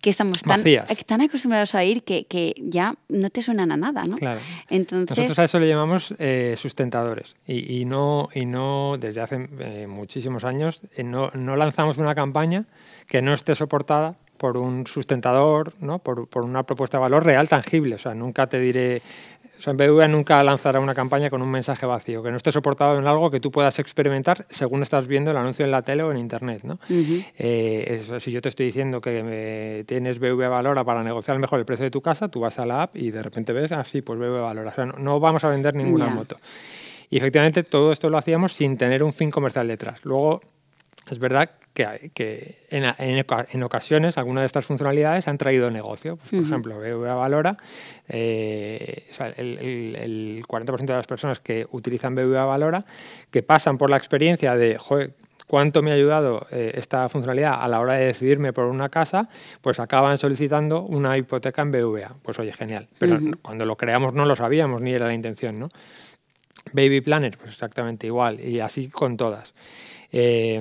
que 0.00 0.10
estamos 0.10 0.42
tan, 0.42 0.62
tan 1.06 1.20
acostumbrados 1.20 1.74
a 1.74 1.78
oír 1.78 2.02
que, 2.02 2.24
que, 2.24 2.54
ya 2.58 2.94
no 3.08 3.30
te 3.30 3.42
suenan 3.42 3.70
a 3.70 3.76
nada. 3.76 4.04
¿no? 4.04 4.16
Claro. 4.16 4.40
Entonces, 4.68 5.16
nosotros 5.16 5.38
a 5.38 5.44
eso 5.44 5.60
le 5.60 5.68
llamamos 5.68 6.14
eh, 6.18 6.54
sustentadores. 6.56 7.34
Y, 7.46 7.80
y, 7.80 7.84
no, 7.84 8.28
y 8.34 8.46
no, 8.46 8.96
desde 8.98 9.20
hace 9.20 9.48
eh, 9.60 9.86
muchísimos 9.86 10.44
años, 10.44 10.80
eh, 10.96 11.04
no, 11.04 11.30
no 11.34 11.54
lanzamos 11.54 11.98
una 11.98 12.14
campaña 12.14 12.64
que 13.08 13.22
no 13.22 13.32
esté 13.32 13.54
soportada 13.54 14.16
por 14.36 14.56
un 14.58 14.86
sustentador, 14.86 15.72
¿no? 15.80 15.98
por, 15.98 16.28
por, 16.28 16.44
una 16.44 16.62
propuesta 16.64 16.98
de 16.98 17.02
valor 17.02 17.24
real, 17.24 17.48
tangible. 17.48 17.94
O 17.94 17.98
sea, 17.98 18.14
nunca 18.14 18.46
te 18.46 18.60
diré, 18.60 19.00
o 19.58 19.60
sea, 19.60 19.72
BBVA 19.72 20.08
nunca 20.08 20.42
lanzará 20.42 20.80
una 20.80 20.94
campaña 20.94 21.30
con 21.30 21.40
un 21.40 21.50
mensaje 21.50 21.86
vacío, 21.86 22.22
que 22.22 22.30
no 22.30 22.36
esté 22.36 22.52
soportado 22.52 22.98
en 22.98 23.06
algo 23.06 23.30
que 23.30 23.40
tú 23.40 23.50
puedas 23.50 23.78
experimentar 23.78 24.46
según 24.50 24.82
estás 24.82 25.06
viendo 25.06 25.30
el 25.30 25.36
anuncio 25.36 25.64
en 25.64 25.70
la 25.70 25.82
tele 25.82 26.02
o 26.02 26.12
en 26.12 26.18
internet. 26.18 26.62
¿no? 26.64 26.78
Eh, 26.88 28.02
si 28.18 28.30
yo 28.30 28.42
te 28.42 28.50
estoy 28.50 28.66
diciendo 28.66 29.00
que 29.00 29.84
tienes 29.86 30.18
BBVA 30.18 30.48
Valora 30.48 30.84
para 30.84 31.02
negociar 31.02 31.38
mejor 31.38 31.58
el 31.58 31.64
precio 31.64 31.84
de 31.84 31.90
tu 31.90 32.02
casa, 32.02 32.28
tú 32.28 32.40
vas 32.40 32.58
a 32.58 32.66
la 32.66 32.82
app 32.82 32.96
y 32.96 33.10
de 33.10 33.22
repente 33.22 33.52
ves, 33.52 33.72
ah, 33.72 33.84
sí, 33.84 34.02
pues 34.02 34.18
BBVA 34.18 34.42
Valora. 34.42 34.70
O 34.70 34.74
sea, 34.74 34.84
no, 34.84 35.20
vamos 35.20 35.44
a 35.44 35.48
vender 35.48 35.74
ninguna 35.74 36.08
moto. 36.08 36.36
Y 37.08 37.18
efectivamente 37.18 37.62
todo 37.62 37.92
esto 37.92 38.10
lo 38.10 38.18
hacíamos 38.18 38.52
sin 38.52 38.76
tener 38.76 39.02
un 39.02 39.12
fin 39.12 39.30
comercial 39.30 39.68
detrás. 39.68 40.04
Luego, 40.04 40.40
es 41.08 41.18
verdad 41.18 41.50
que, 41.72 42.10
que 42.14 42.66
en, 42.70 42.84
en, 42.98 43.62
ocasiones 43.62 44.18
algunas 44.18 44.42
de 44.42 44.46
estas 44.46 44.66
funcionalidades 44.66 45.28
han 45.28 45.38
traído 45.38 45.70
negocio. 45.70 46.16
Pues, 46.16 46.30
por 46.30 46.40
ejemplo, 46.40 46.78
BBVA 46.78 47.14
Valora, 47.14 47.56
eh, 48.08 49.04
el, 49.36 50.44
40% 50.46 50.84
de 50.84 50.94
las 50.94 51.06
personas 51.06 51.38
que 51.38 51.66
utilizan 51.70 52.14
BBVA 52.14 52.44
Valora, 52.44 52.84
que 53.30 53.42
pasan 53.42 53.78
por 53.78 53.90
la 53.90 53.96
experiencia 53.96 54.56
de, 54.56 54.78
cuánto 55.46 55.80
me 55.82 55.92
ha 55.92 55.94
ayudado 55.94 56.46
eh, 56.50 56.72
esta 56.74 57.08
funcionalidad 57.08 57.62
a 57.62 57.68
la 57.68 57.80
hora 57.80 57.94
de 57.94 58.06
decidirme 58.06 58.52
por 58.52 58.66
una 58.66 58.88
casa, 58.88 59.28
pues 59.60 59.78
acaban 59.78 60.18
solicitando 60.18 60.82
una 60.82 61.16
hipoteca 61.16 61.62
en 61.62 61.70
BBVA. 61.70 62.16
Pues 62.22 62.38
oye, 62.38 62.52
genial. 62.52 62.88
Pero 62.98 63.18
cuando 63.42 63.64
lo 63.64 63.76
creamos 63.76 64.12
no 64.12 64.24
lo 64.24 64.34
sabíamos, 64.34 64.80
ni 64.80 64.92
era 64.92 65.06
la 65.06 65.14
intención, 65.14 65.58
¿no? 65.58 65.68
Baby 66.72 67.00
Planner, 67.00 67.38
pues 67.38 67.52
exactamente 67.52 68.08
igual, 68.08 68.40
y 68.40 68.58
así 68.58 68.88
con 68.88 69.16
todas. 69.16 69.52
Eh, 70.18 70.58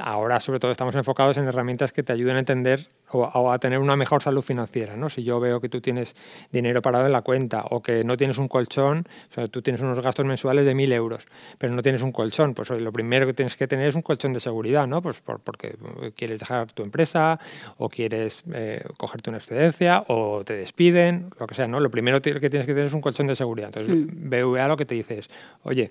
ahora, 0.00 0.38
sobre 0.38 0.60
todo, 0.60 0.70
estamos 0.70 0.94
enfocados 0.94 1.36
en 1.38 1.48
herramientas 1.48 1.90
que 1.90 2.04
te 2.04 2.12
ayuden 2.12 2.36
a 2.36 2.38
entender 2.38 2.78
o, 3.10 3.50
a 3.50 3.58
tener 3.58 3.80
una 3.80 3.96
mejor 3.96 4.22
salud 4.22 4.42
financiera. 4.42 4.94
¿no? 4.94 5.08
Si 5.08 5.24
yo 5.24 5.40
veo 5.40 5.58
que 5.60 5.68
tú 5.68 5.80
tienes 5.80 6.14
dinero 6.52 6.80
parado 6.82 7.04
en 7.06 7.10
la 7.10 7.22
cuenta 7.22 7.64
o 7.70 7.82
que 7.82 8.04
no 8.04 8.16
tienes 8.16 8.38
un 8.38 8.46
colchón, 8.46 9.04
o 9.28 9.34
sea, 9.34 9.48
tú 9.48 9.60
tienes 9.60 9.80
unos 9.80 9.98
gastos 9.98 10.24
mensuales 10.24 10.64
de 10.64 10.76
1.000 10.76 10.92
euros, 10.92 11.26
pero 11.58 11.72
no 11.74 11.82
tienes 11.82 12.00
un 12.00 12.12
colchón, 12.12 12.54
pues 12.54 12.70
lo 12.70 12.92
primero 12.92 13.26
que 13.26 13.34
tienes 13.34 13.56
que 13.56 13.66
tener 13.66 13.88
es 13.88 13.96
un 13.96 14.02
colchón 14.02 14.32
de 14.32 14.38
seguridad, 14.38 14.86
¿no? 14.86 15.02
pues 15.02 15.20
porque 15.20 15.76
quieres 16.14 16.38
dejar 16.38 16.70
tu 16.70 16.84
empresa 16.84 17.40
o 17.78 17.88
quieres 17.88 18.44
eh, 18.52 18.84
cogerte 18.96 19.30
una 19.30 19.38
excedencia 19.38 20.04
o 20.06 20.44
te 20.44 20.54
despiden, 20.54 21.30
lo 21.40 21.48
que 21.48 21.56
sea. 21.56 21.66
¿no? 21.66 21.80
Lo 21.80 21.90
primero 21.90 22.22
que 22.22 22.30
tienes 22.30 22.66
que 22.66 22.72
tener 22.72 22.84
es 22.84 22.94
un 22.94 23.00
colchón 23.00 23.26
de 23.26 23.34
seguridad. 23.34 23.72
Entonces. 23.74 24.06
BVA 24.06 24.68
lo 24.68 24.76
que 24.76 24.86
te 24.86 24.94
dice 24.94 25.18
es, 25.18 25.28
oye, 25.64 25.90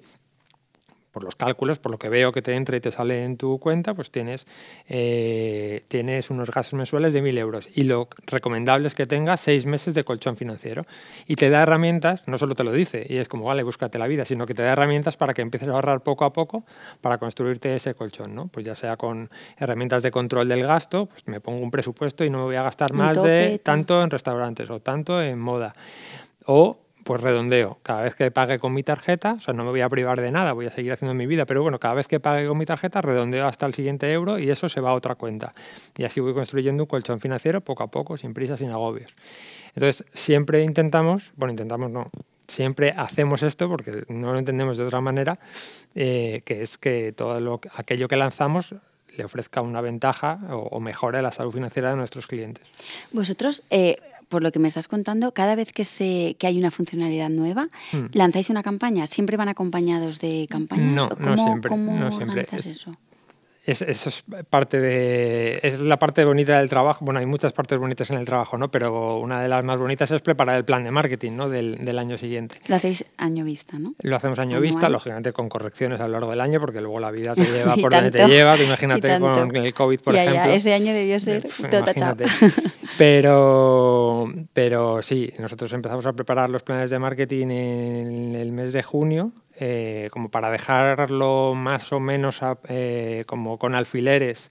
por 1.16 1.24
los 1.24 1.38
cálculos, 1.38 1.80
por 1.80 1.94
lo 1.94 1.98
que 1.98 2.10
veo 2.10 2.34
que 2.34 2.42
te 2.42 2.56
entra 2.56 2.76
y 2.76 2.82
te 2.82 2.92
sale 2.92 3.24
en 3.24 3.38
tu 3.38 3.58
cuenta, 3.58 3.94
pues 3.94 4.12
tienes, 4.12 4.46
eh, 4.90 5.82
tienes 5.88 6.30
unos 6.30 6.52
gastos 6.52 6.74
mensuales 6.74 7.14
de 7.14 7.24
1.000 7.24 7.38
euros. 7.38 7.70
Y 7.74 7.86
lo 7.86 8.10
recomendable 8.28 8.88
es 8.88 8.96
que 8.96 9.06
tengas 9.06 9.40
seis 9.40 9.66
meses 9.66 9.94
de 9.94 10.04
colchón 10.04 10.36
financiero. 10.36 10.84
Y 11.26 11.38
te 11.38 11.50
da 11.50 11.64
herramientas, 11.64 12.28
no 12.28 12.38
solo 12.38 12.54
te 12.54 12.66
lo 12.66 12.74
dice, 12.74 13.08
y 13.10 13.16
es 13.16 13.30
como, 13.30 13.46
vale, 13.46 13.64
búscate 13.64 13.98
la 13.98 14.08
vida, 14.08 14.26
sino 14.26 14.46
que 14.46 14.54
te 14.54 14.62
da 14.62 14.74
herramientas 14.74 15.16
para 15.16 15.34
que 15.34 15.42
empieces 15.42 15.70
a 15.70 15.72
ahorrar 15.72 16.04
poco 16.04 16.26
a 16.26 16.34
poco 16.34 16.66
para 17.00 17.18
construirte 17.18 17.74
ese 17.74 17.94
colchón. 17.94 18.36
¿no? 18.36 18.48
Pues 18.48 18.66
ya 18.66 18.76
sea 18.76 18.98
con 18.98 19.30
herramientas 19.58 20.04
de 20.04 20.12
control 20.12 20.50
del 20.50 20.68
gasto, 20.68 21.06
pues 21.06 21.26
me 21.28 21.40
pongo 21.40 21.64
un 21.64 21.72
presupuesto 21.72 22.26
y 22.26 22.30
no 22.30 22.40
me 22.40 22.44
voy 22.44 22.56
a 22.58 22.64
gastar 22.64 22.92
más 22.92 23.24
de 23.24 23.58
tanto 23.64 24.04
en 24.04 24.10
restaurantes 24.10 24.70
o 24.70 24.82
tanto 24.82 25.22
en 25.22 25.40
moda. 25.40 25.74
O 26.46 26.85
pues 27.06 27.22
redondeo. 27.22 27.78
Cada 27.84 28.02
vez 28.02 28.16
que 28.16 28.32
pague 28.32 28.58
con 28.58 28.74
mi 28.74 28.82
tarjeta, 28.82 29.34
o 29.34 29.40
sea, 29.40 29.54
no 29.54 29.64
me 29.64 29.70
voy 29.70 29.82
a 29.82 29.90
privar 29.90 30.20
de 30.20 30.32
nada, 30.32 30.54
voy 30.54 30.66
a 30.66 30.72
seguir 30.72 30.92
haciendo 30.92 31.14
mi 31.14 31.28
vida, 31.28 31.46
pero 31.46 31.62
bueno, 31.62 31.80
cada 31.80 31.94
vez 31.94 32.08
que 32.08 32.20
pague 32.20 32.48
con 32.48 32.58
mi 32.58 32.66
tarjeta, 32.66 33.00
redondeo 33.00 33.46
hasta 33.46 33.68
el 33.68 33.76
siguiente 33.76 34.12
euro 34.12 34.40
y 34.40 34.50
eso 34.50 34.70
se 34.70 34.82
va 34.82 34.90
a 34.90 34.94
otra 34.94 35.14
cuenta. 35.14 35.54
Y 35.96 36.04
así 36.04 36.20
voy 36.20 36.34
construyendo 36.34 36.82
un 36.82 36.88
colchón 36.88 37.20
financiero 37.20 37.62
poco 37.62 37.84
a 37.84 37.88
poco, 37.92 38.18
sin 38.18 38.34
prisa, 38.34 38.58
sin 38.58 38.72
agobios. 38.72 39.14
Entonces, 39.76 40.04
siempre 40.14 40.64
intentamos, 40.64 41.32
bueno, 41.36 41.52
intentamos 41.52 41.92
no, 41.92 42.10
siempre 42.48 42.92
hacemos 42.98 43.44
esto 43.44 43.70
porque 43.70 44.04
no 44.08 44.34
lo 44.34 44.40
entendemos 44.40 44.76
de 44.80 44.86
otra 44.86 45.00
manera, 45.00 45.38
eh, 45.94 46.42
que 46.44 46.64
es 46.64 46.80
que 46.80 47.12
todo 47.12 47.40
lo, 47.40 47.62
aquello 47.76 48.08
que 48.08 48.16
lanzamos 48.16 48.74
le 49.16 49.26
ofrezca 49.26 49.62
una 49.62 49.82
ventaja 49.82 50.40
o, 50.50 50.80
mejore 50.80 51.22
la 51.22 51.32
salud 51.32 51.52
financiera 51.52 51.92
de 51.92 51.98
nuestros 51.98 52.28
clientes. 52.28 52.66
Vosotros, 53.12 53.64
eh, 53.70 53.98
por 54.30 54.44
lo 54.44 54.52
que 54.52 54.60
me 54.60 54.68
estás 54.68 54.88
contando, 54.88 55.34
cada 55.34 55.56
vez 55.56 55.72
que, 55.72 55.86
se, 55.86 56.36
que 56.40 56.48
hay 56.48 56.58
una 56.58 56.72
funcionalidad 56.72 57.30
nueva, 57.30 57.68
hmm. 57.92 58.06
lanzáis 58.14 58.50
una 58.50 58.64
campaña. 58.64 59.08
¿Siempre 59.08 59.38
van 59.38 59.50
acompañados 59.50 60.20
de 60.20 60.48
campaña? 60.50 60.92
No, 60.92 61.10
no 61.20 61.38
siempre. 61.38 61.70
¿Cómo 61.70 61.98
no 61.98 62.12
siempre. 62.12 62.48
eso? 62.52 62.92
Es, 63.66 63.82
eso 63.82 64.10
es 64.10 64.24
parte 64.50 64.80
de. 64.80 65.60
Es 65.64 65.80
la 65.80 65.98
parte 65.98 66.24
bonita 66.24 66.60
del 66.60 66.70
trabajo. 66.70 67.04
Bueno, 67.04 67.20
hay 67.20 67.26
muchas 67.26 67.52
partes 67.52 67.80
bonitas 67.80 68.12
en 68.12 68.18
el 68.18 68.26
trabajo, 68.26 68.60
¿no? 68.60 68.70
Pero 68.70 69.18
una 69.18 69.42
de 69.42 69.50
las 69.50 69.64
más 69.64 69.80
bonitas 69.80 70.12
es 70.12 70.22
preparar 70.22 70.58
el 70.58 70.66
plan 70.66 70.84
de 70.84 70.92
marketing, 70.92 71.32
¿no? 71.32 71.50
Del, 71.50 71.84
del 71.84 71.98
año 71.98 72.16
siguiente. 72.18 72.58
Lo 72.68 72.76
hacéis 72.76 73.06
año 73.18 73.44
vista, 73.44 73.80
¿no? 73.80 73.96
Lo 74.02 74.16
hacemos 74.16 74.38
año 74.38 74.62
vista, 74.62 74.88
lógicamente 74.88 75.34
con 75.34 75.50
correcciones 75.50 76.00
a 76.00 76.06
lo 76.06 76.14
largo 76.14 76.30
del 76.30 76.42
año, 76.42 76.60
porque 76.60 76.80
luego 76.80 77.00
la 77.00 77.10
vida 77.10 77.34
te 77.34 77.44
lleva 77.52 77.76
por 77.76 77.92
donde 77.92 78.12
te 78.12 78.28
lleva. 78.28 78.56
imagínate 78.56 79.20
con 79.20 79.56
el 79.56 79.74
COVID, 79.74 80.00
por 80.00 80.16
ejemplo. 80.16 80.52
ese 80.52 80.74
año 80.74 80.94
debió 80.94 81.20
ser 81.20 81.44
todo 81.72 81.84
Pero, 82.98 84.32
pero 84.54 85.02
sí, 85.02 85.34
nosotros 85.40 85.74
empezamos 85.74 86.06
a 86.06 86.14
preparar 86.14 86.50
los 86.50 86.62
planes 86.62 86.92
de 86.92 87.00
marketing 87.00 87.48
en 87.48 88.36
el 88.36 88.52
mes 88.52 88.74
de 88.74 88.84
junio 88.84 89.32
eh, 89.58 90.10
como 90.12 90.30
para 90.30 90.52
dejarlo 90.52 91.54
más 91.56 91.94
o 91.94 92.00
menos 92.00 92.42
eh, 92.68 93.24
como 93.26 93.58
con 93.58 93.74
alfileres 93.74 94.50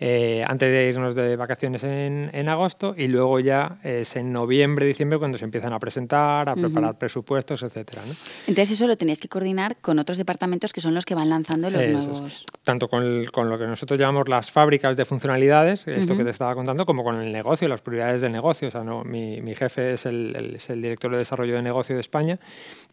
eh, 0.00 0.44
antes 0.46 0.70
de 0.70 0.88
irnos 0.88 1.14
de 1.14 1.36
vacaciones 1.36 1.84
en, 1.84 2.30
en, 2.32 2.48
agosto 2.48 2.94
y 2.96 3.08
luego 3.08 3.40
ya 3.40 3.78
es 3.82 4.16
en 4.16 4.32
noviembre, 4.32 4.86
diciembre 4.86 5.18
cuando 5.18 5.36
se 5.36 5.44
empiezan 5.44 5.72
a 5.72 5.78
presentar, 5.78 6.48
a 6.48 6.54
preparar 6.54 6.96
presupuestos, 6.96 7.62
etcétera. 7.62 8.02
Entonces 8.46 8.72
eso 8.72 8.86
lo 8.86 8.96
tenéis 8.96 9.20
que 9.20 9.28
coordinar 9.28 9.76
con 9.76 9.98
otros 9.98 10.16
departamentos 10.16 10.72
que 10.72 10.80
son 10.80 10.94
los 10.94 11.04
que 11.04 11.14
van 11.14 11.28
lanzando 11.28 11.68
los 11.68 11.86
nuevos... 11.86 12.46
Tanto 12.62 12.88
con, 12.88 13.24
con, 13.26 13.48
lo 13.50 13.58
que 13.58 13.66
nosotros 13.66 13.98
llamamos 13.98 14.28
las 14.28 14.50
fábricas 14.50 14.96
de 14.96 15.04
funcionalidades, 15.04 15.86
esto 15.86 16.16
que 16.16 16.24
te 16.24 16.30
estaba 16.30 16.54
contando, 16.54 16.86
como 16.86 17.02
con 17.02 17.20
el 17.20 17.32
negocio, 17.32 17.66
las 17.68 17.82
prioridades 17.82 18.20
del 18.20 18.32
negocio. 18.32 18.68
O 18.68 18.70
sea, 18.70 18.84
no, 18.84 19.04
mi, 19.04 19.40
mi 19.40 19.54
jefe 19.54 19.94
es 19.94 20.06
el, 20.06 20.54
es 20.54 20.70
el 20.70 20.80
director 20.80 21.10
de 21.10 21.18
desarrollo 21.18 21.56
de 21.56 21.62
negocio 21.62 21.94
de 21.94 22.00
España 22.00 22.38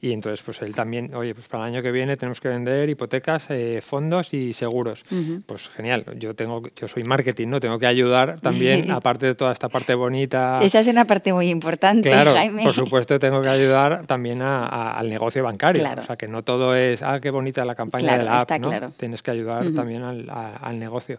y 0.01 0.11
entonces 0.11 0.41
pues 0.43 0.61
él 0.61 0.73
también, 0.73 1.13
oye, 1.13 1.33
pues 1.33 1.44
pues 1.45 1.51
para 1.51 1.67
el 1.67 1.75
año 1.75 1.83
que 1.83 1.91
viene 1.91 2.17
tenemos 2.17 2.41
que 2.41 2.47
vender 2.47 2.89
hipotecas, 2.89 3.51
eh, 3.51 3.79
fondos 3.81 4.33
y 4.33 4.53
seguros. 4.53 5.03
Pues 5.45 5.69
genial, 5.69 6.03
yo 6.17 6.33
tengo, 6.33 6.63
yo 6.75 6.87
soy 6.87 7.03
marketing, 7.03 7.49
¿no? 7.49 7.59
Tengo 7.59 7.77
que 7.77 7.85
ayudar 7.85 8.39
también, 8.39 8.89
aparte 8.91 9.27
de 9.27 9.35
toda 9.35 9.51
esta 9.51 9.69
parte 9.69 9.93
bonita. 9.93 10.59
Esa 10.63 10.79
es 10.79 10.87
una 10.87 11.05
parte 11.05 11.33
muy 11.33 11.49
importante, 11.49 12.09
claro, 12.09 12.33
Jaime. 12.33 12.63
Por 12.63 12.73
supuesto, 12.73 13.19
tengo 13.19 13.43
que 13.43 13.49
ayudar 13.49 14.07
también 14.07 14.41
al 14.41 15.07
negocio 15.07 15.43
bancario. 15.43 15.83
O 15.97 16.01
sea, 16.01 16.15
que 16.15 16.27
no 16.27 16.43
todo 16.43 16.75
es, 16.75 17.03
ah, 17.03 17.19
qué 17.21 17.29
bonita 17.29 17.63
la 17.63 17.75
campaña 17.75 18.17
de 18.17 18.23
la 18.23 18.39
app, 18.39 18.51
¿no? 18.59 18.89
Tienes 18.91 19.21
que 19.21 19.31
ayudar 19.31 19.65
también 19.75 20.01
al, 20.01 20.27
al, 20.29 20.79
negocio. 20.79 21.17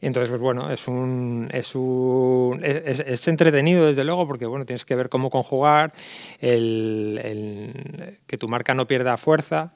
Entonces, 0.00 0.30
pues 0.30 0.42
bueno, 0.42 0.70
es 0.70 0.88
un, 0.88 1.48
es 1.52 1.74
un 1.74 2.60
es, 2.62 3.00
es, 3.00 3.28
entretenido 3.28 3.86
desde 3.86 4.04
luego 4.04 4.26
porque 4.26 4.46
bueno, 4.46 4.66
tienes 4.66 4.84
que 4.84 4.94
ver 4.94 5.08
cómo 5.08 5.30
conjugar 5.30 5.92
el, 6.40 7.20
el, 7.22 8.18
que 8.26 8.36
tu 8.36 8.48
marca 8.48 8.74
no 8.74 8.86
pierda 8.86 9.16
fuerza, 9.16 9.72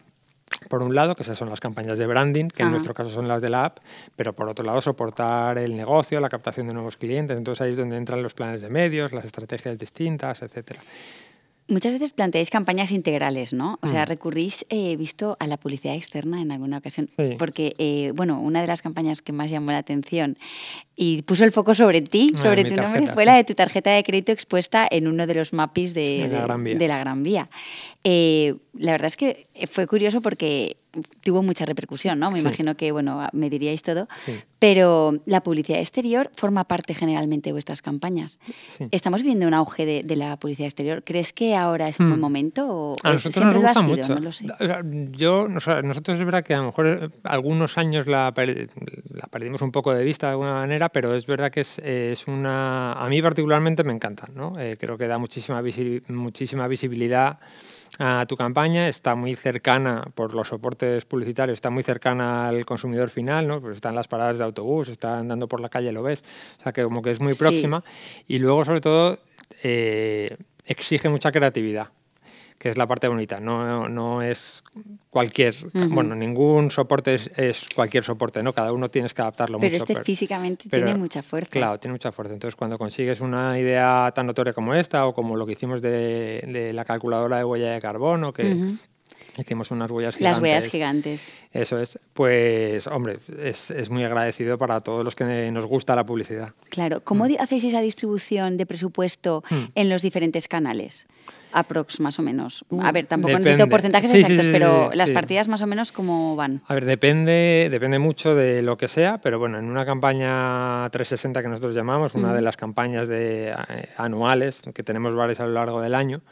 por 0.69 0.83
un 0.83 0.95
lado, 0.95 1.15
que 1.15 1.23
esas 1.23 1.39
son 1.39 1.49
las 1.49 1.61
campañas 1.61 1.99
de 1.99 2.07
branding, 2.07 2.49
que 2.49 2.63
en 2.65 2.71
nuestro 2.71 2.93
caso 2.93 3.11
son 3.11 3.29
las 3.29 3.41
de 3.41 3.51
la 3.51 3.67
app, 3.67 3.79
pero 4.17 4.35
por 4.35 4.49
otro 4.49 4.65
lado 4.65 4.81
soportar 4.81 5.59
el 5.59 5.77
negocio, 5.77 6.21
la 6.21 6.29
captación 6.29 6.67
de 6.67 6.75
nuevos 6.75 6.97
clientes, 6.97 7.37
entonces 7.37 7.63
ahí 7.63 7.71
es 7.71 7.77
donde 7.77 7.97
entran 7.97 8.23
los 8.23 8.35
planes 8.35 8.61
de 8.63 8.69
medios, 8.69 9.13
las 9.13 9.25
estrategias 9.25 9.79
distintas, 9.79 10.43
etcétera. 10.43 10.81
Muchas 11.71 11.93
veces 11.93 12.13
planteáis 12.13 12.51
campañas 12.51 12.91
integrales, 12.91 13.53
¿no? 13.53 13.79
O 13.81 13.89
sea, 13.89 14.03
mm. 14.03 14.09
recurrís, 14.09 14.67
he 14.71 14.91
eh, 14.91 14.97
visto, 14.97 15.37
a 15.39 15.47
la 15.47 15.57
publicidad 15.57 15.95
externa 15.95 16.41
en 16.41 16.51
alguna 16.51 16.79
ocasión. 16.79 17.09
Porque, 17.39 17.77
eh, 17.79 18.13
bueno, 18.15 18.41
una 18.41 18.61
de 18.61 18.67
las 18.67 18.83
campañas 18.83 19.23
que 19.23 19.33
más 19.33 19.53
llamó 19.53 19.71
la 19.71 19.79
atención 19.79 20.37
y 20.97 21.23
puso 21.23 21.45
el 21.45 21.53
foco 21.53 21.73
sobre 21.75 22.01
ti, 22.01 22.33
ah, 22.35 22.39
sobre 22.41 22.65
tu 22.65 22.75
nombre, 22.75 23.07
fue 23.07 23.25
la 23.25 23.37
de 23.37 23.45
tu 23.45 23.55
tarjeta 23.55 23.93
de 23.93 24.03
crédito 24.03 24.33
expuesta 24.33 24.87
en 24.91 25.07
uno 25.07 25.29
de 25.29 25.35
los 25.35 25.53
mapis 25.53 25.95
de, 25.95 26.29
la, 26.29 26.99
Gran 26.99 27.23
Vía. 27.23 27.49
Eh, 28.03 28.57
la 28.75 28.91
verdad 28.91 29.07
es 29.07 29.17
que 29.17 29.47
fue 29.71 29.87
curioso 29.87 30.21
porque 30.21 30.77
tuvo 31.23 31.43
mucha 31.43 31.65
repercusión, 31.65 32.19
¿no? 32.19 32.31
Me 32.31 32.41
imagino 32.41 32.77
que, 32.77 32.93
bueno, 32.93 33.29
me 33.33 33.51
diríais 33.51 33.83
todo. 33.83 34.09
Pero 34.59 35.15
la 35.25 35.43
publicidad 35.43 35.79
exterior 35.79 36.31
forma 36.37 36.65
parte 36.65 36.95
generalmente 36.95 37.49
de 37.49 37.53
vuestras 37.53 37.81
campañas. 37.83 38.39
Estamos 38.91 39.23
viendo 39.23 39.47
un 39.47 39.55
auge 39.55 40.03
de, 40.03 40.17
la 40.17 40.37
publicidad 40.39 40.67
exterior. 40.67 41.03
¿Crees 41.05 41.33
que 41.33 41.57
ahora 41.57 41.89
es 41.89 41.99
un 41.99 42.09
buen 42.09 42.19
hmm. 42.19 42.23
momento? 42.23 42.67
O 42.69 42.97
a 43.03 43.13
nosotros 43.13 43.45
nos 43.45 43.55
gusta 43.57 43.83
mucho. 43.83 44.15
No 44.15 44.21
lo 44.21 44.33
sé. 44.33 44.47
Yo, 45.13 45.49
nosotros 45.49 46.19
es 46.19 46.25
verdad 46.25 46.45
que 46.45 46.55
a 46.55 46.59
lo 46.59 46.65
mejor 46.65 46.87
eh, 46.87 47.09
algunos 47.25 47.79
años 47.79 48.07
la, 48.07 48.35
la, 48.35 49.27
perdimos 49.29 49.63
un 49.63 49.73
poco 49.73 49.95
de 49.95 50.05
vista 50.05 50.27
de 50.27 50.33
alguna 50.33 50.55
manera, 50.55 50.89
pero 50.91 51.15
es 51.15 51.27
verdad 51.27 51.51
que 51.51 51.61
es, 51.61 51.79
es 51.79 52.27
una... 52.27 52.93
A 52.93 53.09
mí 53.09 53.23
particularmente 53.23 53.85
me 53.85 53.93
encanta, 53.93 54.29
¿no? 54.35 54.59
Eh, 54.59 54.77
creo 54.79 54.99
que 54.99 55.07
da 55.07 55.19
muchísima, 55.19 55.63
muchísima 56.09 56.69
visibilidad 56.69 57.39
a 57.99 58.25
tu 58.27 58.37
campaña, 58.37 58.89
está 58.89 59.15
muy 59.15 59.35
cercana 59.35 60.05
por 60.15 60.35
los 60.35 60.49
soportes 60.49 61.05
publicitarios, 61.05 61.57
está 61.57 61.71
muy 61.71 61.83
cercana 61.83 62.49
al 62.49 62.65
consumidor 62.65 63.11
final, 63.11 63.47
¿no? 63.47 63.61
Pues 63.61 63.77
están 63.77 63.95
las 63.95 64.09
paradas 64.09 64.39
de 64.39 64.45
autobús, 64.45 64.89
está 64.89 65.19
andando 65.19 65.49
por 65.49 65.61
la 65.61 65.69
calle, 65.69 65.93
lo 65.93 66.03
ves, 66.03 66.23
o 66.61 66.63
sea 66.63 66.73
que 66.73 66.85
como 66.85 67.03
que 67.03 67.11
es 67.11 67.21
muy 67.21 67.35
próxima. 67.35 67.83
Y 68.29 68.39
luego 68.39 68.65
sobre 68.65 68.81
todo 68.81 69.19
eh, 69.63 70.37
exige 70.67 71.09
mucha 71.09 71.33
creatividad 71.33 71.91
que 72.61 72.69
es 72.69 72.77
la 72.77 72.87
parte 72.87 73.09
bonita. 73.09 73.41
No, 73.41 73.89
no 73.89 74.21
es 74.21 74.63
cualquier, 75.09 75.55
bueno, 75.89 76.15
ningún 76.15 76.71
soporte 76.71 77.15
es, 77.15 77.69
cualquier 77.75 78.05
soporte, 78.05 78.43
¿no? 78.43 78.53
Cada 78.53 78.75
uno 78.75 78.91
tienes 78.91 79.15
que 79.15 79.23
adaptarlo 79.23 79.59
pero 79.59 79.71
mucho. 79.71 79.83
Este 79.83 79.95
pero 79.95 80.01
este 80.01 80.13
físicamente 80.13 80.69
tiene 80.69 80.95
mucha 80.95 81.23
fuerza. 81.23 81.51
Claro, 81.51 81.81
tiene 81.81 81.95
mucha 81.95 82.13
fuerza. 82.13 82.35
Entonces, 82.35 82.57
cuando 82.57 82.77
consigues 82.77 83.23
una 83.23 83.59
idea 83.59 84.13
tan 84.15 84.27
notoria 84.27 84.53
como 84.53 84.75
esta, 84.75 85.07
o 85.07 85.15
como 85.15 85.39
lo 85.39 85.47
que 85.47 85.53
hicimos 85.53 85.81
de, 85.81 86.45
de 86.47 86.75
la 86.75 86.85
calculadora 86.85 87.39
de 87.39 87.45
huella 87.45 87.73
de 87.73 87.81
carbono, 87.81 88.35
que 88.35 88.55
Hicimos 89.37 89.71
unas 89.71 89.91
huellas 89.91 90.17
gigantes. 90.17 90.37
Las 90.37 90.43
huellas 90.43 90.67
gigantes. 90.67 91.35
Eso 91.53 91.79
es. 91.79 91.99
Pues, 92.13 92.87
hombre, 92.87 93.19
es, 93.43 93.71
es, 93.71 93.91
muy 93.91 94.05
agradecido 94.05 94.59
para 94.59 94.81
todos 94.81 95.05
los 95.05 95.15
que 95.15 95.51
nos 95.51 95.67
gusta 95.67 95.95
la 95.97 96.05
publicidad. 96.05 96.53
Claro. 96.69 97.01
¿Cómo 97.03 97.27
mm. 97.27 97.37
hacéis 97.41 97.65
esa 97.65 97.81
distribución 97.81 98.57
de 98.57 98.67
presupuesto 98.67 99.43
mm. 99.51 99.65
en 99.75 99.89
los 99.89 100.03
diferentes 100.03 100.49
canales? 100.49 101.07
Aprox, 101.53 102.01
más 102.01 102.19
o 102.19 102.23
menos. 102.23 102.65
A 102.81 102.93
ver, 102.93 103.07
tampoco 103.07 103.39
necesito 103.39 103.69
porcentajes 103.69 104.13
exactos, 104.15 104.47
pero 104.53 104.91
las 104.95 105.11
partidas 105.11 105.49
más 105.49 105.63
o 105.63 105.67
menos, 105.67 105.93
¿cómo 105.93 106.37
van? 106.37 106.63
A 106.69 106.75
ver, 106.75 106.85
depende, 106.85 107.69
depende 107.71 107.99
mucho 107.99 108.35
de 108.35 108.63
lo 108.63 108.77
que 108.77 108.89
sea, 108.89 109.19
pero 109.19 109.39
bueno, 109.39 109.59
en 109.59 109.65
una 109.65 109.85
campaña 109.85 110.89
360 110.91 111.43
que 111.43 111.49
nosotros 111.49 111.75
llamamos, 111.75 112.15
una 112.15 112.33
de 112.33 112.43
las 112.43 112.57
campañas 112.57 113.09
de, 113.09 113.49
eh, 113.49 113.89
anuales, 113.97 114.63
que 114.75 114.83
tenemos 114.83 115.15
varias 115.15 115.41
a 115.41 115.47
lo 115.47 115.53
largo 115.53 115.81
del 115.81 115.95
año, 115.95 116.23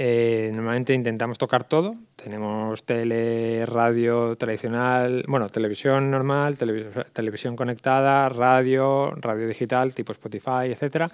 eh, 0.00 0.52
normalmente 0.54 0.94
intentamos 0.94 1.38
tocar 1.38 1.64
todo. 1.64 1.90
Tenemos 2.14 2.84
tele, 2.84 3.66
radio 3.66 4.36
tradicional, 4.36 5.24
bueno, 5.26 5.48
televisión 5.48 6.08
normal, 6.08 6.56
televisión 7.12 7.56
conectada, 7.56 8.28
radio, 8.28 9.10
radio 9.16 9.48
digital, 9.48 9.92
tipo 9.94 10.12
Spotify, 10.12 10.70
etcétera. 10.70 11.10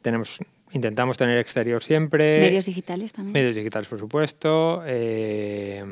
Tenemos 0.00 0.40
intentamos 0.72 1.18
tener 1.18 1.36
exterior 1.36 1.82
siempre. 1.82 2.40
Medios 2.40 2.64
digitales 2.64 3.12
también. 3.12 3.34
Medios 3.34 3.54
digitales, 3.54 3.86
por 3.86 3.98
supuesto. 3.98 4.82
Eh, 4.86 5.84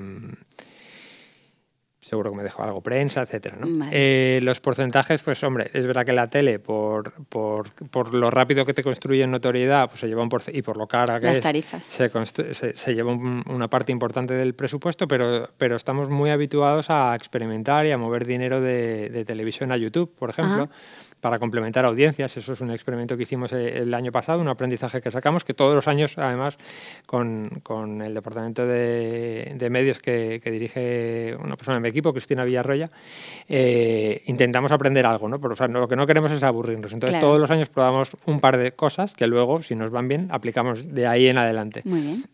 seguro 2.11 2.33
que 2.33 2.37
me 2.37 2.42
dejó 2.42 2.64
algo, 2.64 2.81
prensa, 2.81 3.23
etcétera. 3.23 3.57
¿no? 3.61 3.87
Eh, 3.92 4.40
los 4.42 4.61
porcentajes, 4.61 5.23
pues 5.23 5.42
hombre, 5.44 5.70
es 5.73 5.87
verdad 5.87 6.05
que 6.05 6.12
la 6.12 6.29
tele, 6.29 6.59
por, 6.59 7.12
por, 7.29 7.70
por 7.88 8.14
lo 8.14 8.31
rápido 8.31 8.66
que 8.66 8.75
te 8.75 8.83
construye 8.83 9.23
en 9.23 9.31
notoriedad, 9.31 9.88
pues 9.88 10.01
se 10.01 10.09
lleva 10.09 10.23
un 10.23 10.31
y 10.53 10.62
por 10.62 10.77
lo 10.77 10.88
cara 10.88 11.20
que 11.20 11.27
Las 11.27 11.38
es, 11.38 11.42
tarifas. 11.44 11.85
Se, 11.85 12.75
se, 12.75 12.94
lleva 12.94 13.12
una 13.12 13.70
parte 13.70 13.92
importante 13.92 14.35
del 14.35 14.55
presupuesto, 14.55 15.07
pero, 15.07 15.49
pero 15.57 15.77
estamos 15.77 16.09
muy 16.09 16.31
habituados 16.31 16.90
a 16.90 17.14
experimentar 17.14 17.87
y 17.87 17.92
a 17.92 17.99
mover 17.99 18.27
dinero 18.27 18.61
de, 18.61 19.09
de 19.11 19.25
televisión 19.25 19.70
a 19.70 19.77
YouTube, 19.77 20.12
por 20.14 20.31
ejemplo 20.31 20.68
para 21.20 21.38
complementar 21.38 21.85
audiencias. 21.85 22.37
Eso 22.37 22.53
es 22.53 22.61
un 22.61 22.70
experimento 22.70 23.16
que 23.16 23.23
hicimos 23.23 23.53
eh, 23.53 23.79
el 23.79 23.92
año 23.94 24.11
pasado, 24.11 24.40
un 24.40 24.49
aprendizaje 24.49 25.01
que 25.01 25.11
sacamos, 25.11 25.44
que 25.44 25.55
todos 25.55 25.75
los 25.75 25.87
años, 25.87 26.16
además, 26.18 26.57
con, 27.07 27.61
con 27.62 28.03
el 28.03 28.14
departamento 28.14 28.66
de, 28.66 29.53
de 29.55 29.70
medios 29.70 30.01
que, 30.01 30.40
que, 30.42 30.51
dirige 30.51 31.35
una 31.42 31.57
persona 31.57 31.77
de 31.77 31.81
mi 31.83 31.88
equipo, 31.88 31.99
Cristina 32.12 32.44
Villarroya, 32.44 32.90
eh, 33.48 34.22
intentamos 34.26 34.72
aprender 34.72 35.06
algo, 35.06 35.28
¿no? 35.28 35.40
Pero, 35.40 35.52
o 35.52 35.56
sea, 35.56 35.66
lo 35.68 35.88
que 35.88 35.96
no 35.96 36.06
queremos 36.06 36.32
es 36.32 36.42
aburrirnos. 36.42 36.92
Entonces, 36.92 37.20
todos 37.20 37.38
los 37.38 37.50
años 37.50 37.68
probamos 37.68 38.16
un 38.26 38.40
par 38.40 38.56
de 38.56 38.72
cosas 38.72 39.14
que 39.14 39.26
luego, 39.26 39.62
si 39.62 39.74
nos 39.74 39.90
van 39.90 40.08
bien, 40.08 40.28
aplicamos 40.30 40.94
de 40.94 41.06
ahí 41.06 41.28
en 41.28 41.38
adelante. 41.38 41.82
Muy 41.84 42.00
bien. 42.00 42.24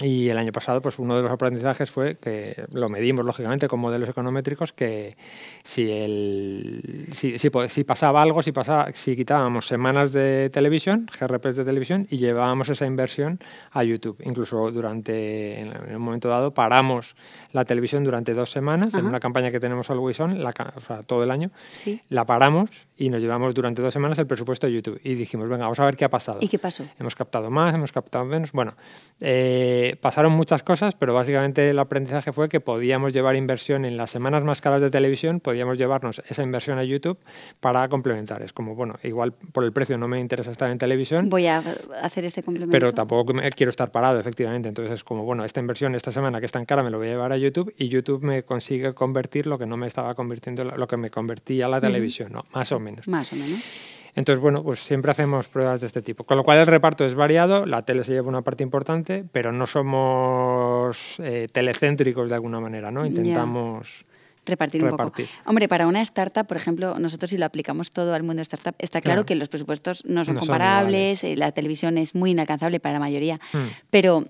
Y 0.00 0.28
el 0.28 0.38
año 0.38 0.52
pasado, 0.52 0.80
pues 0.80 1.00
uno 1.00 1.16
de 1.16 1.22
los 1.22 1.32
aprendizajes 1.32 1.90
fue 1.90 2.16
que 2.16 2.66
lo 2.72 2.88
medimos 2.88 3.24
lógicamente 3.24 3.66
con 3.66 3.80
modelos 3.80 4.08
econométricos 4.08 4.72
que 4.72 5.16
si 5.64 5.90
el 5.90 7.08
si, 7.10 7.36
si, 7.38 7.84
pasaba 7.84 8.22
algo, 8.22 8.40
si 8.42 8.52
pasaba, 8.52 8.92
si 8.92 9.16
quitábamos 9.16 9.66
semanas 9.66 10.12
de 10.12 10.50
televisión, 10.50 11.08
GRPs 11.18 11.56
de 11.56 11.64
televisión 11.64 12.06
y 12.10 12.18
llevábamos 12.18 12.68
esa 12.68 12.86
inversión 12.86 13.40
a 13.72 13.82
YouTube. 13.82 14.16
Incluso 14.24 14.70
durante 14.70 15.60
en 15.60 15.96
un 15.96 16.02
momento 16.02 16.28
dado 16.28 16.54
paramos 16.54 17.16
la 17.50 17.64
televisión 17.64 18.04
durante 18.04 18.34
dos 18.34 18.52
semanas 18.52 18.94
en 18.94 19.04
una 19.04 19.18
campaña 19.18 19.50
que 19.50 19.58
tenemos 19.58 19.90
al 19.90 19.98
Wison, 19.98 20.44
la, 20.44 20.54
o 20.76 20.80
sea, 20.80 21.02
todo 21.02 21.24
el 21.24 21.30
año. 21.32 21.50
¿Sí? 21.72 22.00
La 22.08 22.24
paramos 22.24 22.70
y 22.96 23.10
nos 23.10 23.20
llevamos 23.20 23.52
durante 23.54 23.82
dos 23.82 23.92
semanas 23.92 24.18
el 24.20 24.28
presupuesto 24.28 24.68
de 24.68 24.74
YouTube 24.74 25.00
y 25.02 25.14
dijimos, 25.14 25.48
venga, 25.48 25.64
vamos 25.64 25.80
a 25.80 25.84
ver 25.84 25.96
qué 25.96 26.04
ha 26.04 26.10
pasado. 26.10 26.38
¿Y 26.40 26.48
qué 26.48 26.58
pasó? 26.58 26.84
Hemos 27.00 27.14
captado 27.16 27.50
más, 27.50 27.74
hemos 27.74 27.90
captado 27.90 28.24
menos. 28.24 28.52
Bueno, 28.52 28.74
eh, 29.20 29.87
Eh, 29.88 29.96
pasaron 29.96 30.32
muchas 30.32 30.62
cosas, 30.62 30.94
pero 30.94 31.14
básicamente 31.14 31.70
el 31.70 31.78
aprendizaje 31.78 32.32
fue 32.32 32.48
que 32.48 32.60
podíamos 32.60 33.12
llevar 33.12 33.36
inversión 33.36 33.86
en 33.86 33.96
las 33.96 34.10
semanas 34.10 34.44
más 34.44 34.60
caras 34.60 34.82
de 34.82 34.90
televisión, 34.90 35.40
podíamos 35.40 35.78
llevarnos 35.78 36.22
esa 36.28 36.42
inversión 36.42 36.78
a 36.78 36.84
YouTube 36.84 37.18
para 37.60 37.88
complementar. 37.88 38.42
Es 38.42 38.52
como, 38.52 38.74
bueno, 38.74 38.96
igual 39.02 39.32
por 39.32 39.64
el 39.64 39.72
precio 39.72 39.96
no 39.96 40.06
me 40.06 40.20
interesa 40.20 40.50
estar 40.50 40.70
en 40.70 40.76
televisión. 40.76 41.30
Voy 41.30 41.46
a 41.46 41.62
hacer 42.02 42.24
este 42.26 42.42
complemento. 42.42 42.72
Pero 42.72 42.92
tampoco 42.92 43.32
quiero 43.56 43.70
estar 43.70 43.90
parado, 43.90 44.20
efectivamente. 44.20 44.68
Entonces 44.68 44.92
es 44.92 45.04
como, 45.04 45.24
bueno, 45.24 45.44
esta 45.44 45.60
inversión 45.60 45.94
esta 45.94 46.12
semana 46.12 46.40
que 46.40 46.46
es 46.46 46.52
tan 46.52 46.66
cara 46.66 46.82
me 46.82 46.90
lo 46.90 46.98
voy 46.98 47.06
a 47.06 47.10
llevar 47.10 47.32
a 47.32 47.38
YouTube 47.38 47.74
y 47.78 47.88
YouTube 47.88 48.22
me 48.22 48.42
consigue 48.42 48.92
convertir 48.92 49.46
lo 49.46 49.58
que 49.58 49.66
no 49.66 49.78
me 49.78 49.86
estaba 49.86 50.14
convirtiendo, 50.14 50.64
lo 50.64 50.86
que 50.86 50.98
me 50.98 51.10
convertía 51.10 51.66
a 51.66 51.68
la 51.70 51.80
televisión, 51.80 52.32
¿no? 52.32 52.44
Más 52.52 52.72
o 52.72 52.78
menos. 52.78 53.08
Más 53.08 53.32
o 53.32 53.36
menos. 53.36 53.97
Entonces, 54.18 54.42
bueno, 54.42 54.64
pues 54.64 54.80
siempre 54.80 55.12
hacemos 55.12 55.48
pruebas 55.48 55.80
de 55.80 55.86
este 55.86 56.02
tipo. 56.02 56.24
Con 56.24 56.36
lo 56.36 56.42
cual 56.42 56.58
el 56.58 56.66
reparto 56.66 57.04
es 57.04 57.14
variado, 57.14 57.66
la 57.66 57.82
tele 57.82 58.02
se 58.02 58.12
lleva 58.12 58.28
una 58.28 58.42
parte 58.42 58.64
importante, 58.64 59.24
pero 59.30 59.52
no 59.52 59.66
somos 59.66 61.20
eh, 61.20 61.46
telecéntricos 61.52 62.28
de 62.28 62.34
alguna 62.34 62.58
manera, 62.58 62.90
¿no? 62.90 63.06
Intentamos... 63.06 64.04
Repartir, 64.44 64.82
un 64.82 64.96
poco. 64.96 65.12
Hombre, 65.44 65.68
para 65.68 65.86
una 65.86 66.00
startup, 66.00 66.46
por 66.46 66.56
ejemplo, 66.56 66.98
nosotros 66.98 67.28
si 67.28 67.36
lo 67.36 67.44
aplicamos 67.44 67.90
todo 67.90 68.14
al 68.14 68.22
mundo 68.22 68.40
startup, 68.40 68.74
está 68.78 69.02
claro, 69.02 69.26
que 69.26 69.34
los 69.34 69.50
presupuestos 69.50 70.04
no 70.06 70.24
son 70.24 70.36
comparables, 70.36 71.22
eh, 71.22 71.36
la 71.36 71.52
televisión 71.52 71.98
es 71.98 72.14
muy 72.14 72.30
inalcanzable 72.30 72.80
para 72.80 72.94
la 72.94 73.00
mayoría, 73.00 73.38
mm. 73.52 73.58
pero 73.90 74.24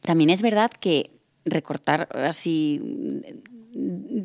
también 0.00 0.30
es 0.30 0.40
verdad 0.40 0.70
que 0.70 1.10
recortar 1.44 2.08
así 2.16 3.22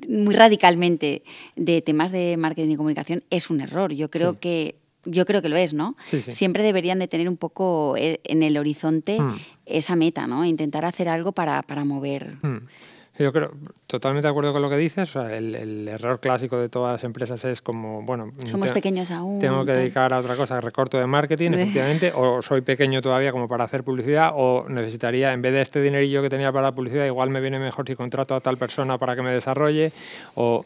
muy 0.07 0.35
radicalmente 0.35 1.23
de 1.55 1.81
temas 1.81 2.11
de 2.11 2.37
marketing 2.37 2.71
y 2.71 2.75
comunicación 2.75 3.23
es 3.29 3.49
un 3.49 3.61
error. 3.61 3.93
Yo 3.93 4.09
creo 4.09 4.39
que 4.39 4.75
yo 5.03 5.25
creo 5.25 5.41
que 5.41 5.49
lo 5.49 5.57
es, 5.57 5.73
¿no? 5.73 5.95
Siempre 6.05 6.63
deberían 6.63 6.99
de 6.99 7.07
tener 7.07 7.27
un 7.27 7.37
poco 7.37 7.95
eh, 7.97 8.19
en 8.23 8.43
el 8.43 8.57
horizonte 8.57 9.19
hmm. 9.19 9.35
esa 9.65 9.95
meta, 9.95 10.27
¿no? 10.27 10.45
Intentar 10.45 10.85
hacer 10.85 11.09
algo 11.09 11.31
para, 11.31 11.63
para 11.63 11.83
mover. 11.85 12.37
Hmm. 12.43 12.67
Yo 13.21 13.31
creo, 13.31 13.51
totalmente 13.87 14.27
de 14.27 14.31
acuerdo 14.31 14.51
con 14.53 14.61
lo 14.61 14.69
que 14.69 14.77
dices. 14.77 15.15
el, 15.15 15.87
error 15.87 16.19
clásico 16.19 16.57
de 16.57 16.69
todas 16.69 16.93
las 16.93 17.03
empresas 17.03 17.43
es 17.45 17.61
como, 17.61 18.01
bueno, 18.03 18.33
somos 18.45 18.71
pequeños 18.71 19.11
aún. 19.11 19.39
Tengo 19.39 19.65
que 19.65 19.73
dedicar 19.73 20.13
a 20.13 20.19
otra 20.19 20.35
cosa, 20.35 20.59
recorto 20.61 20.97
de 20.97 21.07
marketing, 21.07 21.51
efectivamente, 21.53 22.11
o 22.15 22.41
soy 22.41 22.61
pequeño 22.61 23.01
todavía 23.01 23.31
como 23.31 23.47
para 23.47 23.63
hacer 23.63 23.83
publicidad, 23.83 24.31
o 24.33 24.65
necesitaría, 24.67 25.33
en 25.33 25.41
vez 25.41 25.53
de 25.53 25.61
este 25.61 25.81
dinerillo 25.81 26.21
que 26.21 26.29
tenía 26.29 26.51
para 26.51 26.67
la 26.67 26.75
publicidad, 26.75 27.05
igual 27.05 27.29
me 27.29 27.41
viene 27.41 27.59
mejor 27.59 27.87
si 27.87 27.95
contrato 27.95 28.35
a 28.35 28.39
tal 28.39 28.57
persona 28.57 28.97
para 28.97 29.15
que 29.15 29.21
me 29.21 29.31
desarrolle, 29.31 29.91
o 30.35 30.65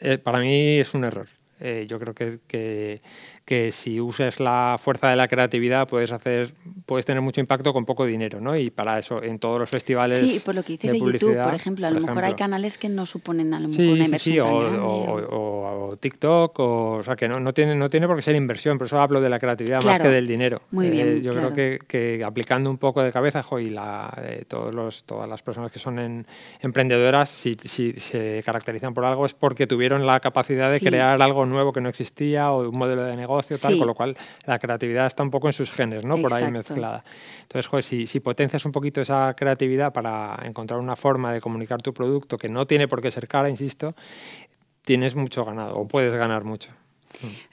eh, 0.00 0.18
para 0.18 0.38
mí 0.38 0.78
es 0.78 0.94
un 0.94 1.04
error. 1.04 1.26
Eh, 1.60 1.86
yo 1.88 1.98
creo 1.98 2.14
que, 2.14 2.38
que, 2.46 3.00
que 3.44 3.72
si 3.72 4.00
uses 4.00 4.40
la 4.40 4.76
fuerza 4.80 5.08
de 5.08 5.16
la 5.16 5.28
creatividad 5.28 5.86
puedes 5.86 6.12
hacer 6.12 6.54
puedes 6.86 7.04
tener 7.04 7.20
mucho 7.20 7.40
impacto 7.40 7.72
con 7.72 7.84
poco 7.84 8.06
dinero, 8.06 8.40
¿no? 8.40 8.56
Y 8.56 8.70
para 8.70 8.98
eso 8.98 9.22
en 9.22 9.38
todos 9.38 9.58
los 9.58 9.68
festivales 9.68 10.18
Sí, 10.18 10.40
por 10.44 10.54
lo 10.54 10.62
que 10.62 10.74
dices 10.74 10.92
de, 10.92 10.98
YouTube, 10.98 11.42
por 11.42 11.54
ejemplo, 11.54 11.86
a 11.86 11.90
lo 11.90 12.00
mejor 12.00 12.24
hay 12.24 12.34
canales 12.34 12.78
que 12.78 12.88
no 12.88 13.04
suponen 13.04 13.52
a 13.52 13.60
lo 13.60 13.68
mejor 13.68 13.84
una 13.84 14.04
inversión 14.04 14.46
sí, 14.46 14.78
o, 14.80 15.96
TikTok, 16.00 16.58
o, 16.58 17.02
sea, 17.04 17.16
que 17.16 17.28
no, 17.28 17.38
no, 17.38 17.52
tiene, 17.52 17.74
no 17.74 17.88
tiene 17.88 18.06
por 18.06 18.16
qué 18.16 18.22
ser 18.22 18.34
inversión, 18.34 18.78
por 18.78 18.86
eso 18.86 18.98
hablo 18.98 19.20
de 19.20 19.28
la 19.28 19.38
creatividad 19.38 19.82
más 19.82 20.00
que 20.00 20.08
del 20.08 20.26
dinero. 20.26 20.60
Muy 20.70 20.90
bien, 20.90 21.18
eh, 21.18 21.22
yo 21.22 21.32
creo 21.32 21.52
que, 21.52 21.78
que, 21.86 22.24
aplicando 22.24 22.70
un 22.70 22.78
poco 22.78 23.02
de 23.02 23.12
cabeza, 23.12 23.42
y 23.60 23.70
la, 23.70 24.12
eh, 24.22 24.44
todos 24.48 24.74
los, 24.74 25.04
todas 25.04 25.28
las 25.28 25.42
personas 25.42 25.70
que 25.70 25.78
son 25.78 25.98
en, 25.98 26.26
emprendedoras, 26.60 27.28
si, 27.28 27.54
si, 27.54 27.92
se 27.92 28.42
caracterizan 28.44 28.94
por 28.94 29.04
algo 29.04 29.26
es 29.26 29.34
porque 29.34 29.66
tuvieron 29.66 30.06
la 30.06 30.18
capacidad 30.20 30.70
de 30.70 30.80
crear 30.80 31.20
algo 31.22 31.46
nuevo 31.46 31.72
que 31.72 31.80
no 31.80 31.88
existía 31.88 32.50
o 32.50 32.68
un 32.68 32.78
modelo 32.78 33.04
de 33.04 33.16
negocio 33.16 33.33
tal, 33.42 33.78
con 33.78 33.86
lo 33.86 33.94
cual 33.94 34.14
la 34.46 34.58
creatividad 34.58 35.06
está 35.06 35.22
un 35.22 35.30
poco 35.30 35.48
en 35.48 35.52
sus 35.52 35.70
genes, 35.70 36.04
¿no? 36.04 36.16
Por 36.16 36.32
ahí 36.32 36.50
mezclada. 36.50 37.04
Entonces, 37.42 37.66
joder, 37.66 37.84
si, 37.84 38.06
si 38.06 38.20
potencias 38.20 38.64
un 38.64 38.72
poquito 38.72 39.00
esa 39.00 39.34
creatividad 39.36 39.92
para 39.92 40.36
encontrar 40.44 40.80
una 40.80 40.96
forma 40.96 41.32
de 41.32 41.40
comunicar 41.40 41.82
tu 41.82 41.92
producto 41.92 42.38
que 42.38 42.48
no 42.48 42.66
tiene 42.66 42.88
por 42.88 43.00
qué 43.00 43.10
ser 43.10 43.28
cara, 43.28 43.48
insisto, 43.48 43.94
tienes 44.82 45.14
mucho 45.14 45.44
ganado 45.44 45.76
o 45.76 45.88
puedes 45.88 46.14
ganar 46.14 46.44
mucho. 46.44 46.70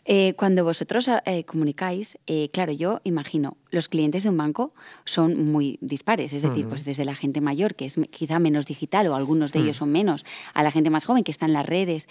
Eh, 0.05 0.33
cuando 0.35 0.63
vosotros 0.63 1.09
eh, 1.25 1.43
comunicáis, 1.43 2.17
eh, 2.27 2.49
claro, 2.51 2.71
yo 2.71 2.99
imagino, 3.03 3.57
los 3.69 3.89
clientes 3.89 4.23
de 4.23 4.29
un 4.29 4.37
banco 4.37 4.73
son 5.05 5.51
muy 5.51 5.77
dispares, 5.81 6.33
es 6.33 6.41
decir, 6.41 6.67
pues 6.67 6.83
desde 6.83 7.05
la 7.05 7.15
gente 7.15 7.41
mayor, 7.41 7.75
que 7.75 7.85
es 7.85 7.95
quizá 8.09 8.39
menos 8.39 8.65
digital, 8.65 9.07
o 9.07 9.15
algunos 9.15 9.51
de 9.51 9.59
ellos 9.59 9.77
son 9.77 9.91
menos, 9.91 10.25
a 10.53 10.63
la 10.63 10.71
gente 10.71 10.89
más 10.89 11.05
joven 11.05 11.23
que 11.23 11.31
está 11.31 11.45
en 11.45 11.53
las 11.53 11.65
redes 11.65 12.07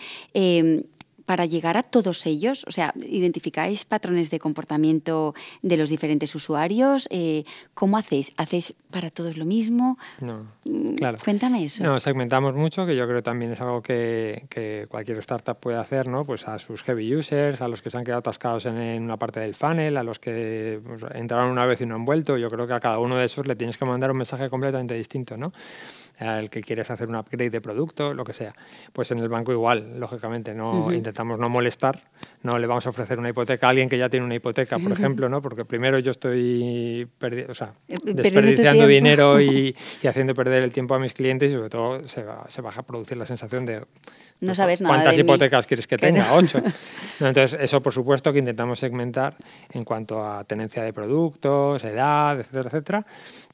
para 1.31 1.47
llegar 1.47 1.77
a 1.77 1.85
todos 1.85 2.27
ellos? 2.27 2.65
O 2.67 2.73
sea, 2.73 2.93
¿identificáis 3.07 3.85
patrones 3.85 4.31
de 4.31 4.41
comportamiento 4.41 5.33
de 5.63 5.77
los 5.77 5.89
diferentes 5.89 6.35
usuarios? 6.35 7.07
Eh, 7.13 7.45
¿Cómo 7.73 7.99
hacéis? 7.99 8.33
¿Hacéis 8.37 8.75
para 8.91 9.11
todos 9.11 9.37
lo 9.37 9.45
mismo? 9.45 9.97
No, 10.23 10.45
mm, 10.65 10.95
claro. 10.97 11.19
Cuéntame 11.25 11.65
eso. 11.65 11.85
No, 11.85 12.01
segmentamos 12.01 12.57
mucho, 12.57 12.85
que 12.85 12.97
yo 12.97 13.07
creo 13.07 13.23
también 13.23 13.53
es 13.53 13.61
algo 13.61 13.81
que, 13.81 14.47
que, 14.51 14.87
cualquier 14.89 15.19
startup 15.19 15.57
puede 15.61 15.79
hacer, 15.79 16.09
¿no? 16.09 16.25
Pues 16.25 16.49
a 16.49 16.59
sus 16.59 16.83
heavy 16.83 17.15
users, 17.15 17.61
a 17.61 17.69
los 17.69 17.81
que 17.81 17.93
se 17.93 17.99
han 17.99 18.03
quedado 18.03 18.19
atascados 18.19 18.67
en, 18.67 19.01
una 19.01 19.17
parte 19.17 19.39
del 19.39 19.55
funnel, 19.55 19.99
a 19.99 20.03
los 20.03 20.19
que 20.19 20.81
pues, 20.85 21.05
entraron 21.15 21.53
una 21.53 21.65
vez 21.65 21.81
y 21.81 21.87
no 21.87 21.95
han 21.95 22.05
vuelto. 22.05 22.39
Yo 22.39 22.51
creo 22.51 22.67
que 22.67 22.75
a 22.75 22.81
cada 22.81 22.99
uno 22.99 23.17
de 23.17 23.27
esos 23.27 23.47
le 23.47 23.55
tienes 23.55 23.77
que 23.77 23.85
mandar 23.85 24.11
un 24.11 24.17
mensaje 24.17 24.51
completamente 24.51 24.97
distinto, 24.97 25.37
¿no? 25.37 25.53
Al 26.19 26.51
que 26.51 26.61
quieres 26.61 26.91
hacer 26.91 27.09
un 27.09 27.15
upgrade 27.15 27.51
de 27.51 27.61
producto, 27.61 28.15
lo 28.15 28.25
que 28.25 28.33
sea. 28.33 28.53
Pues 28.93 29.13
en 29.13 29.19
el 29.19 29.29
banco 29.29 29.53
igual, 29.53 30.01
lógicamente, 30.01 30.55
no 30.55 30.91
no 31.25 31.49
molestar, 31.49 31.99
no 32.43 32.59
le 32.59 32.67
vamos 32.67 32.87
a 32.87 32.91
ofrecer 32.91 33.19
una 33.19 33.29
hipoteca 33.29 33.67
a 33.67 33.71
alguien 33.71 33.89
que 33.89 33.99
ya 33.99 34.09
tiene 34.09 34.25
una 34.25 34.35
hipoteca, 34.35 34.79
por 34.79 34.93
ejemplo, 34.93 35.29
¿no? 35.29 35.43
Porque 35.43 35.65
primero 35.65 35.99
yo 35.99 36.11
estoy 36.11 37.09
o 37.49 37.55
sea, 37.55 37.73
eh, 37.89 37.97
desperdiciando 38.05 38.87
dinero 38.87 39.41
y, 39.41 39.75
haciendo 40.07 40.35
perder 40.35 40.63
el 40.63 40.73
tiempo 40.73 40.95
a 40.95 40.99
mis 40.99 41.13
clientes 41.13 41.51
y 41.51 41.55
sobre 41.55 41.69
todo 41.69 42.09
se 42.09 42.23
va, 42.23 42.47
se 42.49 42.63
va 42.63 42.71
a 42.75 42.83
producir 42.83 43.17
la 43.17 43.27
sensación 43.27 43.67
de 43.67 43.83
no 44.41 44.55
sabes 44.55 44.81
nada 44.81 44.95
¿Cuántas 44.95 45.19
hipotecas 45.19 45.67
quieres 45.67 45.87
que 45.87 45.99
tenga? 45.99 46.33
Ocho. 46.33 46.61
Entonces, 47.21 47.59
eso 47.61 47.83
por 47.83 47.93
supuesto 47.93 48.33
que 48.33 48.39
intentamos 48.39 48.79
segmentar 48.79 49.35
en 49.73 49.85
cuanto 49.85 50.25
a 50.25 50.45
tenencia 50.45 50.83
de 50.83 50.95
productos, 50.95 51.85
edad, 51.85 52.41
etcétera, 52.41 52.69
etcétera. 52.69 53.07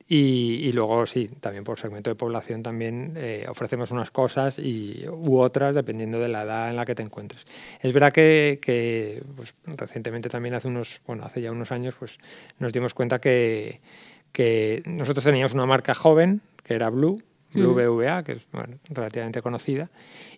Y, 0.08 0.70
luego, 0.70 1.04
sí, 1.04 1.26
también 1.26 1.64
por 1.64 1.80
segmento 1.80 2.10
de 2.10 2.14
población 2.14 2.62
también 2.62 3.14
eh, 3.16 3.44
ofrecemos 3.48 3.90
unas 3.90 4.12
cosas 4.12 4.60
y, 4.60 5.04
u 5.10 5.38
otras 5.38 5.74
dependiendo 5.74 6.20
de 6.20 6.28
la 6.28 6.42
edad 6.42 6.70
en 6.70 6.76
la 6.76 6.86
que 6.86 6.94
te 6.94 7.02
encuentres. 7.02 7.44
Es 7.80 7.92
verdad 7.92 8.12
que, 8.12 8.60
que 8.62 9.20
pues, 9.34 9.54
recientemente 9.64 10.28
también 10.28 10.54
hace 10.54 10.68
unos, 10.68 11.00
bueno, 11.08 11.24
hace 11.24 11.40
ya 11.40 11.50
unos 11.50 11.72
años, 11.72 11.96
pues 11.98 12.18
nos 12.60 12.72
dimos 12.72 12.94
cuenta 12.94 13.20
que, 13.20 13.80
que 14.30 14.80
nosotros 14.86 15.24
teníamos 15.24 15.54
una 15.54 15.66
marca 15.66 15.92
joven, 15.92 16.40
que 16.62 16.74
era 16.74 16.88
Blue, 16.88 17.20
Blue 17.56 17.74
BVA, 17.74 18.22
que 18.22 18.32
es 18.32 18.46
relativamente 18.88 19.42
conocida, 19.42 19.90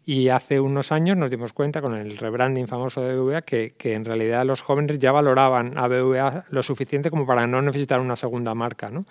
y 0.05 0.29
hace 0.29 0.61
unos 0.61 0.93
años 0.93 1.17
nos 1.17 1.31
dimos 1.31 1.53
cuenta 1.53 1.83
con 1.83 1.95
el 1.95 2.17
rebranding 2.17 2.67
famoso 2.67 3.03
de 3.03 3.17
BVA 3.17 3.43
que, 3.43 3.75
que, 3.77 3.93
en 3.93 4.05
realidad 4.05 4.47
los 4.47 4.63
jóvenes 4.63 4.99
ya 4.99 5.13
valoraban 5.13 5.77
a 5.77 5.87
BVA 5.89 6.47
lo 6.51 6.63
suficiente 6.63 7.11
como 7.11 7.27
para 7.27 7.47
no 7.47 7.61
necesitar 7.61 8.01
una 8.01 8.17
segunda 8.17 8.55
marca. 8.55 8.89
¿no? 8.91 9.05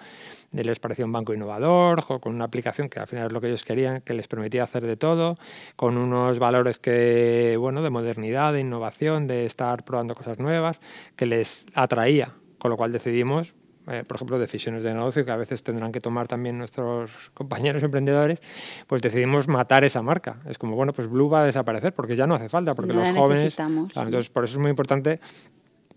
Les 0.52 0.80
parecía 0.80 1.06
un 1.06 1.12
banco 1.12 1.34
innovador, 1.34 2.04
con 2.20 2.34
una 2.34 2.46
aplicación 2.46 2.90
que 2.90 3.00
al 3.00 3.08
final 3.08 3.28
es 3.28 3.34
lo 3.34 3.42
que 3.42 3.48
ellos 3.48 3.64
querían, 3.64 4.02
que 4.02 4.14
les 4.14 4.28
permitía 4.28 4.64
hacer 4.64 4.86
de 4.86 4.98
todo, 4.98 5.36
con 5.76 5.98
unos 5.98 6.40
valores 6.40 6.80
que, 6.80 7.58
bueno, 7.60 7.82
de 7.82 7.90
modernidad, 7.90 8.54
de 8.54 8.62
innovación, 8.62 9.28
de 9.28 9.46
estar 9.46 9.84
probando 9.84 10.16
cosas 10.16 10.40
nuevas, 10.40 10.80
que 11.16 11.26
les 11.26 11.66
atraía. 11.74 12.34
Con 12.58 12.72
lo 12.72 12.78
cual 12.78 12.92
decidimos 12.92 13.54
eh, 13.90 14.04
por 14.06 14.16
ejemplo, 14.16 14.40
decisiones 14.40 14.84
de 14.84 14.94
negocio 14.94 15.24
que 15.26 15.32
a 15.32 15.36
veces 15.36 15.64
tendrán 15.64 15.92
que 15.92 16.02
tomar 16.02 16.28
también 16.28 16.58
nuestros 16.58 17.12
compañeros 17.34 17.84
emprendedores, 17.84 18.40
pues 18.88 19.02
decidimos 19.02 19.48
matar 19.48 19.84
esa 19.84 20.02
marca. 20.02 20.38
Es 20.48 20.58
como, 20.58 20.76
bueno, 20.76 20.94
pues 20.94 21.08
Blue 21.08 21.30
va 21.30 21.42
a 21.42 21.46
desaparecer 21.46 21.94
porque 21.94 22.16
ya 22.16 22.28
no 22.28 22.36
hace 22.36 22.50
falta, 22.50 22.76
porque 22.76 22.94
los 22.94 23.10
jóvenes... 23.10 23.56
entonces, 23.60 24.30
por 24.30 24.44
eso 24.44 24.54
es 24.54 24.60
muy 24.60 24.70
importante 24.70 25.20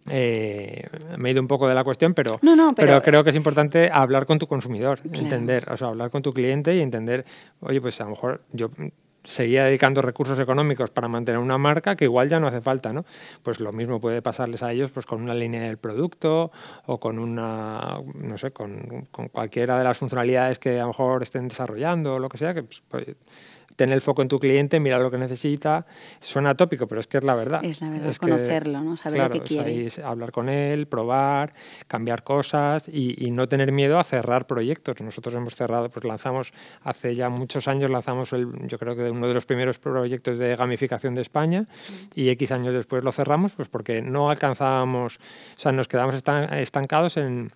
eh, 0.09 0.89
me 1.19 1.29
he 1.29 1.33
ido 1.33 1.43
un 1.43 1.49
poco 1.49 1.69
de 1.69 1.75
la 1.75 1.85
cuestión, 1.85 2.15
pero, 2.15 2.41
pero, 2.75 3.03
creo 3.03 3.23
que 3.23 3.31
es 3.31 3.37
importante 3.37 3.91
hablar 3.93 4.27
con 4.27 4.39
tu 4.39 4.47
consumidor, 4.47 5.01
entender, 5.05 5.71
o 5.71 5.77
sea, 5.77 5.89
hablar 5.89 6.11
con 6.11 6.23
tu 6.23 6.33
cliente 6.33 6.75
y 6.75 6.81
entender, 6.81 7.25
oye, 7.61 7.81
pues 7.81 8.01
a 8.01 8.05
lo 8.05 8.11
mejor 8.11 8.43
yo 8.53 8.71
seguía 9.25 9.65
dedicando 9.65 10.03
recursos 10.03 10.39
económicos 10.39 10.91
para 10.91 11.09
mantener 11.09 11.41
una 11.41 11.59
marca 11.59 11.97
que 11.97 12.05
igual 12.05 12.29
ya 12.29 12.41
no 12.41 12.47
hace 12.47 12.61
falta, 12.61 12.93
¿no? 12.93 13.05
Pues 13.43 13.61
lo 13.61 13.73
mismo 13.73 14.01
puede 14.01 14.23
pasarles 14.23 14.63
a 14.63 14.73
ellos 14.73 14.91
pues 14.91 15.07
con 15.07 15.23
una 15.23 15.35
línea 15.35 15.63
del 15.63 15.79
producto 15.79 16.51
o 16.87 16.99
con 16.99 17.19
una, 17.19 18.01
no 18.15 18.39
sé, 18.39 18.51
con, 18.53 19.07
con 19.11 19.29
cualquiera 19.29 19.79
de 19.79 19.85
las 19.85 19.99
funcionalidades 19.99 20.59
que 20.59 20.79
a 20.79 20.83
lo 20.83 20.89
mejor 20.89 21.23
estén 21.23 21.49
desarrollando 21.49 22.15
o 22.15 22.19
lo 22.19 22.29
que 22.29 22.39
sea, 22.39 22.55
que 22.55 22.63
pues, 22.63 22.83
pues 22.89 23.07
tener 23.81 23.95
el 23.95 24.03
foco 24.03 24.21
en 24.21 24.29
tu 24.29 24.39
cliente, 24.39 24.79
mirar 24.79 25.01
lo 25.01 25.11
que 25.11 25.17
necesita. 25.17 25.87
Suena 26.21 26.55
tópico, 26.55 26.87
pero 26.87 27.01
es 27.01 27.07
que 27.07 27.17
es 27.17 27.25
la 27.25 27.35
verdad. 27.35 27.65
Es 27.65 27.81
la 27.81 27.89
verdad, 27.89 28.15
conocerlo, 28.17 28.83
¿no? 28.83 28.99
saber 28.99 29.23
lo 29.23 29.31
que 29.31 29.41
quiere. 29.41 29.89
hablar 30.05 30.33
con 30.33 30.51
él, 30.51 30.87
probar, 30.87 31.55
cambiar 31.87 32.23
cosas 32.23 32.89
y, 32.89 33.31
no 33.31 33.49
tener 33.49 33.73
miedo 33.73 33.99
a 33.99 34.05
cerrar 34.05 34.47
proyectos. 34.47 35.01
Nosotros 35.01 35.35
hemos 35.35 35.55
cerrado, 35.55 35.89
pues 35.89 36.05
lanzamos 36.05 36.51
hace 36.83 37.15
ya 37.15 37.31
muchos 37.31 37.69
años, 37.69 37.91
lanzamos 37.91 38.35
el, 38.35 38.49
yo 38.67 38.77
creo 38.77 38.95
que 38.95 39.11
uno 39.11 39.27
de 39.29 39.33
los 39.33 39.47
primeros 39.47 39.79
proyectos 39.79 40.37
de 40.37 40.55
gamificación 40.57 41.15
de 41.15 41.23
España 41.23 41.67
y 42.15 42.29
X 42.29 42.53
años 42.53 42.75
después 42.75 43.03
lo 43.03 43.13
cerramos, 43.13 43.53
pues 43.53 43.71
porque 43.71 44.03
no 44.03 44.29
alcanzábamos, 44.29 45.17
o 45.17 45.61
sea, 45.61 45.73
nos 45.73 45.89
quedamos 45.89 46.17
estancados 46.17 47.17
en 47.17 47.51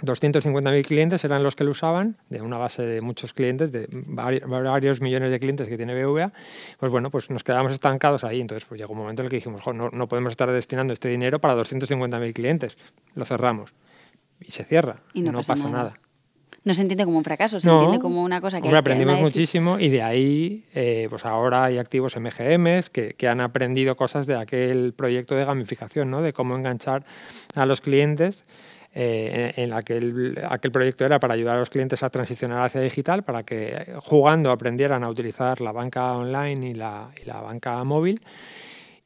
250.000 0.00 0.84
clientes 0.84 1.24
eran 1.24 1.42
los 1.42 1.54
que 1.54 1.62
lo 1.62 1.70
usaban, 1.70 2.16
de 2.28 2.42
una 2.42 2.58
base 2.58 2.82
de 2.82 3.00
muchos 3.00 3.32
clientes, 3.32 3.70
de 3.70 3.86
varios 4.06 5.00
millones 5.00 5.30
de 5.30 5.38
clientes 5.38 5.68
que 5.68 5.76
tiene 5.76 5.94
BVA, 6.04 6.32
pues 6.78 6.90
bueno, 6.90 7.10
pues 7.10 7.30
nos 7.30 7.44
quedamos 7.44 7.72
estancados 7.72 8.24
ahí. 8.24 8.40
Entonces 8.40 8.66
pues 8.66 8.80
llegó 8.80 8.92
un 8.92 8.98
momento 8.98 9.22
en 9.22 9.26
el 9.26 9.30
que 9.30 9.36
dijimos, 9.36 9.66
no, 9.68 9.90
no 9.90 10.08
podemos 10.08 10.32
estar 10.32 10.50
destinando 10.50 10.92
este 10.92 11.08
dinero 11.08 11.40
para 11.40 11.54
250.000 11.54 12.32
clientes. 12.32 12.76
Lo 13.14 13.24
cerramos. 13.24 13.72
Y 14.40 14.50
se 14.50 14.64
cierra. 14.64 14.96
Y 15.14 15.22
no, 15.22 15.40
pasa, 15.42 15.68
nada. 15.68 15.94
No 16.64 16.74
se 16.74 16.82
entiende 16.82 17.04
como 17.04 17.18
un 17.18 17.24
fracaso, 17.24 17.60
se 17.60 17.70
entiende 17.70 17.98
como 17.98 18.24
una 18.24 18.40
cosa 18.40 18.60
que... 18.60 18.66
Hombre, 18.66 18.78
aprendimos 18.78 19.20
muchísimo 19.20 19.78
y 19.78 19.90
de 19.90 20.02
ahí, 20.02 20.64
eh, 20.74 21.06
pues 21.08 21.24
ahora 21.24 21.64
hay 21.64 21.78
activos 21.78 22.16
MGMs 22.16 22.90
que, 22.90 23.12
que 23.14 23.28
han 23.28 23.40
aprendido 23.40 23.96
cosas 23.96 24.26
de 24.26 24.34
aquel 24.34 24.92
proyecto 24.94 25.34
de 25.34 25.44
gamificación, 25.44 26.10
¿no? 26.10 26.22
De 26.22 26.32
cómo 26.32 26.56
enganchar 26.56 27.04
a 27.54 27.66
los 27.66 27.80
clientes 27.80 28.44
eh, 28.96 29.52
en 29.56 29.72
aquel, 29.72 30.38
aquel 30.48 30.70
proyecto 30.70 31.04
era 31.04 31.18
para 31.18 31.34
ayudar 31.34 31.56
a 31.56 31.58
los 31.58 31.70
clientes 31.70 32.02
a 32.02 32.10
transicionar 32.10 32.62
hacia 32.62 32.80
digital, 32.80 33.24
para 33.24 33.42
que 33.42 33.94
jugando 33.98 34.52
aprendieran 34.52 35.02
a 35.02 35.08
utilizar 35.08 35.60
la 35.60 35.72
banca 35.72 36.12
online 36.12 36.70
y 36.70 36.74
la, 36.74 37.10
y 37.20 37.24
la 37.26 37.40
banca 37.40 37.82
móvil. 37.82 38.20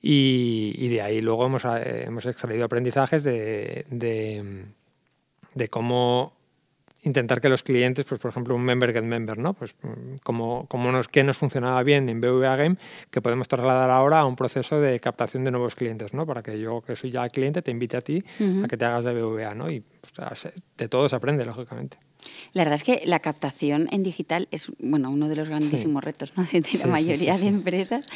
Y, 0.00 0.74
y, 0.76 0.88
de 0.88 1.02
ahí 1.02 1.20
luego 1.20 1.46
hemos, 1.46 1.64
eh, 1.64 2.04
hemos 2.06 2.26
extraído 2.26 2.66
aprendizajes 2.66 3.24
de, 3.24 3.84
de 5.54 5.68
cómo 5.68 6.37
intentar 7.08 7.40
que 7.40 7.48
los 7.48 7.62
clientes, 7.62 8.04
pues 8.04 8.20
por 8.20 8.30
ejemplo 8.30 8.54
un 8.54 8.62
member 8.62 8.92
get 8.92 9.04
member, 9.04 9.38
¿no? 9.38 9.54
Pues 9.54 9.74
mm, 9.82 10.16
como, 10.22 10.66
como 10.68 10.92
nos, 10.92 11.08
que 11.08 11.24
nos 11.24 11.36
funcionaba 11.36 11.82
bien 11.82 12.08
en 12.08 12.20
BVA 12.20 12.56
Game, 12.56 12.76
que 13.10 13.20
podemos 13.20 13.48
trasladar 13.48 13.90
ahora 13.90 14.20
a 14.20 14.26
un 14.26 14.36
proceso 14.36 14.80
de 14.80 15.00
captación 15.00 15.44
de 15.44 15.50
nuevos 15.50 15.74
clientes, 15.74 16.14
¿no? 16.14 16.26
Para 16.26 16.42
que 16.42 16.60
yo, 16.60 16.82
que 16.82 16.94
soy 16.94 17.10
ya 17.10 17.28
cliente, 17.28 17.62
te 17.62 17.70
invite 17.70 17.96
a 17.96 18.00
ti 18.00 18.22
a 18.64 18.68
que 18.68 18.76
te 18.76 18.84
hagas 18.84 19.04
de 19.04 19.20
BVA, 19.20 19.54
¿no? 19.54 19.70
Y 19.70 19.80
pues, 19.80 20.48
de 20.76 20.88
todo 20.88 21.08
se 21.08 21.16
aprende, 21.16 21.44
lógicamente. 21.44 21.98
La 22.52 22.62
verdad 22.62 22.74
es 22.74 22.82
que 22.82 23.02
la 23.04 23.20
captación 23.20 23.88
en 23.90 24.02
digital 24.02 24.48
es 24.50 24.70
bueno, 24.78 25.10
uno 25.10 25.28
de 25.28 25.36
los 25.36 25.48
grandísimos 25.48 26.02
retos 26.02 26.36
¿no? 26.36 26.44
de, 26.52 26.62
la 26.78 26.86
mayoría 26.86 27.36
de 27.38 27.46
empresas. 27.46 28.06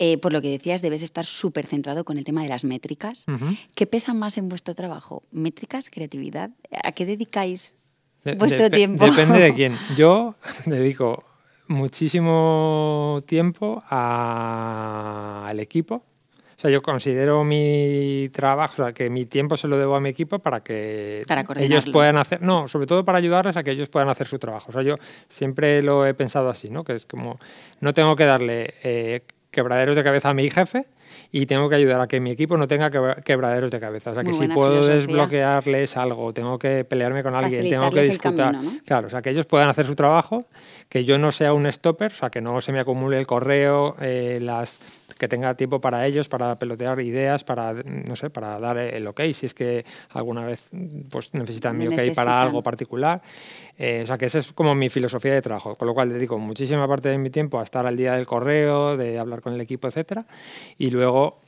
Eh, 0.00 0.16
por 0.16 0.32
lo 0.32 0.40
que 0.40 0.48
decías, 0.48 0.80
debes 0.80 1.02
estar 1.02 1.26
súper 1.26 1.66
centrado 1.66 2.04
con 2.04 2.18
el 2.18 2.24
tema 2.24 2.42
de 2.42 2.48
las 2.48 2.64
métricas. 2.64 3.26
¿Qué 3.74 3.86
pesa 3.86 4.14
más 4.14 4.38
en 4.38 4.48
vuestro 4.48 4.74
trabajo? 4.76 5.24
¿Métricas, 5.32 5.90
creatividad? 5.90 6.50
¿A 6.84 6.92
qué 6.92 7.04
dedicáis 7.04 7.74
vuestro 8.36 8.70
tiempo. 8.70 9.04
Depende 9.04 9.40
de 9.40 9.54
quién. 9.56 9.74
Yo 9.96 10.34
dedico 10.66 11.22
muchísimo 11.68 13.20
tiempo 13.26 13.82
al 13.88 15.58
equipo. 15.60 16.04
O 16.58 16.60
sea, 16.60 16.72
yo 16.72 16.80
considero 16.80 17.44
mi 17.44 18.30
trabajo, 18.32 18.82
o 18.82 18.86
sea, 18.86 18.92
que 18.92 19.08
mi 19.10 19.26
tiempo 19.26 19.56
se 19.56 19.68
lo 19.68 19.78
debo 19.78 19.94
a 19.94 20.00
mi 20.00 20.08
equipo 20.08 20.40
para 20.40 20.60
que 20.60 21.24
ellos 21.54 21.86
puedan 21.86 22.16
hacer, 22.16 22.42
no, 22.42 22.66
sobre 22.66 22.86
todo 22.86 23.04
para 23.04 23.18
ayudarles 23.18 23.56
a 23.56 23.62
que 23.62 23.70
ellos 23.70 23.88
puedan 23.88 24.08
hacer 24.08 24.26
su 24.26 24.40
trabajo. 24.40 24.66
O 24.70 24.72
sea, 24.72 24.82
yo 24.82 24.96
siempre 25.28 25.84
lo 25.84 26.04
he 26.04 26.14
pensado 26.14 26.48
así, 26.48 26.68
¿no? 26.68 26.82
Que 26.82 26.94
es 26.94 27.06
como, 27.06 27.38
no 27.80 27.92
tengo 27.92 28.16
que 28.16 28.24
darle 28.24 28.74
eh, 28.82 29.20
quebraderos 29.52 29.94
de 29.94 30.02
cabeza 30.02 30.30
a 30.30 30.34
mi 30.34 30.50
jefe, 30.50 30.86
y 31.30 31.46
tengo 31.46 31.68
que 31.68 31.74
ayudar 31.74 32.00
a 32.00 32.08
que 32.08 32.20
mi 32.20 32.30
equipo 32.30 32.56
no 32.56 32.66
tenga 32.66 32.90
quebraderos 33.22 33.70
de 33.70 33.80
cabeza. 33.80 34.12
O 34.12 34.14
sea, 34.14 34.24
que 34.24 34.32
si 34.32 34.48
puedo 34.48 34.86
desbloquearles 34.86 35.96
algo, 35.96 36.32
tengo 36.32 36.58
que 36.58 36.84
pelearme 36.84 37.22
con 37.22 37.34
alguien, 37.34 37.68
tengo 37.68 37.90
que 37.90 38.02
disfrutar. 38.02 38.54
Claro, 38.86 39.08
o 39.08 39.10
sea, 39.10 39.20
que 39.20 39.30
ellos 39.30 39.46
puedan 39.46 39.68
hacer 39.68 39.84
su 39.84 39.94
trabajo, 39.94 40.46
que 40.88 41.04
yo 41.04 41.18
no 41.18 41.30
sea 41.30 41.52
un 41.52 41.70
stopper, 41.70 42.12
o 42.12 42.14
sea, 42.14 42.30
que 42.30 42.40
no 42.40 42.60
se 42.60 42.72
me 42.72 42.80
acumule 42.80 43.18
el 43.18 43.26
correo, 43.26 43.94
eh, 44.00 44.38
las 44.40 44.80
que 45.18 45.28
tenga 45.28 45.54
tiempo 45.54 45.80
para 45.80 46.06
ellos, 46.06 46.28
para 46.28 46.58
pelotear 46.58 47.00
ideas, 47.00 47.44
para, 47.44 47.74
no 47.74 48.16
sé, 48.16 48.30
para 48.30 48.58
dar 48.58 48.78
el 48.78 49.06
ok, 49.06 49.20
si 49.32 49.46
es 49.46 49.54
que 49.54 49.84
alguna 50.12 50.46
vez 50.46 50.68
pues, 51.10 51.34
necesitan 51.34 51.76
mi 51.76 51.88
ok 51.88 52.14
para 52.14 52.40
algo 52.40 52.62
particular. 52.62 53.20
Eh, 53.78 54.00
o 54.02 54.06
sea, 54.06 54.18
que 54.18 54.26
esa 54.26 54.40
es 54.40 54.52
como 54.52 54.74
mi 54.74 54.88
filosofía 54.88 55.32
de 55.32 55.40
trabajo, 55.40 55.76
con 55.76 55.86
lo 55.86 55.94
cual 55.94 56.10
dedico 56.10 56.36
muchísima 56.38 56.88
parte 56.88 57.08
de 57.08 57.18
mi 57.18 57.30
tiempo 57.30 57.60
a 57.60 57.62
estar 57.62 57.86
al 57.86 57.96
día 57.96 58.14
del 58.14 58.26
correo, 58.26 58.96
de 58.96 59.18
hablar 59.18 59.40
con 59.40 59.54
el 59.54 59.60
equipo, 59.60 59.86
etcétera, 59.86 60.26
y 60.78 60.90
luego 60.90 61.38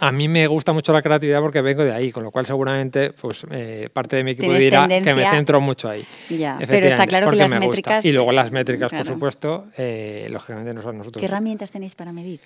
a 0.00 0.12
mí 0.12 0.28
me 0.28 0.46
gusta 0.46 0.72
mucho 0.72 0.92
la 0.92 1.02
creatividad 1.02 1.40
porque 1.40 1.60
vengo 1.60 1.84
de 1.84 1.92
ahí, 1.92 2.10
con 2.10 2.24
lo 2.24 2.30
cual 2.30 2.46
seguramente 2.46 3.12
pues, 3.12 3.46
eh, 3.50 3.88
parte 3.92 4.16
de 4.16 4.24
mi 4.24 4.32
equipo 4.32 4.52
dirá 4.54 4.88
que 4.88 5.14
me 5.14 5.28
centro 5.28 5.60
mucho 5.60 5.88
ahí. 5.88 6.04
Ya, 6.30 6.58
pero 6.66 6.88
está 6.88 7.06
claro 7.06 7.30
que 7.30 7.36
las 7.36 7.54
métricas... 7.54 8.04
Y 8.04 8.12
luego 8.12 8.32
las 8.32 8.50
métricas, 8.50 8.90
por 8.90 9.06
supuesto, 9.06 9.66
eh, 9.76 10.26
lógicamente 10.30 10.72
no 10.72 10.82
son 10.82 10.98
nosotros. 10.98 11.20
¿Qué 11.20 11.26
herramientas 11.26 11.70
tenéis 11.70 11.94
para 11.94 12.12
medir? 12.12 12.40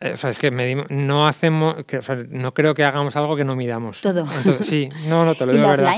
Eh, 0.00 0.10
o 0.12 0.16
sea, 0.16 0.30
es 0.30 0.38
que 0.38 0.50
medimos, 0.50 0.86
no 0.90 1.28
hacemos, 1.28 1.76
no 2.28 2.52
creo 2.52 2.74
que 2.74 2.84
hagamos 2.84 3.16
algo 3.16 3.36
que 3.36 3.44
no 3.44 3.54
midamos. 3.54 4.00
Todo. 4.00 4.26
sí, 4.62 4.88
no, 5.06 5.24
no, 5.24 5.34
te 5.34 5.46
lo 5.46 5.52
digo 5.54 5.68
verdad. 5.68 5.96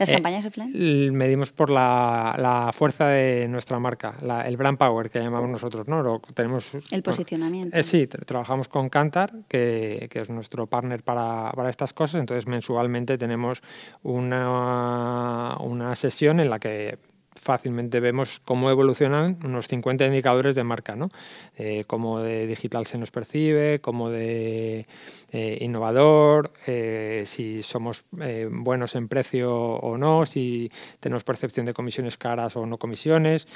¿Las 0.00 0.08
eh, 0.08 0.14
campañas 0.14 0.46
offline? 0.46 1.14
Medimos 1.14 1.52
por 1.52 1.68
la, 1.68 2.70
fuerza 2.72 3.08
de 3.08 3.46
nuestra 3.48 3.78
marca, 3.78 4.14
el 4.46 4.56
brand 4.56 4.78
power 4.78 5.10
que 5.10 5.18
llamamos 5.20 5.50
nosotros. 5.50 5.86
¿no? 5.88 6.20
tenemos, 6.32 6.72
el 6.90 7.02
posicionamiento. 7.02 7.76
Eh, 7.76 7.82
sí, 7.82 8.06
trabajamos 8.06 8.68
con 8.68 8.88
Cantar, 8.88 9.30
que, 9.46 10.08
es 10.10 10.30
nuestro 10.30 10.66
partner 10.66 11.02
para, 11.02 11.52
para, 11.54 11.68
estas 11.68 11.92
cosas. 11.92 12.20
Entonces, 12.20 12.46
mensualmente 12.46 13.18
tenemos 13.18 13.60
una, 14.02 15.56
una 15.60 15.94
sesión 15.94 16.40
en 16.40 16.48
la 16.48 16.58
que 16.58 16.96
fácilmente 17.50 17.98
vemos 17.98 18.40
cómo 18.44 18.70
evolucionan 18.70 19.36
unos 19.44 19.66
50 19.66 20.06
indicadores 20.06 20.54
de 20.54 20.62
marca, 20.62 20.94
¿no? 20.94 21.08
Eh, 21.56 21.82
cómo 21.88 22.20
de 22.20 22.46
digital 22.46 22.86
se 22.86 22.96
nos 22.96 23.10
percibe, 23.10 23.80
cómo 23.80 24.08
de 24.08 24.86
eh, 25.32 25.58
innovador, 25.60 26.52
eh, 26.68 27.24
si 27.26 27.64
somos 27.64 28.04
buenos 28.52 28.94
en 28.94 29.08
precio 29.08 29.52
o 29.52 29.98
no, 29.98 30.26
si 30.26 30.70
tenemos 31.00 31.24
percepción 31.24 31.66
de 31.66 31.74
comisiones 31.74 32.16
caras 32.16 32.54
o 32.54 32.66
no 32.66 32.78
comisiones, 32.78 33.48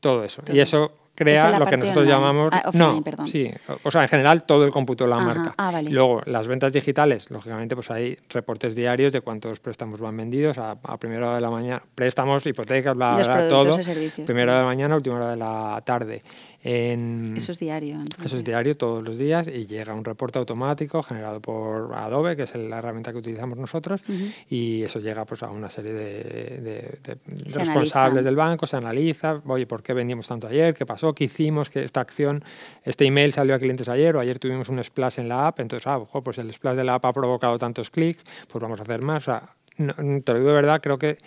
todo 0.00 0.24
eso. 0.24 0.40
Y 0.50 0.60
eso 0.60 0.92
crea 1.16 1.58
lo 1.58 1.66
que 1.66 1.76
nosotros 1.76 2.06
llamamos... 2.06 2.50
Ah, 2.52 2.70
no, 2.72 3.02
sí, 3.26 3.50
o 3.82 3.90
sea, 3.90 4.02
en 4.02 4.08
general 4.08 4.44
todo 4.44 4.64
el 4.64 4.70
cómputo 4.70 5.04
de 5.04 5.10
la 5.10 5.18
marca. 5.18 5.54
Ah, 5.58 5.82
Luego, 5.90 6.22
las 6.26 6.46
ventas 6.46 6.72
digitales, 6.72 7.30
lógicamente, 7.30 7.74
pues 7.74 7.90
hay 7.90 8.16
reportes 8.28 8.76
diarios 8.76 9.12
de 9.12 9.20
cuántos 9.20 9.58
préstamos 9.58 10.00
van 10.00 10.16
vendidos. 10.16 10.58
A, 10.58 10.76
primera 10.98 11.26
hora 11.26 11.34
de 11.36 11.40
la 11.40 11.50
mañana, 11.50 11.82
préstamos, 11.94 12.46
hipotecas, 12.46 12.94
bla, 12.94 13.16
bla, 13.16 13.48
todo. 13.48 13.78
Primera 14.24 14.52
hora 14.52 14.58
de 14.58 14.60
la 14.60 14.66
mañana, 14.66 14.96
última 14.96 15.16
hora 15.16 15.30
de 15.30 15.36
la 15.36 15.82
tarde 15.84 16.22
eso 16.66 17.52
es 17.52 17.58
diario. 17.60 17.98
Eso 18.24 18.36
es 18.36 18.44
diario 18.44 18.76
todos 18.76 19.04
los 19.04 19.18
días 19.18 19.46
y 19.46 19.66
llega 19.66 19.94
un 19.94 20.04
reporte 20.04 20.38
automático 20.38 21.02
generado 21.02 21.40
por 21.40 21.94
Adobe, 21.94 22.34
que 22.36 22.42
es 22.42 22.54
la 22.56 22.78
herramienta 22.78 23.12
que 23.12 23.18
utilizamos 23.18 23.56
nosotros, 23.56 24.02
y 24.50 24.82
eso 24.82 24.98
llega 24.98 25.24
pues, 25.24 25.42
a 25.42 25.50
una 25.50 25.70
serie 25.70 25.92
de, 25.92 27.18
responsables 27.54 28.24
del 28.24 28.34
banco, 28.34 28.66
se 28.66 28.76
analiza, 28.76 29.40
oye, 29.46 29.66
¿por 29.66 29.82
qué 29.82 29.92
vendimos 29.92 30.26
tanto 30.26 30.48
ayer? 30.48 30.74
¿Qué 30.74 30.84
pasó? 30.84 31.14
¿Qué 31.14 31.24
hicimos? 31.24 31.70
¿Que 31.70 31.84
esta 31.84 32.00
acción, 32.00 32.42
este 32.84 33.04
email 33.04 33.32
salió 33.32 33.54
a 33.54 33.58
clientes 33.58 33.88
ayer 33.88 34.16
o 34.16 34.20
ayer 34.20 34.38
tuvimos 34.38 34.68
un 34.68 34.82
splash 34.82 35.20
en 35.20 35.28
la 35.28 35.46
app? 35.46 35.60
Entonces, 35.60 35.86
ah, 35.86 36.00
pues 36.22 36.38
el 36.38 36.52
splash 36.52 36.76
de 36.76 36.84
la 36.84 36.94
app 36.94 37.04
ha 37.04 37.12
provocado 37.12 37.58
tantos 37.58 37.90
clics, 37.90 38.24
pues 38.50 38.60
vamos 38.60 38.80
a 38.80 38.82
hacer 38.82 39.02
más. 39.02 39.28
O 39.28 39.32
sea, 39.32 39.42
te 39.76 40.32
lo 40.32 40.38
digo 40.38 40.48
de 40.48 40.54
verdad, 40.54 40.80
creo 40.82 40.98
que 40.98 41.18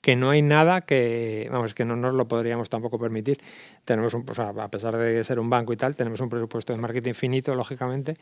que 0.00 0.16
no 0.16 0.30
hay 0.30 0.42
nada 0.42 0.80
que, 0.82 1.48
vamos, 1.50 1.74
que 1.74 1.84
no 1.84 1.96
nos 1.96 2.14
lo 2.14 2.26
podríamos 2.26 2.70
tampoco 2.70 2.98
permitir. 2.98 3.38
Tenemos 3.84 4.14
un, 4.14 4.24
a 4.38 4.68
pesar 4.68 4.96
de 4.96 5.22
ser 5.24 5.38
un 5.38 5.50
banco 5.50 5.72
y 5.72 5.76
tal, 5.76 5.94
tenemos 5.94 6.20
un 6.20 6.28
presupuesto 6.28 6.72
de 6.72 6.78
marketing 6.78 7.10
infinito, 7.10 7.54
lógicamente, 7.54 8.16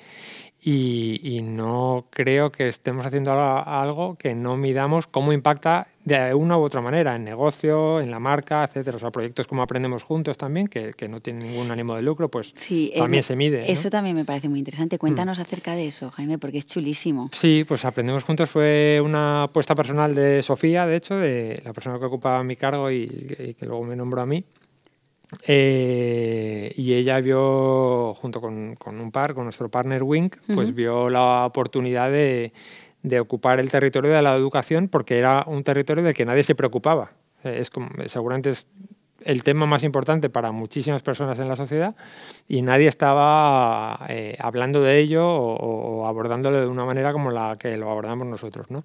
y, 0.60 1.40
no 1.42 2.06
creo 2.10 2.50
que 2.50 2.68
estemos 2.68 3.06
haciendo 3.06 3.32
algo 3.32 4.16
que 4.16 4.34
no 4.34 4.56
midamos 4.56 5.06
cómo 5.06 5.32
impacta 5.32 5.88
de 6.08 6.34
una 6.34 6.58
u 6.58 6.62
otra 6.62 6.80
manera, 6.80 7.14
en 7.14 7.24
negocio, 7.24 8.00
en 8.00 8.10
la 8.10 8.18
marca, 8.18 8.64
etcétera. 8.64 8.96
O 8.96 9.00
sea, 9.00 9.10
proyectos 9.10 9.46
como 9.46 9.62
Aprendemos 9.62 10.02
Juntos 10.02 10.36
también, 10.36 10.66
que, 10.66 10.94
que 10.94 11.08
no 11.08 11.20
tienen 11.20 11.48
ningún 11.48 11.70
ánimo 11.70 11.94
de 11.94 12.02
lucro, 12.02 12.28
pues 12.28 12.52
también 12.96 13.22
se 13.22 13.36
mide. 13.36 13.70
Eso 13.70 13.90
también 13.90 14.16
me 14.16 14.24
parece 14.24 14.48
muy 14.48 14.58
interesante. 14.58 14.98
Cuéntanos 14.98 15.38
mm. 15.38 15.42
acerca 15.42 15.74
de 15.74 15.86
eso, 15.86 16.10
Jaime, 16.10 16.38
porque 16.38 16.58
es 16.58 16.66
chulísimo. 16.66 17.30
Sí, 17.32 17.64
pues 17.68 17.84
Aprendemos 17.84 18.24
Juntos 18.24 18.50
fue 18.50 19.00
una 19.04 19.44
apuesta 19.44 19.74
personal 19.74 20.14
de 20.14 20.42
Sofía, 20.42 20.86
de 20.86 20.96
hecho, 20.96 21.16
de 21.16 21.60
la 21.64 21.72
persona 21.72 21.98
que 21.98 22.06
ocupaba 22.06 22.42
mi 22.42 22.56
cargo 22.56 22.90
y, 22.90 23.06
que 23.06 23.66
luego 23.66 23.84
me 23.84 23.94
nombró 23.94 24.22
a 24.22 24.26
mí. 24.26 24.44
Eh, 25.46 26.72
y 26.76 26.94
ella 26.94 27.20
vio, 27.20 28.14
junto 28.14 28.40
con, 28.40 28.76
con, 28.76 28.98
un 28.98 29.12
par, 29.12 29.34
con 29.34 29.44
nuestro 29.44 29.70
partner 29.70 30.02
Wink, 30.02 30.36
pues 30.54 30.74
vio 30.74 31.10
la 31.10 31.44
oportunidad 31.44 32.10
de 32.10 32.52
de 33.02 33.20
ocupar 33.20 33.60
el 33.60 33.70
territorio 33.70 34.12
de 34.12 34.22
la 34.22 34.34
educación 34.34 34.88
porque 34.88 35.18
era 35.18 35.44
un 35.46 35.62
territorio 35.62 36.02
del 36.04 36.14
que 36.14 36.24
nadie 36.24 36.42
se 36.42 36.54
preocupaba. 36.54 37.12
Eh, 37.44 37.58
es 37.60 37.70
como, 37.70 37.90
seguramente 38.06 38.50
es 38.50 38.68
el 39.24 39.42
tema 39.42 39.66
más 39.66 39.82
importante 39.82 40.30
para 40.30 40.52
muchísimas 40.52 41.02
personas 41.02 41.38
en 41.38 41.48
la 41.48 41.56
sociedad 41.56 41.94
y 42.48 42.62
nadie 42.62 42.86
estaba 42.86 44.06
eh, 44.08 44.36
hablando 44.38 44.80
de 44.80 44.98
ello 44.98 45.26
o, 45.28 46.06
abordándolo 46.06 46.60
de 46.60 46.66
una 46.66 46.84
manera 46.84 47.12
como 47.12 47.30
la 47.30 47.56
que 47.58 47.76
lo 47.76 47.90
abordamos 47.90 48.26
nosotros. 48.26 48.70
¿no? 48.70 48.84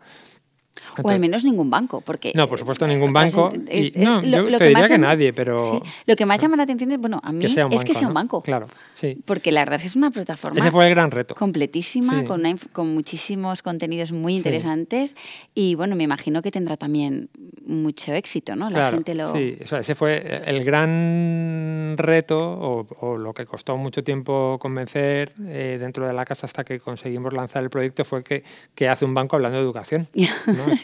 O 1.02 1.10
al 1.10 1.20
menos 1.20 1.44
ningún 1.44 1.70
banco, 1.70 2.02
porque... 2.02 2.32
No, 2.36 2.48
por 2.48 2.60
supuesto 2.60 2.88
ningún 2.88 3.14
banco. 3.14 3.52
no, 3.96 4.24
yo 4.24 4.58
te 4.58 4.68
diría 4.68 4.88
que 4.88 4.98
nadie, 4.98 5.34
pero... 5.34 5.82
lo 6.06 6.16
que 6.16 6.26
más 6.26 6.42
llama 6.42 6.58
la 6.58 6.64
atención 6.64 6.92
es, 6.92 7.00
bueno, 7.00 7.20
a 7.24 7.32
mí 7.32 7.46
es 7.46 7.84
que 7.84 7.94
sea 7.94 8.08
un 8.08 8.14
banco. 8.14 8.42
Claro, 8.42 8.68
sí. 8.94 9.18
Porque 9.26 9.52
la 9.52 9.62
verdad 9.62 9.76
es 9.76 9.82
que 9.82 9.88
es 9.88 9.96
una 9.96 10.12
plataforma... 10.12 10.60
Ese 10.60 10.72
fue 10.72 10.86
el 10.86 10.92
gran 10.92 11.12
reto. 11.12 11.36
Completísima, 11.36 12.24
con, 12.26 12.44
con 12.72 12.94
muchísimos 12.94 13.62
contenidos 13.62 14.12
muy 14.12 14.36
interesantes 14.36 15.16
y, 15.54 15.76
bueno, 15.76 15.96
me 15.96 16.04
imagino 16.04 16.42
que 16.42 16.52
tendrá 16.52 16.78
también 16.78 17.30
mucho 17.66 18.14
éxito, 18.14 18.56
¿no? 18.56 18.70
La 18.70 18.92
gente 18.92 19.16
lo... 19.16 19.32
Sí, 19.32 19.58
o 19.64 19.68
sea, 19.68 19.80
ese 19.80 19.96
fue 19.96 20.42
el 20.46 20.64
gran 20.64 21.96
reto 21.98 22.86
o, 23.00 23.18
lo 23.18 23.34
que 23.34 23.46
costó 23.46 23.78
mucho 23.78 24.04
tiempo 24.04 24.58
convencer 24.60 25.34
eh, 25.48 25.78
dentro 25.80 26.08
de 26.08 26.14
la 26.14 26.26
casa 26.26 26.46
hasta 26.46 26.64
que 26.64 26.80
conseguimos 26.80 27.34
lanzar 27.34 27.64
el 27.64 27.70
proyecto 27.70 28.04
fue 28.06 28.24
que, 28.24 28.44
que 28.76 28.88
hace 28.88 29.06
un 29.06 29.14
banco 29.14 29.36
hablando 29.36 29.58
de 29.58 29.64
educación. 29.64 30.08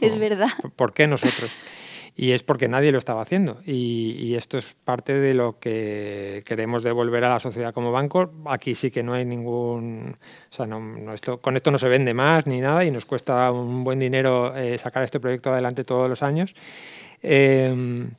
es 0.01 0.19
verdad. 0.19 0.49
¿Por 0.75 0.93
qué 0.93 1.07
nosotros? 1.07 1.51
Y 2.15 2.31
es 2.31 2.43
porque 2.43 2.67
nadie 2.67 2.91
lo 2.91 2.97
estaba 2.97 3.21
haciendo. 3.21 3.61
Y, 3.65 4.35
esto 4.35 4.57
es 4.57 4.75
parte 4.83 5.13
de 5.13 5.33
lo 5.33 5.57
que 5.57 6.43
queremos 6.45 6.83
devolver 6.83 7.23
a 7.23 7.29
la 7.29 7.39
sociedad 7.39 7.73
como 7.73 7.93
banco. 7.93 8.33
Aquí 8.45 8.75
sí 8.75 8.91
que 8.91 9.03
no 9.03 9.13
hay 9.13 9.23
ningún... 9.23 10.15
O 10.51 10.53
sea, 10.53 10.65
no, 10.65 11.13
esto, 11.13 11.39
con 11.39 11.55
esto 11.55 11.71
no 11.71 11.77
se 11.77 11.87
vende 11.87 12.13
más 12.13 12.45
ni 12.45 12.59
nada 12.59 12.83
y 12.83 12.91
nos 12.91 13.05
cuesta 13.05 13.49
un 13.51 13.85
buen 13.85 13.99
dinero 13.99 14.53
eh, 14.55 14.77
sacar 14.77 15.03
este 15.03 15.21
proyecto 15.21 15.51
adelante 15.51 15.85
todos 15.85 16.09
los 16.09 16.21
años. 16.21 16.55
Eh, 17.23 18.09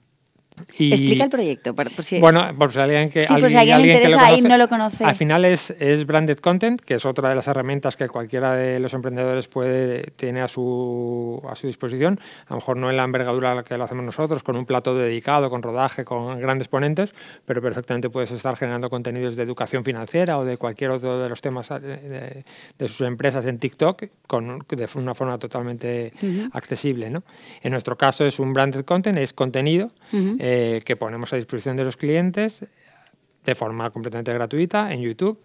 Explica 0.69 1.25
el 1.25 1.31
proyecto. 1.31 1.75
Por, 1.75 1.91
si... 2.03 2.21
Bueno, 2.21 2.47
por 2.59 2.73
si 2.73 2.79
alguien 2.81 3.11
que, 3.11 3.25
alguien, 3.25 3.81
interesa 3.81 4.37
y 4.37 4.43
no 4.43 4.57
lo 4.57 4.69
conoce. 4.69 5.05
Al 5.05 5.15
final 5.15 5.45
es, 5.45 5.71
es 5.79 6.07
branded 6.07 6.39
content, 6.39 6.81
que 6.81 6.95
es 6.95 7.05
otra 7.05 7.29
de 7.29 7.35
las 7.35 7.49
herramientas 7.49 7.97
que 7.97 8.09
cualquiera 8.09 8.55
de 8.55 8.81
los 8.81 8.95
emprendedores 8.95 9.49
puede 9.49 10.11
tiene 10.17 10.41
a 10.41 10.49
su, 10.49 11.43
a 11.49 11.57
su 11.57 11.67
disposición. 11.67 12.19
A 12.47 12.51
lo 12.51 12.57
mejor 12.57 12.77
no 12.77 12.91
en 12.91 12.97
la 12.97 13.05
envergadura 13.05 13.63
que 13.63 13.77
lo 13.77 13.85
hacemos 13.85 14.05
nosotros, 14.05 14.43
con 14.43 14.57
un 14.57 14.67
plato 14.67 14.95
dedicado, 14.95 15.51
con 15.51 15.63
rodaje, 15.63 16.05
con 16.05 16.39
grandes 16.41 16.69
ponentes, 16.69 17.15
pero 17.45 17.63
perfectamente 17.63 18.11
puedes 18.11 18.31
estar 18.31 18.57
generando 18.57 18.91
contenidos 18.91 19.37
de 19.37 19.43
educación 19.43 19.85
financiera 19.85 20.39
o 20.39 20.45
de 20.45 20.57
cualquier 20.57 20.91
otro 20.91 21.19
de 21.19 21.29
los 21.29 21.41
temas 21.41 21.69
de, 21.69 22.45
de, 22.79 22.89
sus 22.89 23.03
empresas 23.03 23.47
en 23.47 23.59
TikTok 23.59 24.05
con, 24.27 24.65
de 24.69 24.89
una 24.95 25.15
forma 25.15 25.39
totalmente 25.39 26.13
accesible. 26.53 27.11
¿no? 27.11 27.23
En 27.63 27.73
nuestro 27.73 27.97
caso 27.97 28.25
es 28.25 28.39
un 28.39 28.53
branded 28.53 28.85
content, 28.85 29.19
es 29.19 29.33
contenido. 29.33 29.91
Eh, 30.13 30.50
que 30.85 30.97
ponemos 30.99 31.33
a 31.33 31.37
disposición 31.37 31.77
de 31.77 31.85
los 31.85 31.97
clientes 31.97 32.65
de 33.45 33.55
forma 33.55 33.91
completamente 33.91 34.33
gratuita 34.33 34.93
en 34.93 35.01
YouTube. 35.01 35.39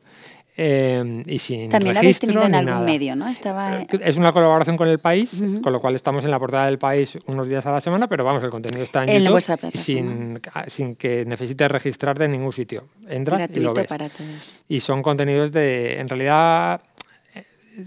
Eh, 0.58 1.24
y 1.26 1.38
sin 1.40 1.70
También 1.70 1.96
registro 1.96 2.28
tenido 2.28 2.48
en 2.48 2.56
algún 2.56 2.86
medio, 2.86 3.14
¿no? 3.14 3.28
Estaba... 3.28 3.82
Eh, 3.82 3.88
es 4.02 4.16
una 4.16 4.32
colaboración 4.32 4.78
con 4.78 4.88
el 4.88 5.00
país, 5.00 5.42
con 5.62 5.74
lo 5.74 5.82
cual 5.82 5.96
estamos 5.96 6.24
en 6.24 6.32
la 6.32 6.40
portada 6.40 6.68
del 6.68 6.78
país 6.78 7.18
unos 7.26 7.50
días 7.50 7.66
a 7.66 7.72
la 7.72 7.82
semana, 7.82 8.08
pero 8.08 8.24
vamos, 8.24 8.42
el 8.42 8.50
contenido 8.50 8.82
está 8.82 9.04
en, 9.04 9.22
YouTube 9.22 9.72
sin, 9.74 10.40
sin 10.68 10.96
que 10.96 11.26
necesites 11.26 11.70
registrarte 11.70 12.24
en 12.24 12.32
ningún 12.32 12.54
sitio. 12.54 12.86
Entras 13.10 13.50
y 13.54 13.60
lo 13.60 13.74
ves. 13.74 13.88
Para 13.88 14.08
todos. 14.08 14.64
Y 14.70 14.80
son 14.80 15.04
contenidos 15.04 15.52
de, 15.52 16.00
en 16.00 16.08
realidad, 16.08 16.82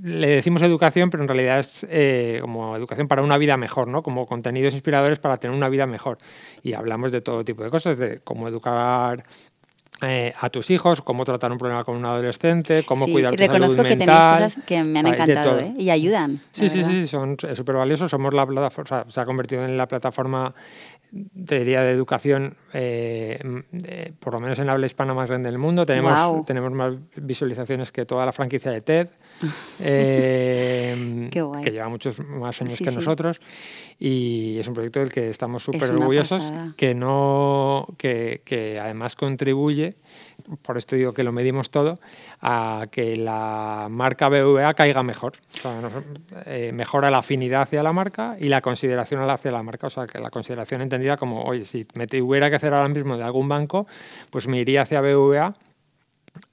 le 0.02 0.28
decimos 0.28 0.62
educación, 0.62 1.10
pero 1.10 1.22
en 1.22 1.28
realidad 1.28 1.58
es 1.58 1.86
eh, 1.88 2.38
como 2.40 2.76
educación 2.76 3.08
para 3.08 3.22
una 3.22 3.38
vida 3.38 3.56
mejor, 3.56 3.88
¿no? 3.88 4.02
Como 4.02 4.26
contenidos 4.26 4.74
inspiradores 4.74 5.18
para 5.18 5.36
tener 5.36 5.56
una 5.56 5.68
vida 5.68 5.86
mejor. 5.86 6.18
Y 6.62 6.74
hablamos 6.74 7.12
de 7.12 7.20
todo 7.20 7.44
tipo 7.44 7.62
de 7.62 7.70
cosas, 7.70 7.98
de 7.98 8.20
cómo 8.20 8.48
educar 8.48 9.24
eh, 10.00 10.32
a 10.40 10.48
tus 10.48 10.70
hijos, 10.70 11.02
cómo 11.02 11.24
tratar 11.24 11.50
un 11.50 11.58
problema 11.58 11.82
con 11.82 11.96
un 11.96 12.04
adolescente, 12.04 12.84
cómo 12.84 13.06
cuidar 13.06 13.32
tu 13.32 13.38
reconozco 13.38 13.74
salud 13.74 13.88
que 13.88 13.96
tenéis 13.96 14.20
cosas 14.20 14.58
que 14.64 14.84
me 14.84 15.00
han 15.00 15.06
encantado 15.08 15.58
¿eh? 15.58 15.74
y 15.76 15.90
ayudan. 15.90 16.40
Sí, 16.52 16.68
sí, 16.68 16.84
sí, 16.84 17.08
son 17.08 17.36
súper 17.54 17.76
valiosos. 17.76 18.10
Somos 18.10 18.32
la 18.32 18.46
plataforma, 18.46 19.06
se 19.08 19.20
ha 19.20 19.24
convertido 19.24 19.64
en 19.64 19.76
la 19.76 19.88
plataforma 19.88 20.54
diría, 21.10 21.82
de 21.82 21.90
educación, 21.90 22.56
eh, 22.72 23.40
por 24.20 24.34
lo 24.34 24.40
menos 24.40 24.58
en 24.58 24.68
habla 24.68 24.86
hispana 24.86 25.14
más 25.14 25.28
grande 25.28 25.50
del 25.50 25.58
mundo. 25.58 25.86
Tenemos, 25.86 26.46
tenemos 26.46 26.72
más 26.72 26.94
visualizaciones 27.16 27.90
que 27.90 28.04
toda 28.04 28.24
la 28.26 28.32
franquicia 28.32 28.70
de 28.70 28.80
TED, 28.80 29.08
eh, 29.80 31.28
que 31.62 31.70
lleva 31.70 31.88
muchos 31.88 32.20
más 32.20 32.60
años 32.62 32.78
que 32.78 32.90
nosotros. 32.90 33.40
Y 33.98 34.58
es 34.58 34.68
un 34.68 34.74
proyecto 34.74 35.00
del 35.00 35.10
que 35.10 35.30
estamos 35.30 35.62
súper 35.62 35.90
orgullosos, 35.90 36.52
que, 36.76 36.94
no, 36.94 37.86
que, 37.98 38.42
que 38.44 38.78
además 38.78 39.16
contribuye 39.16 39.96
por 40.62 40.78
esto 40.78 40.96
digo 40.96 41.12
que 41.12 41.22
lo 41.22 41.32
medimos 41.32 41.70
todo, 41.70 41.98
a 42.40 42.86
que 42.90 43.16
la 43.16 43.88
marca 43.90 44.28
BVA 44.28 44.74
caiga 44.74 45.02
mejor. 45.02 45.32
Eh, 46.46 46.72
mejora 46.72 47.10
la 47.10 47.18
afinidad 47.18 47.62
hacia 47.62 47.82
la 47.82 47.92
marca 47.92 48.36
y 48.38 48.48
la 48.48 48.60
consideración 48.60 49.28
hacia 49.28 49.50
la 49.50 49.62
marca. 49.62 49.88
O 49.88 49.90
sea, 49.90 50.06
que 50.06 50.18
la 50.18 50.30
consideración 50.30 50.80
entendida 50.80 51.16
como, 51.16 51.42
oye, 51.42 51.64
si 51.64 51.86
me 51.94 52.06
tuviera 52.06 52.48
que 52.50 52.56
hacer 52.56 52.72
ahora 52.72 52.88
mismo 52.88 53.16
de 53.16 53.24
algún 53.24 53.48
banco, 53.48 53.86
pues 54.30 54.48
me 54.48 54.58
iría 54.58 54.82
hacia 54.82 55.00
BVA 55.00 55.52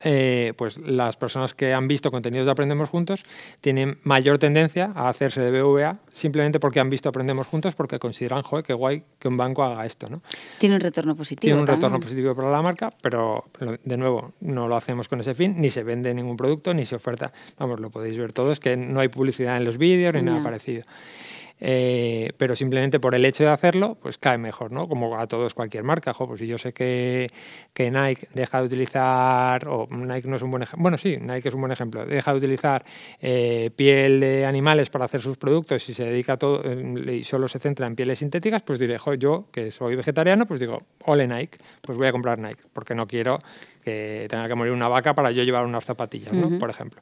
eh, 0.01 0.53
pues 0.57 0.77
las 0.77 1.17
personas 1.17 1.53
que 1.53 1.73
han 1.73 1.87
visto 1.87 2.11
contenidos 2.11 2.45
de 2.45 2.51
Aprendemos 2.51 2.89
Juntos 2.89 3.25
tienen 3.61 3.97
mayor 4.03 4.37
tendencia 4.37 4.91
a 4.95 5.09
hacerse 5.09 5.41
de 5.41 5.61
BVA 5.61 5.99
simplemente 6.11 6.59
porque 6.59 6.79
han 6.79 6.89
visto 6.89 7.09
Aprendemos 7.09 7.47
Juntos 7.47 7.75
porque 7.75 7.99
consideran, 7.99 8.41
joder, 8.41 8.65
qué 8.65 8.73
guay 8.73 9.03
que 9.19 9.27
un 9.27 9.37
banco 9.37 9.63
haga 9.63 9.85
esto, 9.85 10.09
¿no? 10.09 10.21
Tiene 10.57 10.75
un 10.75 10.81
retorno 10.81 11.15
positivo. 11.15 11.41
Tiene 11.41 11.61
un 11.61 11.67
retorno 11.67 11.99
positivo 11.99 12.35
para 12.35 12.49
la 12.49 12.61
marca, 12.61 12.93
pero 13.01 13.45
de 13.83 13.97
nuevo, 13.97 14.33
no 14.41 14.67
lo 14.67 14.75
hacemos 14.75 15.07
con 15.07 15.19
ese 15.19 15.33
fin, 15.33 15.55
ni 15.57 15.69
se 15.69 15.83
vende 15.83 16.13
ningún 16.13 16.37
producto, 16.37 16.73
ni 16.73 16.85
se 16.85 16.95
oferta. 16.95 17.31
Vamos, 17.57 17.79
lo 17.79 17.89
podéis 17.89 18.17
ver 18.17 18.33
todos, 18.33 18.59
que 18.59 18.77
no 18.77 18.99
hay 18.99 19.07
publicidad 19.07 19.57
en 19.57 19.65
los 19.65 19.77
vídeos 19.77 20.13
ni 20.13 20.21
nada 20.21 20.41
parecido. 20.41 20.83
Eh, 21.61 22.33
pero 22.37 22.53
simplemente 22.53 22.99
por 22.99 23.15
el 23.15 23.23
hecho 23.23 23.45
de 23.45 23.49
hacerlo, 23.49 23.97
pues 24.01 24.17
cae 24.17 24.37
mejor, 24.37 24.71
¿no? 24.71 24.89
Como 24.89 25.17
a 25.17 25.25
todos 25.25 25.53
cualquier 25.53 25.83
marca, 25.83 26.13
pues 26.13 26.39
si 26.39 26.47
yo 26.47 26.57
sé 26.57 26.73
que, 26.73 27.27
que, 27.73 27.89
Nike 27.89 28.27
deja 28.33 28.59
de 28.59 28.65
utilizar, 28.65 29.65
o 29.67 29.87
Nike 29.89 30.27
no 30.27 30.35
es 30.35 30.41
un 30.41 30.51
buen 30.51 30.63
ejemplo, 30.63 30.81
bueno, 30.83 30.97
sí, 30.97 31.17
Nike 31.17 31.47
es 31.47 31.55
un 31.55 31.61
buen 31.61 31.71
ejemplo, 31.71 32.05
deja 32.05 32.31
de 32.31 32.37
utilizar 32.37 32.83
eh, 33.21 33.71
piel 33.75 34.19
de 34.19 34.45
animales 34.45 34.89
para 34.89 35.05
hacer 35.05 35.21
sus 35.21 35.37
productos 35.37 35.87
y 35.87 35.93
se 35.93 36.03
dedica 36.03 36.35
todo 36.35 36.61
y 36.71 37.23
solo 37.23 37.47
se 37.47 37.59
centra 37.59 37.87
en 37.87 37.95
pieles 37.95 38.19
sintéticas, 38.19 38.61
pues 38.61 38.77
diré, 38.77 38.97
yo 39.17 39.45
que 39.51 39.71
soy 39.71 39.95
vegetariano, 39.95 40.45
pues 40.45 40.59
digo, 40.59 40.79
ole 41.05 41.25
Nike, 41.25 41.57
pues 41.81 41.97
voy 41.97 42.07
a 42.07 42.11
comprar 42.11 42.37
Nike, 42.37 42.63
porque 42.73 42.95
no 42.95 43.07
quiero 43.07 43.39
que 43.81 44.25
tenga 44.29 44.47
que 44.47 44.55
morir 44.55 44.73
una 44.73 44.89
vaca 44.89 45.13
para 45.13 45.31
yo 45.31 45.43
llevar 45.43 45.63
unas 45.63 45.85
zapatillas, 45.85 46.33
¿no? 46.33 46.57
Por 46.57 46.69
ejemplo. 46.69 47.01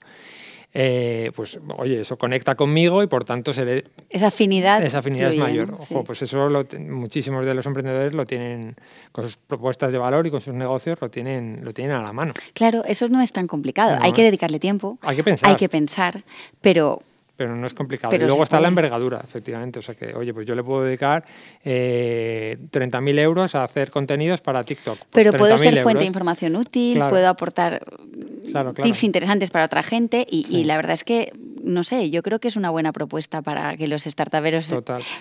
Eh, 0.76 1.32
pues 1.36 1.60
oye, 1.78 2.02
eso 2.02 2.18
conecta 2.18 2.56
conmigo 2.56 3.04
y 3.04 3.08
por 3.08 3.24
tanto 3.24 3.54
se 3.54 3.64
le, 3.64 3.86
esa 4.10 4.28
afinidad, 4.28 4.84
esa 4.84 5.00
afinidad 5.00 5.30
es 5.30 5.38
mayor. 5.38 5.76
Ojo, 5.80 6.04
pues 6.04 6.24
eso 6.24 6.50
muchísimos 6.80 7.46
de 7.46 7.54
los 7.54 7.66
emprendedores 7.68 8.16
lo 8.16 8.26
tienen 8.26 8.76
con 9.12 9.26
sus 9.26 9.38
propuestas 9.38 9.92
de 9.92 10.00
valor 10.00 10.26
y 10.26 10.32
con 10.32 10.42
sus 10.42 10.56
negocios 10.56 11.00
lo 11.00 11.10
tienen, 11.10 11.60
lo 11.64 11.74
tienen 11.74 11.96
a 11.96 12.02
la 12.02 12.12
mano. 12.12 12.34
Claro, 12.54 12.84
eso 12.86 13.08
no 13.08 13.22
es 13.22 13.32
tan 13.32 13.46
complicado. 13.46 13.98
hay 14.02 14.14
que 14.14 14.24
dedicarle 14.24 14.60
tiempo. 14.60 14.98
Hay 15.04 15.16
que 15.16 15.24
pensar. 15.24 15.50
Hay 15.50 15.58
que 15.58 15.70
pensar, 15.70 16.24
pero 16.60 17.02
pero 17.36 17.56
no 17.56 17.66
es 17.66 17.74
complicado. 17.74 18.16
y 18.16 18.20
luego 18.20 18.44
está 18.44 18.60
la 18.60 18.68
envergadura, 18.68 19.20
efectivamente. 19.24 19.80
O 19.80 19.82
sea 19.82 19.96
que, 19.96 20.14
oye, 20.14 20.34
pues 20.34 20.46
yo 20.46 20.56
le 20.56 20.64
puedo 20.64 20.84
dedicar 20.84 21.26
eh, 21.64 22.58
30.000 22.72 23.20
euros 23.20 23.56
a 23.56 23.64
hacer 23.64 23.90
contenidos 23.90 24.42
para 24.42 24.64
TikTok. 24.64 24.98
Pues 24.98 25.08
pero 25.12 25.32
puedo 25.34 25.58
ser 25.58 25.82
fuente 25.82 26.02
de 26.02 26.08
información 26.08 26.56
útil, 26.56 27.02
puedo 27.10 27.28
aportar 27.28 27.84
tips 28.82 29.04
interesantes 29.04 29.50
para 29.50 29.66
otra 29.66 29.82
gente 29.84 30.28
y, 30.30 30.64
la 30.66 30.76
verdad 30.76 30.94
es 30.94 31.04
que, 31.04 31.34
no 31.64 31.84
sé, 31.84 32.10
yo 32.12 32.22
creo 32.22 32.40
que 32.40 32.48
es 32.48 32.56
una 32.56 32.70
buena 32.70 32.92
propuesta 32.92 33.42
para 33.42 33.76
que 33.78 33.88
los 33.88 34.04
startuperos 34.04 34.70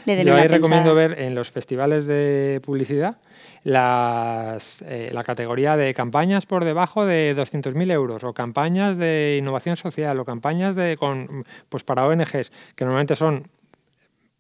le 0.05 0.17
den 0.17 0.27
yo 0.27 0.35
ahí 0.35 0.49
recomiendo 0.49 0.95
ver 0.95 1.19
en 1.19 1.35
los 1.35 1.51
festivales 1.51 2.07
de 2.07 2.61
publicidad 2.65 3.17
las, 3.65 4.83
eh, 4.83 5.11
la 5.13 5.23
categoría 5.23 5.77
de 5.77 5.95
campañas 5.95 6.47
por 6.47 6.65
debajo 6.65 7.05
de 7.05 7.35
200.000 7.37 7.91
euros 7.91 8.25
o 8.25 8.33
campañas 8.33 8.97
de 8.97 9.37
innovación 9.39 9.77
social 9.77 10.19
o 10.19 10.25
campañas 10.25 10.75
de, 10.75 10.97
con, 10.97 11.45
pues 11.69 11.85
para 11.85 12.07
ONGs, 12.07 12.51
que 12.75 12.85
normalmente 12.85 13.17
son 13.17 13.47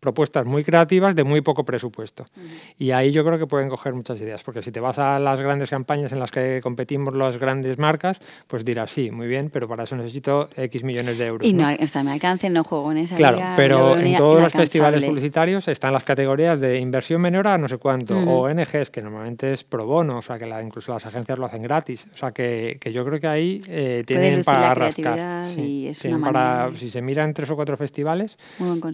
propuestas 0.02 0.44
muy 0.46 0.64
creativas 0.64 1.14
de 1.14 1.22
muy 1.22 1.42
poco 1.42 1.64
presupuesto. 1.64 2.26
Y 2.76 2.90
ahí 2.90 3.12
yo 3.12 3.24
creo 3.24 3.38
que 3.38 3.46
pueden 3.46 3.68
coger 3.68 3.94
muchas 3.94 4.20
ideas, 4.20 4.42
porque 4.42 4.60
si 4.60 4.72
te 4.72 4.80
vas 4.80 4.98
a 4.98 5.20
las 5.20 5.40
grandes 5.40 5.70
campañas 5.70 6.10
en 6.10 6.18
las 6.18 6.32
que 6.32 6.60
competimos 6.60 7.14
las 7.14 7.38
grandes 7.38 7.78
marcas, 7.78 8.18
pues 8.48 8.64
dirás, 8.64 8.90
sí, 8.90 9.12
muy 9.12 9.28
bien, 9.28 9.48
pero 9.50 9.68
para 9.68 9.84
eso 9.84 9.94
necesito 9.94 10.48
X 10.56 10.82
millones 10.82 11.18
de 11.18 11.26
euros. 11.26 11.46
Y 11.46 11.52
no, 11.52 11.70
está 11.70 12.02
me 12.02 12.10
alcance, 12.10 12.50
no 12.50 12.64
juego 12.64 12.90
en 12.90 12.98
esa 12.98 13.14
Claro, 13.14 13.38
pero 13.54 13.96
en 13.96 14.16
todos 14.16 14.42
los 14.42 14.52
festivales 14.52 15.04
publicitarios 15.04 15.68
están 15.68 15.92
las 15.92 16.02
categorías 16.02 16.58
de 16.58 16.80
inversión 16.80 17.20
menor 17.20 17.46
a 17.46 17.56
no 17.56 17.68
sé 17.68 17.78
cuánto, 17.78 18.18
o 18.18 18.48
ONGs, 18.48 18.90
que 18.90 19.02
normalmente 19.02 19.52
es 19.52 19.62
pro 19.62 19.86
bono, 19.86 20.18
o 20.18 20.22
sea, 20.22 20.36
que 20.36 20.46
la, 20.46 20.60
incluso 20.60 20.92
las 20.92 21.06
agencias 21.06 21.38
lo 21.38 21.46
hacen 21.46 21.62
gratis. 21.62 22.08
O 22.12 22.16
sea, 22.16 22.32
que, 22.32 22.76
que 22.80 22.92
yo 22.92 23.04
creo 23.04 23.20
que 23.20 23.28
ahí 23.28 23.62
eh, 23.68 24.02
tienen 24.04 24.42
para 24.42 24.74
rascar. 24.74 25.46
Sí, 25.46 25.92
para, 26.20 26.72
si 26.76 26.90
se 26.90 27.00
miran 27.02 27.34
tres 27.34 27.50
o 27.50 27.54
cuatro 27.54 27.76
festivales, 27.76 28.36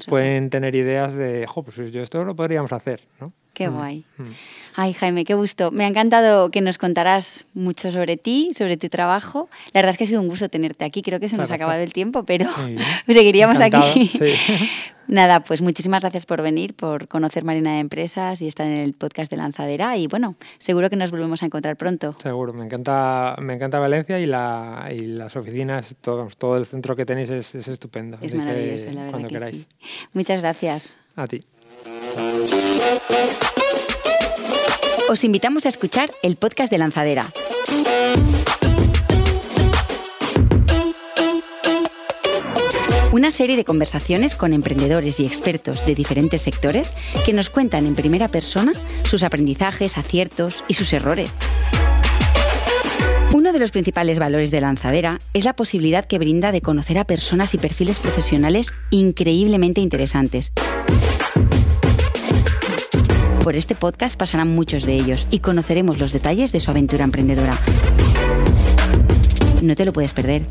pueden 0.07 0.51
tener 0.51 0.75
ideas 0.75 0.98
de, 1.07 1.47
jo, 1.47 1.63
pues 1.63 1.77
yo 1.77 2.03
esto 2.03 2.25
lo 2.25 2.35
podríamos 2.35 2.73
hacer, 2.73 3.01
¿no? 3.21 3.33
Qué 3.59 3.69
mm, 3.69 3.75
guay. 3.75 4.05
Mm. 4.19 4.23
Ay, 4.77 4.93
Jaime, 4.93 5.25
qué 5.25 5.35
gusto. 5.35 5.73
Me 5.73 5.83
ha 5.83 5.89
encantado 5.89 6.53
que 6.53 6.61
nos 6.61 6.79
contarás 6.79 7.45
mucho 7.55 7.91
sobre 7.91 8.17
ti, 8.17 8.53
sobre 8.57 8.77
tu 8.77 8.89
trabajo. 8.89 9.49
La 9.73 9.81
verdad 9.81 9.91
es 9.91 9.99
que 9.99 10.05
ha 10.05 10.07
sido 10.07 10.21
un 10.21 10.29
gusto 10.29 10.49
tenerte 10.49 10.85
aquí. 10.85 11.03
Creo 11.03 11.19
que 11.19 11.29
se 11.29 11.37
nos 11.37 11.51
ha 11.51 11.55
acabado 11.55 11.83
el 11.83 11.93
tiempo, 11.93 12.23
pero 12.23 12.49
seguiríamos 13.09 13.61
aquí. 13.61 14.13
Nada, 15.09 15.41
pues 15.41 15.61
muchísimas 15.61 16.03
gracias 16.03 16.25
por 16.25 16.41
venir, 16.41 16.75
por 16.75 17.09
conocer 17.09 17.43
Marina 17.43 17.73
de 17.73 17.79
Empresas 17.81 18.41
y 18.43 18.47
estar 18.47 18.67
en 18.69 18.77
el 18.77 18.93
podcast 18.93 19.29
de 19.29 19.39
Lanzadera. 19.39 19.97
Y 19.97 20.07
bueno, 20.07 20.37
seguro 20.59 20.89
que 20.89 20.95
nos 20.95 21.11
volvemos 21.11 21.43
a 21.43 21.47
encontrar 21.47 21.77
pronto. 21.77 22.15
Seguro, 22.23 22.53
me 22.53 22.65
encanta, 22.65 23.35
me 23.41 23.55
encanta 23.55 23.81
Valencia 23.81 24.21
y, 24.21 24.27
la, 24.27 24.89
y 24.95 25.01
las 25.01 25.35
oficinas, 25.35 25.97
todo, 26.01 26.29
todo 26.39 26.57
el 26.59 26.65
centro 26.65 26.95
que 26.95 27.05
tenéis 27.05 27.31
es, 27.31 27.57
estupendo. 27.57 28.19
Es 28.21 28.35
maravilloso, 28.35 28.87
la 28.93 29.07
verdad 29.07 29.27
que 29.27 29.41
sí. 29.41 29.67
Muchas 30.13 30.43
gracias. 30.43 30.95
A 31.17 31.27
ti. 31.27 31.41
Os 35.09 35.25
invitamos 35.25 35.65
a 35.65 35.71
escuchar 35.71 36.11
el 36.23 36.37
podcast 36.37 36.71
de 36.71 36.77
Lanzadera. 36.79 37.27
Una 43.11 43.31
serie 43.31 43.57
de 43.57 43.65
conversaciones 43.65 44.35
con 44.35 44.53
emprendedores 44.53 45.19
y 45.19 45.27
expertos 45.27 45.87
de 45.87 45.95
diferentes 45.95 46.43
sectores 46.43 46.95
que 47.25 47.33
nos 47.33 47.49
cuentan 47.49 47.87
en 47.87 47.95
primera 47.95 48.29
persona 48.29 48.73
sus 49.05 49.23
aprendizajes, 49.23 49.97
aciertos 49.97 50.63
y 50.69 50.75
sus 50.75 50.93
errores. 50.93 51.35
Uno 53.33 53.53
de 53.53 53.59
los 53.59 53.71
principales 53.71 54.19
valores 54.19 54.51
de 54.51 54.61
Lanzadera 54.61 55.21
es 55.33 55.45
la 55.47 55.55
posibilidad 55.55 56.05
que 56.05 56.19
brinda 56.19 56.53
de 56.53 56.61
conocer 56.61 56.99
a 56.99 57.05
personas 57.05 57.55
y 57.55 57.59
perfiles 57.59 57.99
profesionales 57.99 58.75
increíblemente 58.91 59.81
interesantes 59.81 60.53
por 63.49 63.57
este 63.57 63.75
podcast 63.75 64.19
pasarán 64.19 64.55
muchos 64.55 64.85
de 64.85 64.93
ellos 64.93 65.27
y 65.31 65.39
conoceremos 65.39 65.99
los 65.99 66.13
detalles 66.13 66.53
de 66.53 66.61
su 66.61 66.71
aventura 66.71 67.05
emprendedora. 67.05 67.57
No 69.63 69.75
te 69.75 69.87
lo 69.87 69.95
puedes 69.95 70.13
perder. 70.13 70.43